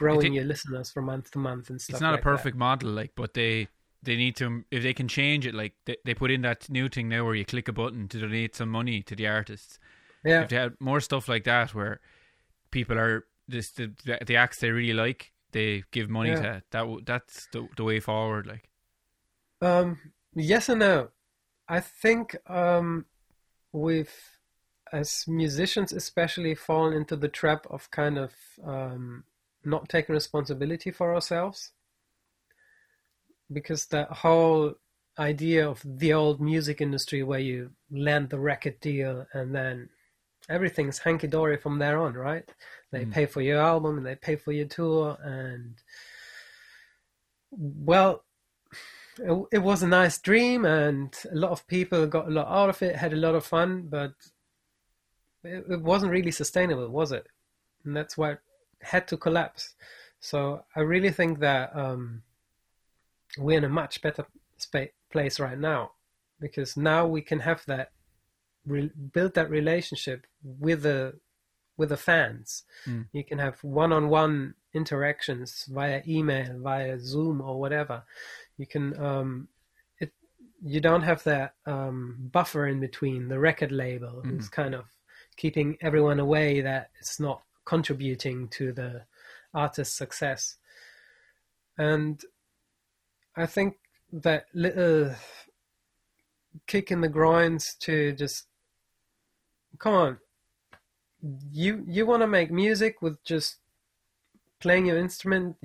[0.00, 1.94] Growing your listeners from month to month and stuff.
[1.94, 2.58] It's not like a perfect that.
[2.58, 3.68] model, like, but they
[4.02, 5.54] they need to if they can change it.
[5.54, 8.18] Like they, they put in that new thing now where you click a button to
[8.18, 9.78] donate some money to the artists.
[10.24, 12.00] Yeah, if they had more stuff like that where
[12.70, 13.92] people are just the
[14.26, 16.36] the acts they really like, they give money yeah.
[16.36, 17.04] to that.
[17.04, 18.46] That's the the way forward.
[18.46, 18.70] Like,
[19.60, 19.98] um,
[20.34, 21.08] yes and no.
[21.68, 23.04] I think um,
[23.72, 24.12] we've
[24.92, 28.32] as musicians especially fallen into the trap of kind of
[28.64, 29.24] um,
[29.64, 31.72] not taking responsibility for ourselves
[33.52, 34.74] because that whole
[35.18, 39.88] idea of the old music industry where you land the record deal and then
[40.48, 42.48] everything's hanky dory from there on, right?
[42.90, 43.12] They mm.
[43.12, 45.74] pay for your album and they pay for your tour and
[47.52, 48.24] well,
[49.18, 52.68] it, it was a nice dream, and a lot of people got a lot out
[52.70, 54.12] of it, had a lot of fun, but
[55.44, 57.26] it, it wasn't really sustainable, was it?
[57.84, 58.38] And that's why it
[58.82, 59.74] had to collapse.
[60.20, 62.22] So I really think that um,
[63.38, 64.26] we're in a much better
[64.56, 65.92] spa- place right now
[66.40, 67.92] because now we can have that
[68.66, 71.18] re- build that relationship with the
[71.76, 72.64] with the fans.
[72.86, 73.06] Mm.
[73.12, 78.02] You can have one-on-one interactions via email, via Zoom, or whatever.
[78.58, 79.48] You can um,
[79.98, 80.12] it.
[80.62, 84.26] You don't have that um, buffer in between the record label, Mhm.
[84.30, 84.84] who's kind of
[85.36, 89.02] keeping everyone away that it's not contributing to the
[89.54, 90.56] artist's success.
[91.78, 92.20] And
[93.36, 93.76] I think
[94.12, 95.14] that little
[96.66, 98.46] kick in the grinds to just
[99.78, 100.18] come on.
[101.52, 103.56] You you want to make music with just
[104.58, 105.56] playing your instrument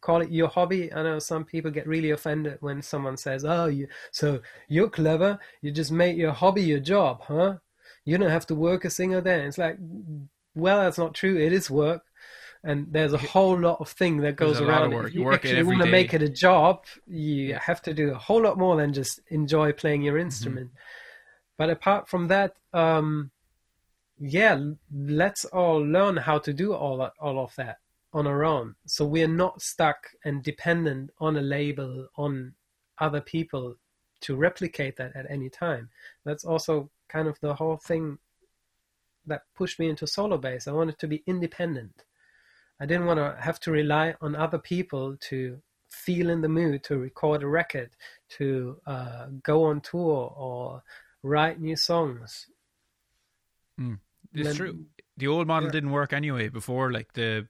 [0.00, 0.92] call it your hobby?
[0.92, 5.38] I know some people get really offended when someone says oh you so you're clever.
[5.62, 7.56] You just made your hobby your job huh?
[8.04, 9.44] You don't have to work a single day.
[9.44, 9.78] It's like
[10.54, 11.36] well that's not true.
[11.36, 12.02] It is work.
[12.66, 15.08] And there's a whole lot of thing that goes There's a lot of around work.
[15.08, 18.14] If You you actually want to make it a job you have to do a
[18.18, 20.22] whole lot more than just enjoy playing your Mm-hmm.
[20.26, 20.70] instrument.
[21.58, 23.30] But apart from that um
[24.18, 24.58] yeah
[24.94, 27.78] let's all learn how to do all that, all of that
[28.12, 28.76] on our own.
[28.86, 32.54] So we're not stuck and dependent on a label on
[32.98, 33.76] other people
[34.20, 35.90] to replicate that at any time.
[36.24, 38.18] That's also kind of the whole thing
[39.26, 42.04] that pushed me into solo bass i wanted to be independent
[42.80, 46.82] i didn't want to have to rely on other people to feel in the mood
[46.82, 47.90] to record a record
[48.28, 50.82] to uh, go on tour or
[51.22, 52.48] write new songs
[53.78, 54.86] It's Then- true.
[55.16, 55.72] The old model Yeah.
[55.72, 56.48] didn't work anyway.
[56.48, 57.46] Before, like the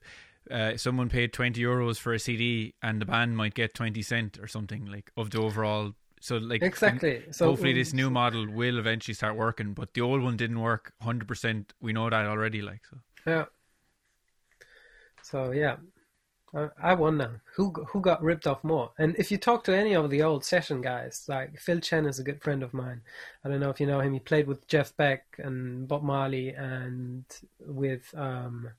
[0.51, 4.37] uh, someone paid twenty euros for a CD, and the band might get twenty cent
[4.39, 5.95] or something like of the overall.
[6.21, 10.21] So like exactly so hopefully this new model will eventually start working, but the old
[10.23, 11.73] one didn't work hundred percent.
[11.79, 12.61] We know that already.
[12.61, 12.97] Like so,
[13.27, 13.45] Yeah.
[15.21, 15.77] So yeah,
[16.55, 18.91] I, I wonder who who got ripped off more.
[18.97, 22.19] And if you talk to any of the old session guys, like Phil Chen is
[22.19, 23.01] a good friend of mine.
[23.43, 24.13] I don't know if you know him.
[24.13, 27.25] He played with Jeff Beck and Bob Marley, and
[27.59, 28.69] with um,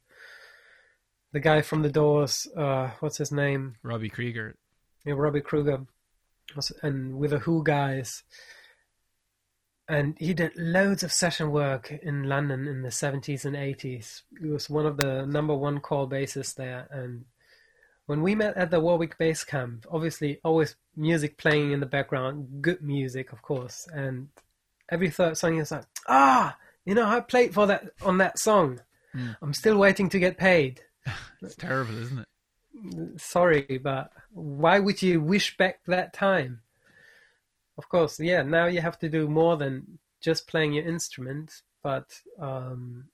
[1.32, 2.48] the guy from the Doors.
[2.56, 3.76] Uh, what's his name?
[3.82, 4.56] Robbie Krieger.
[5.04, 5.86] yeah, Robbie Krieger,
[6.82, 8.22] and with the Who guys.
[9.88, 14.22] And he did loads of session work in London in the 70s and 80s.
[14.40, 16.88] He was one of the number one call bassists there.
[16.90, 17.26] And
[18.06, 22.62] when we met at the Warwick Bass Camp, obviously always music playing in the background,
[22.62, 23.86] good music, of course.
[23.92, 24.28] And
[24.90, 28.40] every third song he was like, ah, you know, I played for that on that
[28.40, 28.80] song.
[29.12, 29.30] Hmm.
[29.40, 30.82] I'm still waiting to get paid
[31.42, 32.26] It's terrible, isn't it?
[33.16, 36.60] Sorry, but why would you wish back that time?
[37.78, 42.20] Of course, yeah, now you have to do more than just playing your instrument, but
[42.40, 43.08] um,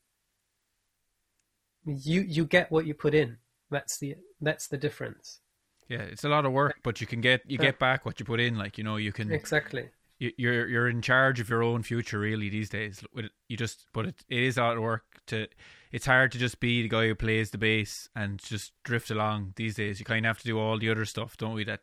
[1.85, 3.39] you you get what you put in.
[3.71, 5.41] That's the that's the difference.
[5.89, 8.25] Yeah, it's a lot of work, but you can get you get back what you
[8.25, 8.57] put in.
[8.57, 9.91] Like you know, you can Exactly.
[10.23, 13.03] You- you're you're in charge of your own future really these days.
[13.49, 15.47] You just but it, it is of work to.
[15.91, 19.53] It's hard to just be the guy who plays the bass and just drift along
[19.57, 19.99] these days.
[19.99, 21.65] You kind of have to do all the other stuff, don't we?
[21.65, 21.81] That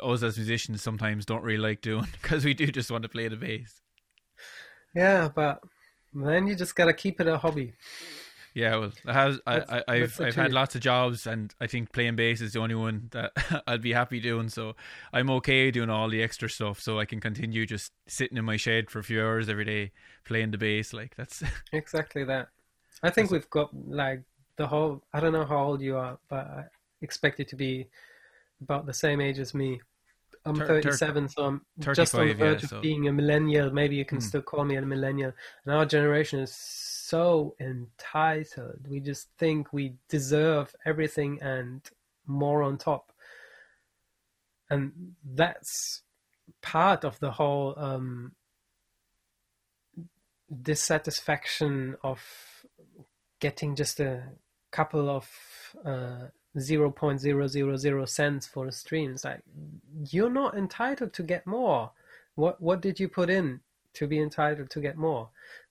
[0.00, 3.28] us as musicians sometimes don't really like doing because we do just want to play
[3.28, 3.80] the bass.
[4.94, 5.60] Yeah, but
[6.14, 7.72] then you just gotta keep it a hobby.
[8.54, 11.92] Yeah, well, it has I, I, I've, I've had lots of jobs, and I think
[11.92, 13.32] playing bass is the only one that
[13.66, 14.48] I'd be happy doing.
[14.48, 14.76] So
[15.12, 18.56] I'm okay doing all the extra stuff, so I can continue just sitting in my
[18.56, 19.92] shed for a few hours every day
[20.24, 20.92] playing the bass.
[20.92, 21.42] Like that's
[21.72, 22.48] Exactly that.
[23.02, 24.22] I think we've got like
[24.56, 25.02] the whole.
[25.12, 26.64] I don't know how old you are, but I
[27.00, 27.88] expect you to be
[28.60, 29.80] about the same age as me.
[30.44, 31.60] I'm thir- 37, so I'm
[31.94, 33.70] just on the 35, yeah, verge so- of being a millennial.
[33.72, 34.22] Maybe you can Hmm.
[34.22, 35.32] still call me a millennial.
[35.64, 38.88] And our generation is so entitled.
[38.88, 41.88] We just think we deserve everything and
[42.26, 43.12] more on top.
[44.70, 46.02] And that's
[46.60, 48.34] part of the whole um,
[50.60, 52.20] dissatisfaction of
[53.40, 54.22] getting just a
[54.70, 55.28] couple of
[55.84, 59.12] uh, 0.000 cents for a stream.
[59.12, 59.40] It's like
[60.10, 61.90] you're not entitled to get more.
[62.34, 63.60] What what did you put in
[63.94, 65.28] to be entitled to get more?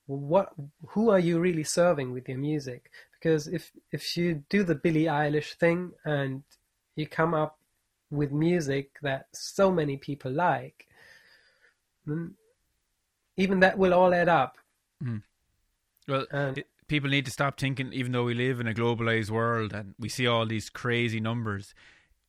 [0.07, 0.53] What
[0.87, 2.91] who are you really serving with your music?
[3.13, 6.43] Because if if you do the Billie Eilish thing and
[6.95, 7.57] you come up
[8.09, 10.87] with music that so many people like,
[12.05, 12.35] then
[13.37, 14.57] even that will all add up.
[15.03, 15.23] Mm.
[16.07, 17.93] well, And it, people need to stop thinking.
[17.93, 21.73] Even though we live in a globalized world and we see all these crazy numbers,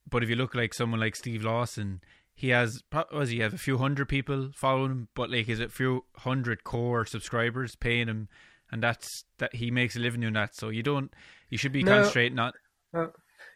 [0.08, 2.00] but if you look like someone like Steve Lawson,
[2.32, 2.82] he has
[3.12, 6.62] was he have a few hundred people following him, but like is a few hundred
[6.62, 8.28] core subscribers paying him,
[8.70, 10.54] and that's that he makes a living doing that.
[10.54, 11.12] So you don't
[11.50, 11.96] you should be No.
[11.96, 12.52] concentrating on
[12.94, 13.08] Uh,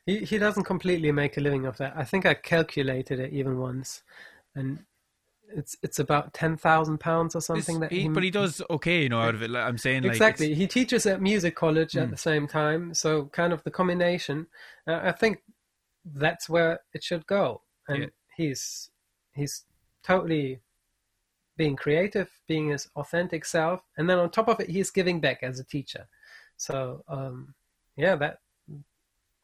[0.07, 1.97] he he doesn't completely make a living off that.
[1.97, 4.03] I think I calculated it even once,
[4.57, 4.85] and
[5.55, 8.09] it's it's about ten thousand pounds or something that he, he.
[8.09, 9.51] but he does okay, you know, out of it.
[9.51, 10.47] Like, I'm saying exactly.
[10.47, 12.03] it's- He teaches at music college Mm.
[12.03, 14.47] at the same time, so kind of the combination.
[14.87, 15.43] Uh, I think
[16.05, 18.09] that's where it should go, and Yeah.
[18.37, 18.91] he's
[19.35, 19.65] he's
[20.03, 20.61] totally
[21.57, 25.43] being creative, being his authentic self, and then on top of it, he's giving back
[25.43, 26.07] as a teacher.
[26.57, 27.55] So um,
[27.97, 28.39] yeah, that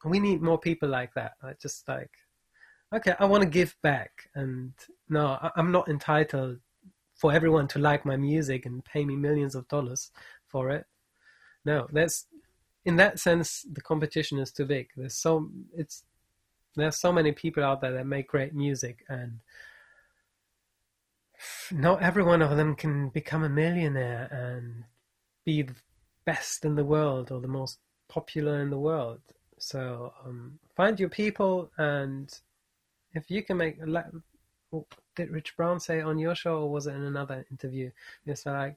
[0.05, 1.33] we need more people like that.
[1.43, 2.11] Like just like,
[2.93, 4.73] okay, I want to give back, and
[5.09, 6.59] no, I, I'm not entitled
[7.15, 10.11] for everyone to like my music and pay me millions of dollars
[10.49, 10.87] for it.
[11.65, 12.27] No, that's
[12.85, 14.89] in that sense the competition is too big.
[14.97, 16.05] There's so it's
[16.75, 19.41] there's so many people out there that make great music and
[21.71, 24.85] not every one of them can become a millionaire and
[25.45, 25.75] be the
[26.25, 27.79] best in the world or the most
[28.09, 29.21] popular in the world.
[29.59, 32.33] So um, find your people, and
[33.15, 34.07] if you can make, like,
[35.17, 37.91] did Rich Brown say on your show, or was it in another interview?
[38.27, 38.77] It's like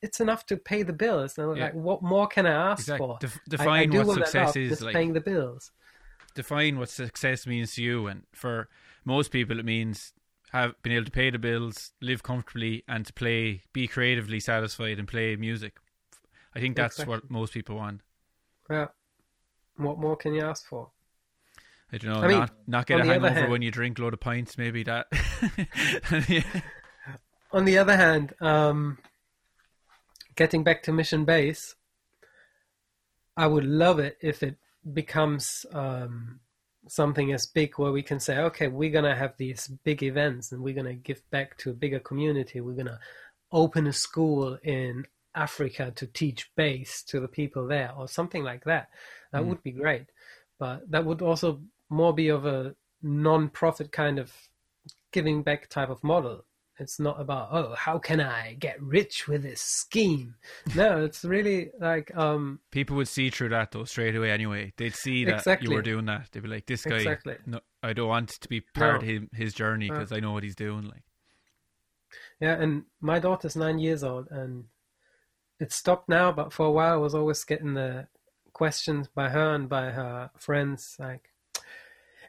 [0.00, 1.34] it's enough to pay the bills.
[1.34, 1.64] So, Yeah.
[1.64, 3.06] Like, what more can I ask Exactly.
[3.06, 3.18] for?
[3.20, 4.82] Def- I- I define what success enough, is.
[4.82, 5.72] Like paying the bills.
[6.34, 8.68] define what success means to you, and for
[9.04, 10.12] most people, it means
[10.52, 14.98] have been able to pay the bills, live comfortably, and to play, be creatively satisfied,
[14.98, 15.78] and play music.
[16.54, 18.02] I think that's what most people want.
[18.70, 18.88] Yeah.
[19.76, 20.90] What more can you ask for?
[21.92, 24.02] I don't know, I mean, not not get a hangover hand- when you drink a
[24.02, 24.58] load of pints.
[24.58, 25.06] Maybe that.
[26.28, 26.42] yeah.
[27.52, 28.98] On the other hand, um,
[30.34, 31.74] getting back to Mission Bass,
[33.36, 34.56] I would love it if it
[34.92, 36.40] becomes um,
[36.88, 40.52] something as big where we can say, okay, we're going to have these big events
[40.52, 42.60] and we're going to give back to a bigger community.
[42.60, 42.98] We're going to
[43.52, 45.04] open a school in
[45.34, 48.88] Africa to teach bass to the people there or something like that.
[49.32, 49.46] That Mm.
[49.48, 50.06] would be great.
[50.58, 54.32] But that would also more be of a non profit kind of
[55.12, 56.44] giving back type of model.
[56.78, 60.34] It's not about oh how can I get rich with this scheme.
[60.74, 64.30] No, it's really like um People would see through that though straight away.
[64.30, 65.70] Anyway, they'd see that Exactly.
[65.70, 66.28] you were doing that.
[66.32, 67.36] They'd be like, "This guy, Exactly.
[67.46, 68.96] no, I don't want to be part No.
[68.96, 69.94] of him, his journey No.
[69.94, 71.04] because I know what he's doing." Like,
[72.40, 74.64] yeah, and my daughter's nine years old and
[75.58, 78.08] it stopped now, but for a while I was always getting the
[78.52, 81.30] questions by her and by her friends like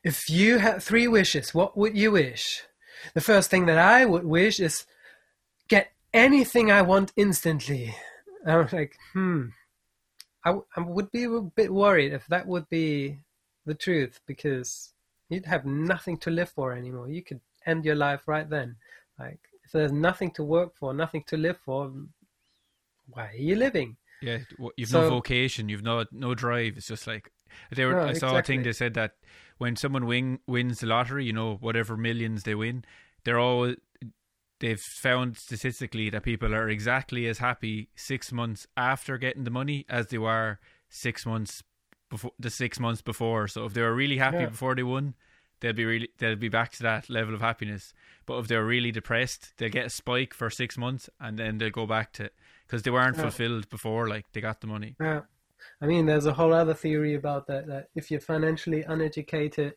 [0.08, 2.64] if you had three wishes, what would you wish?
[3.14, 4.86] The first thing that I would wish is
[5.68, 7.94] get anything I want instantly.
[8.44, 9.48] And I was like, hmm.
[10.46, 13.18] I, w- I would be a bit worried if that would be
[13.66, 14.94] the truth because
[15.30, 17.10] you'd have nothing to live for anymore.
[17.10, 18.78] You could end your life right then.
[19.20, 21.92] Like, if there's nothing to work for, nothing to live for,
[23.10, 23.98] why are you living?
[24.22, 24.40] yeah,
[24.78, 26.78] you've So- no vocation, you've no no drive.
[26.78, 27.30] It's just like
[27.76, 27.94] they were.
[27.94, 29.16] No, I saw a thing they said that
[29.58, 32.84] when someone win, wins the lottery, you know, whatever millions they win,
[33.24, 33.74] they're all.
[34.60, 39.86] They've found statistically that people are exactly as happy six months after getting the money
[39.88, 40.60] as they were
[40.90, 41.62] six months
[42.10, 43.48] before the six months before.
[43.48, 44.48] So if they were really happy Yeah.
[44.50, 45.14] before they won,
[45.60, 47.94] they'll be really they'll be back to that level of happiness.
[48.26, 51.70] But if they're really depressed, they'll get a spike for six months and then they'll
[51.70, 52.32] go back to
[52.66, 53.24] because they weren't Yeah.
[53.24, 54.08] fulfilled before.
[54.10, 54.96] Like they got the money.
[55.00, 55.22] Yeah.
[55.82, 59.74] I mean, there's a whole other theory about that, that if you're financially uneducated,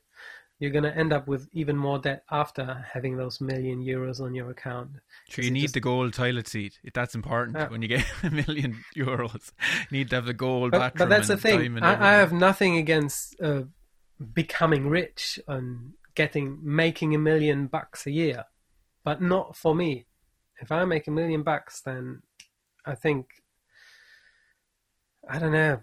[0.59, 4.35] you're going to end up with even more debt after having those million euros on
[4.35, 4.91] your account.
[5.29, 6.79] Sure, Is you need just- the gold toilet seat.
[6.95, 7.69] That's important Yeah.
[7.69, 9.53] when you get a million euros.
[9.91, 11.09] You need to have the gold But, bathroom.
[11.09, 11.83] but that's the thing.
[11.83, 13.63] I, I have nothing against uh,
[14.35, 18.45] becoming rich and getting making a million bucks a year,
[19.05, 20.07] but not for me.
[20.61, 22.23] If I make a million bucks, then
[22.85, 23.29] I think
[25.29, 25.81] I don't know,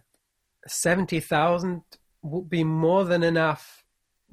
[0.68, 1.84] seventy thousand
[2.22, 3.84] would be more than enough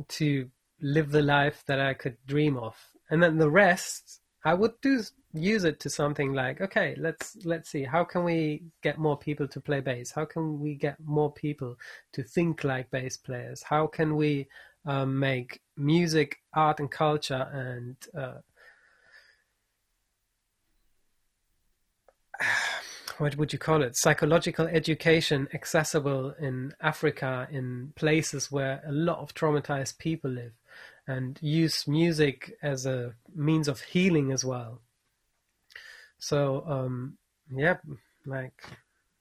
[0.08, 0.50] to
[0.80, 2.76] live the life that I could dream of,
[3.10, 5.00] and then the rest I would do
[5.32, 9.48] use it to something like okay let's let's see how can we get more people
[9.48, 10.12] to play bass?
[10.12, 11.76] How can we get more people
[12.12, 13.62] to think like bass players?
[13.62, 14.46] How can we
[14.86, 18.40] um, make music art and culture and uh,
[23.18, 29.18] what would you call it psychological education accessible in africa in places where a lot
[29.18, 30.52] of traumatized people live
[31.06, 34.80] and use music as a means of healing as well
[36.18, 37.18] so um,
[37.54, 37.76] yeah,
[38.26, 38.54] like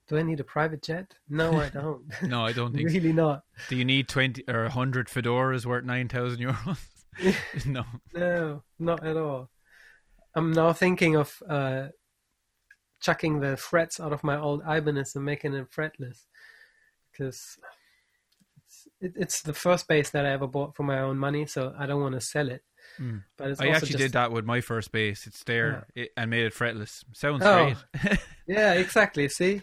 [0.07, 1.13] Do I need a private jet?
[1.29, 2.03] No, I don't.
[2.21, 2.89] No, I don't think.
[2.89, 2.93] so.
[2.93, 3.43] really not.
[3.69, 6.77] Do you need twenty or hundred fedoras worth nine thousand euros?
[7.65, 7.83] no.
[8.13, 9.49] No, not at all.
[10.35, 11.89] I'm now thinking of uh,
[13.03, 16.23] chucking the frets out of my old Ibanez and making it fretless
[17.11, 17.57] because
[18.65, 21.75] it's, it, it's the first bass that I ever bought for my own money, so
[21.77, 22.63] I don't want to sell it.
[22.99, 23.23] Mm.
[23.37, 25.27] But I actually just, did that with my first bass.
[25.27, 27.03] It's there it, and made it fretless.
[27.13, 27.73] Sounds Oh.
[28.01, 28.19] great.
[28.47, 29.29] Yeah, exactly.
[29.29, 29.61] See,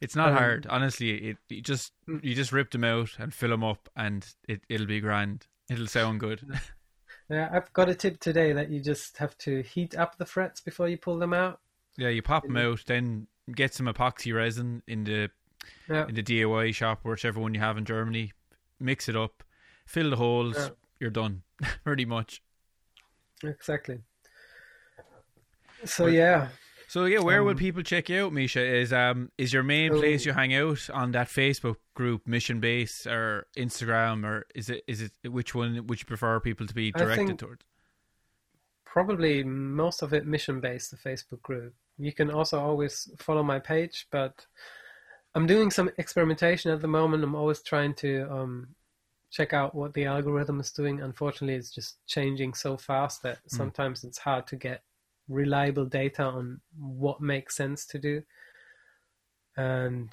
[0.00, 1.30] it's not Um, hard, honestly.
[1.30, 2.22] It you just Mm.
[2.22, 5.46] you just rip them out and fill them up, and it it'll be grand.
[5.70, 6.42] It'll sound good.
[7.28, 10.60] yeah, I've got a tip today that you just have to heat up the frets
[10.60, 11.60] before you pull them out.
[11.98, 15.30] Yeah, you pop them out, then get some epoxy resin in the
[15.88, 18.32] Yeah, in the DIY shop, whichever one you have in Germany.
[18.78, 19.42] Mix it up,
[19.86, 20.56] fill the holes.
[20.56, 20.68] Yeah.
[21.00, 21.42] You're done,
[21.84, 22.42] pretty much.
[23.42, 24.00] exactly.
[25.84, 26.48] So But- yeah,
[26.88, 28.64] So yeah, where would Um, people check you out, Misha?
[28.64, 32.60] Is um is your main So- place you hang out on that Facebook group, Mission
[32.60, 36.74] Bass, or Instagram, or is it is it which one would you prefer people to
[36.74, 37.64] be directed towards?
[38.84, 40.90] probably most of it mission based.
[40.90, 41.74] The Facebook group.
[41.98, 44.46] You can also always follow my page, but
[45.34, 47.24] I'm doing some experimentation at the moment.
[47.24, 48.68] I'm always trying to um,
[49.30, 51.00] check out what the algorithm is doing.
[51.00, 54.82] Unfortunately, it's just changing so fast that sometimes it's hard to get
[55.28, 58.22] reliable data on what makes sense to do.
[59.56, 60.10] And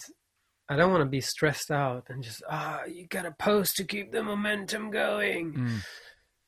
[0.69, 4.11] I don't want to be stressed out and just ah, you gotta post to keep
[4.11, 5.53] the momentum going.
[5.53, 5.79] Mm.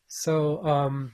[0.08, 1.14] So um,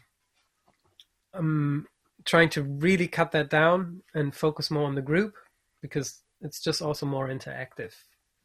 [1.34, 1.88] I'm
[2.26, 5.34] trying to really cut that down and focus more on the group
[5.82, 7.94] because it's just also more interactive.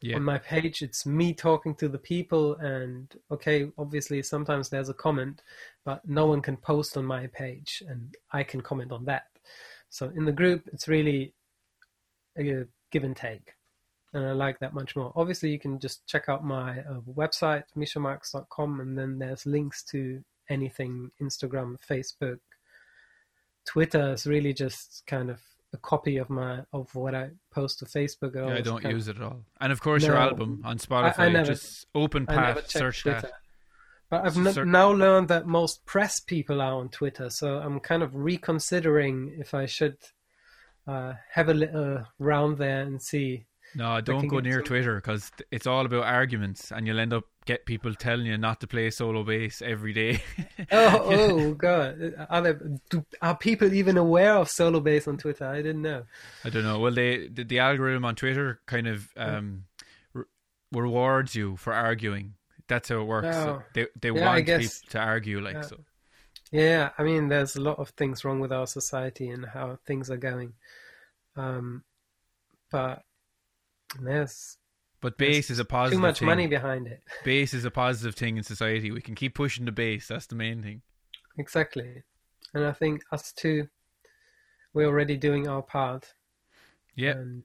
[0.03, 4.91] Yeah, On my page, it's me talking to the people, and okay, obviously sometimes there's
[4.91, 5.43] a comment,
[5.87, 9.25] but no one can post on my page, and I can comment on that.
[9.89, 11.33] So in the group, it's really
[12.39, 13.55] a give and take,
[14.13, 15.13] and I like that much more.
[15.17, 20.23] Obviously, you can just check out my uh, website, mishamarks.com, and then there's links to
[20.51, 22.39] anything Instagram, Facebook,
[23.67, 25.41] Twitter is really just kind of
[25.73, 28.35] a copy of my of what I post to Facebook.
[28.35, 29.45] yeah, I don't kind of- use it at all.
[29.61, 33.21] And of course, your album on Spotify, never- just open I path, search Twitter.
[33.23, 33.33] that.
[34.09, 38.05] But I've n- now learned that most press people are on Twitter, so I'm kind
[38.05, 39.97] of reconsidering if I should
[40.87, 43.47] uh, have a little round there and see.
[43.75, 47.25] No, don't go near some- Twitter because it's all about arguments, and you'll end up
[47.47, 50.23] get people telling you not to play solo bass every day.
[50.73, 52.15] Oh, oh God!
[52.29, 52.61] Are there
[52.91, 55.47] do, are people even aware of solo bass on Twitter?
[55.47, 56.03] I didn't know.
[56.45, 56.79] I don't know.
[56.81, 59.65] Well, they the, the algorithm on Twitter kind of um,
[60.13, 60.25] re-
[60.73, 62.35] rewards you for arguing.
[62.69, 63.37] That's how it works.
[63.37, 63.63] So Oh.
[63.75, 65.61] they they Yeah, want people to argue, like Yeah.
[65.63, 65.77] so.
[66.53, 70.11] Yeah, I mean, there's a lot of things wrong with our society and how things
[70.11, 70.55] are going.
[71.37, 71.85] Um,
[72.71, 73.03] but
[74.01, 74.57] there's
[75.01, 75.99] But There's bass is a positive thing.
[75.99, 76.27] too much thing.
[76.27, 77.03] money behind it.
[77.25, 78.91] Bass is a positive thing in society.
[78.91, 80.09] We can keep pushing the bass.
[80.09, 80.83] That's the main thing.
[81.39, 82.03] Exactly.
[82.55, 83.69] And I think us two,
[84.73, 86.15] we're already doing our part.
[86.95, 87.45] Yeah, And um,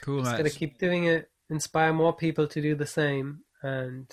[0.00, 0.38] cool, just man.
[0.44, 3.40] gotta keep doing it, inspire more people to do the same.
[3.62, 4.10] And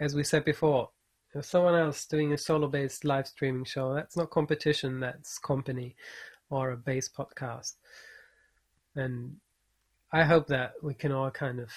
[0.00, 0.90] as we said before,
[1.34, 5.96] if someone else doing a solo based live streaming show, that's not competition, that's company
[6.50, 7.74] or a bass podcast.
[8.94, 9.36] And
[10.12, 11.70] I hope that we can all kind of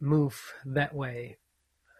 [0.00, 1.36] move that way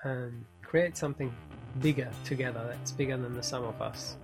[0.04, 1.34] and create something
[1.80, 4.16] bigger together that's bigger than the sum of us.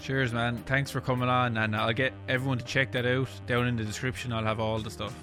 [0.00, 0.58] Cheers, man.
[0.66, 3.84] Thanks for coming on, and I'll get everyone to check that out down in the
[3.84, 4.32] description.
[4.32, 5.14] I'll have all the stuff.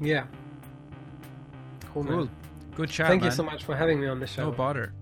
[0.00, 0.24] Yeah.
[1.92, 2.04] Cool.
[2.04, 2.28] Cool.
[2.74, 3.30] Good chat, Thank man.
[3.30, 4.44] you so much for having me on the show.
[4.44, 4.94] No bother.